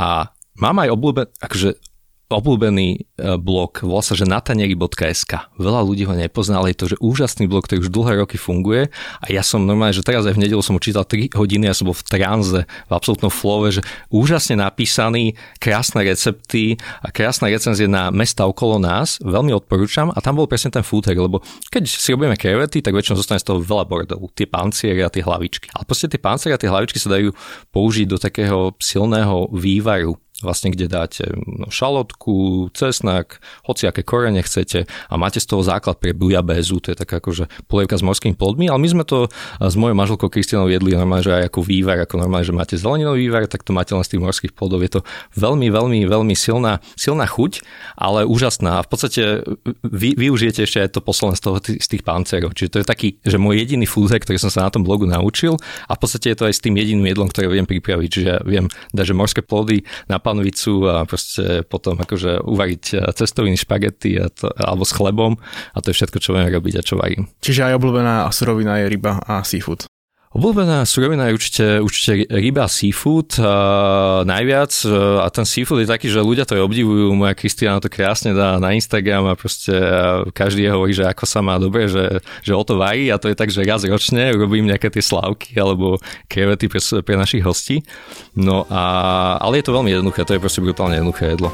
A 0.00 0.32
mám 0.56 0.80
aj 0.80 0.88
obľúbené, 0.88 1.28
akože 1.36 1.89
obľúbený 2.30 2.88
e, 2.94 2.98
blog, 3.42 3.82
volá 3.82 4.06
sa, 4.06 4.14
že 4.14 4.22
natanieri.sk. 4.22 5.50
Veľa 5.58 5.80
ľudí 5.82 6.06
ho 6.06 6.14
nepoznali, 6.14 6.72
je 6.72 6.78
to, 6.78 6.86
že 6.94 6.96
úžasný 7.02 7.50
blog, 7.50 7.66
ktorý 7.66 7.82
už 7.82 7.90
dlhé 7.90 8.12
roky 8.22 8.38
funguje. 8.38 8.88
A 9.18 9.26
ja 9.34 9.42
som 9.42 9.66
normálne, 9.66 9.92
že 9.92 10.06
teraz 10.06 10.22
aj 10.24 10.38
v 10.38 10.42
nedelu 10.46 10.62
som 10.62 10.78
ho 10.78 10.80
čítal 10.80 11.02
3 11.02 11.34
hodiny 11.34 11.66
a 11.66 11.74
som 11.74 11.90
bol 11.90 11.98
v 11.98 12.06
tranze, 12.06 12.62
v 12.62 12.92
absolútnom 12.94 13.34
flove, 13.34 13.74
že 13.74 13.82
úžasne 14.14 14.62
napísaný, 14.62 15.34
krásne 15.58 16.06
recepty 16.06 16.78
a 17.02 17.10
krásne 17.10 17.50
recenzie 17.50 17.90
na 17.90 18.14
mesta 18.14 18.46
okolo 18.46 18.78
nás, 18.78 19.18
veľmi 19.20 19.50
odporúčam. 19.50 20.14
A 20.14 20.22
tam 20.22 20.38
bol 20.38 20.46
presne 20.46 20.70
ten 20.70 20.86
hack, 20.86 21.18
lebo 21.18 21.42
keď 21.74 21.90
si 21.90 22.14
robíme 22.14 22.38
krevety, 22.38 22.78
tak 22.78 22.94
väčšinou 22.94 23.18
zostane 23.18 23.42
z 23.42 23.50
toho 23.50 23.58
veľa 23.58 23.84
bordelu, 23.90 24.30
tie 24.38 24.46
panciere 24.46 25.02
a 25.02 25.10
tie 25.10 25.26
hlavičky. 25.26 25.74
Ale 25.74 25.82
proste 25.82 26.06
tie 26.06 26.22
panciere 26.22 26.54
a 26.54 26.62
tie 26.62 26.70
hlavičky 26.70 27.02
sa 27.02 27.10
dajú 27.10 27.34
použiť 27.74 28.06
do 28.06 28.22
takého 28.22 28.70
silného 28.78 29.50
vývaru 29.50 30.14
vlastne 30.40 30.72
kde 30.72 30.88
dáte 30.88 31.24
no, 31.46 31.68
šalotku, 31.68 32.68
cesnak, 32.72 33.38
hociaké 33.64 34.02
korene 34.02 34.40
chcete 34.40 34.88
a 34.88 35.14
máte 35.20 35.38
z 35.38 35.46
toho 35.46 35.62
základ 35.64 36.00
pre 36.00 36.16
bujabézu, 36.16 36.80
to 36.80 36.92
je 36.92 36.98
taká 36.98 37.20
akože 37.20 37.48
polievka 37.68 38.00
s 38.00 38.04
morskými 38.04 38.34
plodmi, 38.34 38.72
ale 38.72 38.80
my 38.80 38.88
sme 38.88 39.04
to 39.04 39.28
s 39.60 39.74
mojou 39.76 39.96
manželkou 39.96 40.28
Kristianou 40.32 40.72
jedli 40.72 40.96
normálne, 40.96 41.24
že 41.24 41.36
aj 41.36 41.52
ako 41.52 41.60
vývar, 41.60 42.00
ako 42.00 42.16
normálne, 42.16 42.46
že 42.48 42.56
máte 42.56 42.74
zeleninový 42.80 43.28
vývar, 43.28 43.44
tak 43.46 43.62
to 43.62 43.76
máte 43.76 43.92
len 43.92 44.02
z 44.02 44.16
tých 44.16 44.22
morských 44.24 44.52
plodov. 44.56 44.80
Je 44.80 44.92
to 44.96 45.00
veľmi, 45.36 45.68
veľmi, 45.68 46.08
veľmi 46.08 46.34
silná, 46.34 46.80
silná 46.96 47.28
chuť, 47.28 47.60
ale 48.00 48.24
úžasná. 48.24 48.80
A 48.80 48.84
v 48.86 48.88
podstate 48.88 49.22
vy, 49.84 50.16
využijete 50.16 50.64
ešte 50.64 50.78
aj 50.80 50.90
to 50.96 51.00
posledné 51.04 51.36
z, 51.36 51.42
toho, 51.44 51.56
z 51.60 51.86
tých 51.86 52.02
pancerov. 52.02 52.56
Čiže 52.56 52.70
to 52.72 52.78
je 52.80 52.86
taký, 52.86 53.08
že 53.20 53.36
môj 53.36 53.60
jediný 53.60 53.84
hack, 53.84 54.24
ktorý 54.24 54.38
som 54.40 54.48
sa 54.48 54.64
na 54.66 54.72
tom 54.72 54.82
blogu 54.86 55.04
naučil 55.04 55.60
a 55.86 55.92
v 55.92 56.00
podstate 56.00 56.32
je 56.32 56.36
to 56.38 56.44
aj 56.48 56.54
s 56.56 56.64
tým 56.64 56.74
jediným 56.78 57.06
jedlom, 57.10 57.28
ktoré 57.28 57.52
viem 57.52 57.68
pripraviť. 57.68 58.08
Čiže 58.08 58.32
viem 58.46 58.66
že 59.00 59.16
morské 59.16 59.42
plody 59.42 59.82
na 60.06 60.22
panvicu 60.30 60.86
a 60.86 61.02
proste 61.02 61.66
potom 61.66 61.98
akože 61.98 62.46
uvariť 62.46 62.84
e, 62.94 62.96
cestoviny, 63.18 63.58
špagety 63.58 64.22
a 64.22 64.30
to, 64.30 64.46
alebo 64.54 64.86
s 64.86 64.94
chlebom 64.94 65.34
a 65.74 65.78
to 65.82 65.90
je 65.90 65.98
všetko, 65.98 66.22
čo 66.22 66.30
viem 66.38 66.46
robiť 66.46 66.74
a 66.78 66.86
čo 66.86 66.94
varím. 66.94 67.26
Čiže 67.42 67.66
aj 67.66 67.76
obľúbená 67.82 68.30
surovina 68.30 68.78
je 68.78 68.86
ryba 68.86 69.18
a 69.26 69.42
seafood. 69.42 69.89
Obľúbená 70.30 70.86
surovina 70.86 71.26
je 71.26 71.34
určite, 71.34 71.66
určite 71.82 72.12
ryba 72.30 72.70
seafood 72.70 73.34
uh, 73.42 74.22
najviac 74.22 74.70
uh, 74.86 75.26
a 75.26 75.28
ten 75.34 75.42
seafood 75.42 75.82
je 75.82 75.90
taký, 75.90 76.06
že 76.06 76.22
ľudia 76.22 76.46
to 76.46 76.54
aj 76.54 76.70
obdivujú, 76.70 77.18
moja 77.18 77.34
Kristiana 77.34 77.82
to 77.82 77.90
krásne 77.90 78.30
dá 78.30 78.62
na 78.62 78.70
Instagram 78.70 79.26
a 79.26 79.34
proste 79.34 79.74
uh, 79.74 80.22
každý 80.30 80.70
hovorí, 80.70 80.94
že 80.94 81.02
ako 81.02 81.26
sa 81.26 81.42
má 81.42 81.58
dobre, 81.58 81.90
že, 81.90 82.22
že 82.46 82.54
o 82.54 82.62
to 82.62 82.78
varí 82.78 83.10
a 83.10 83.18
to 83.18 83.26
je 83.26 83.34
tak, 83.34 83.50
že 83.50 83.66
raz 83.66 83.82
ročne 83.82 84.30
robím 84.30 84.70
nejaké 84.70 84.86
tie 84.94 85.02
slávky 85.02 85.58
alebo 85.58 85.98
krevety 86.30 86.70
pre, 86.70 86.78
pre 86.78 87.18
našich 87.18 87.42
hostí. 87.42 87.82
No 88.38 88.70
a, 88.70 89.34
ale 89.42 89.58
je 89.58 89.66
to 89.66 89.74
veľmi 89.74 89.90
jednoduché, 89.90 90.22
to 90.22 90.38
je 90.38 90.42
proste 90.46 90.62
brutálne 90.62 90.94
jednoduché 90.94 91.34
jedlo. 91.34 91.50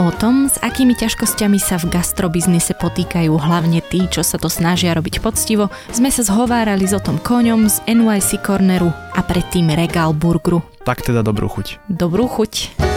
O 0.00 0.10
tom, 0.10 0.48
s 0.50 0.58
akými 0.58 0.98
ťažkosťami 0.98 1.58
sa 1.62 1.78
v 1.78 1.92
gastrobiznise 1.92 2.74
potýkajú 2.74 3.34
hlavne 3.38 3.84
tí, 3.84 4.08
čo 4.10 4.24
sa 4.26 4.40
to 4.40 4.50
snažia 4.50 4.94
robiť 4.96 5.22
poctivo, 5.22 5.68
sme 5.94 6.10
sa 6.10 6.26
zhovárali 6.26 6.86
s 6.88 6.96
Otom 6.96 7.22
Koňom 7.22 7.70
z 7.70 7.82
NYC 7.86 8.42
Corneru 8.42 8.90
a 8.90 9.20
predtým 9.22 9.70
Regal 9.70 10.16
Burgeru. 10.16 10.64
Tak 10.82 11.06
teda 11.06 11.22
dobrú 11.22 11.46
chuť. 11.46 11.86
Dobrú 11.86 12.26
chuť. 12.26 12.91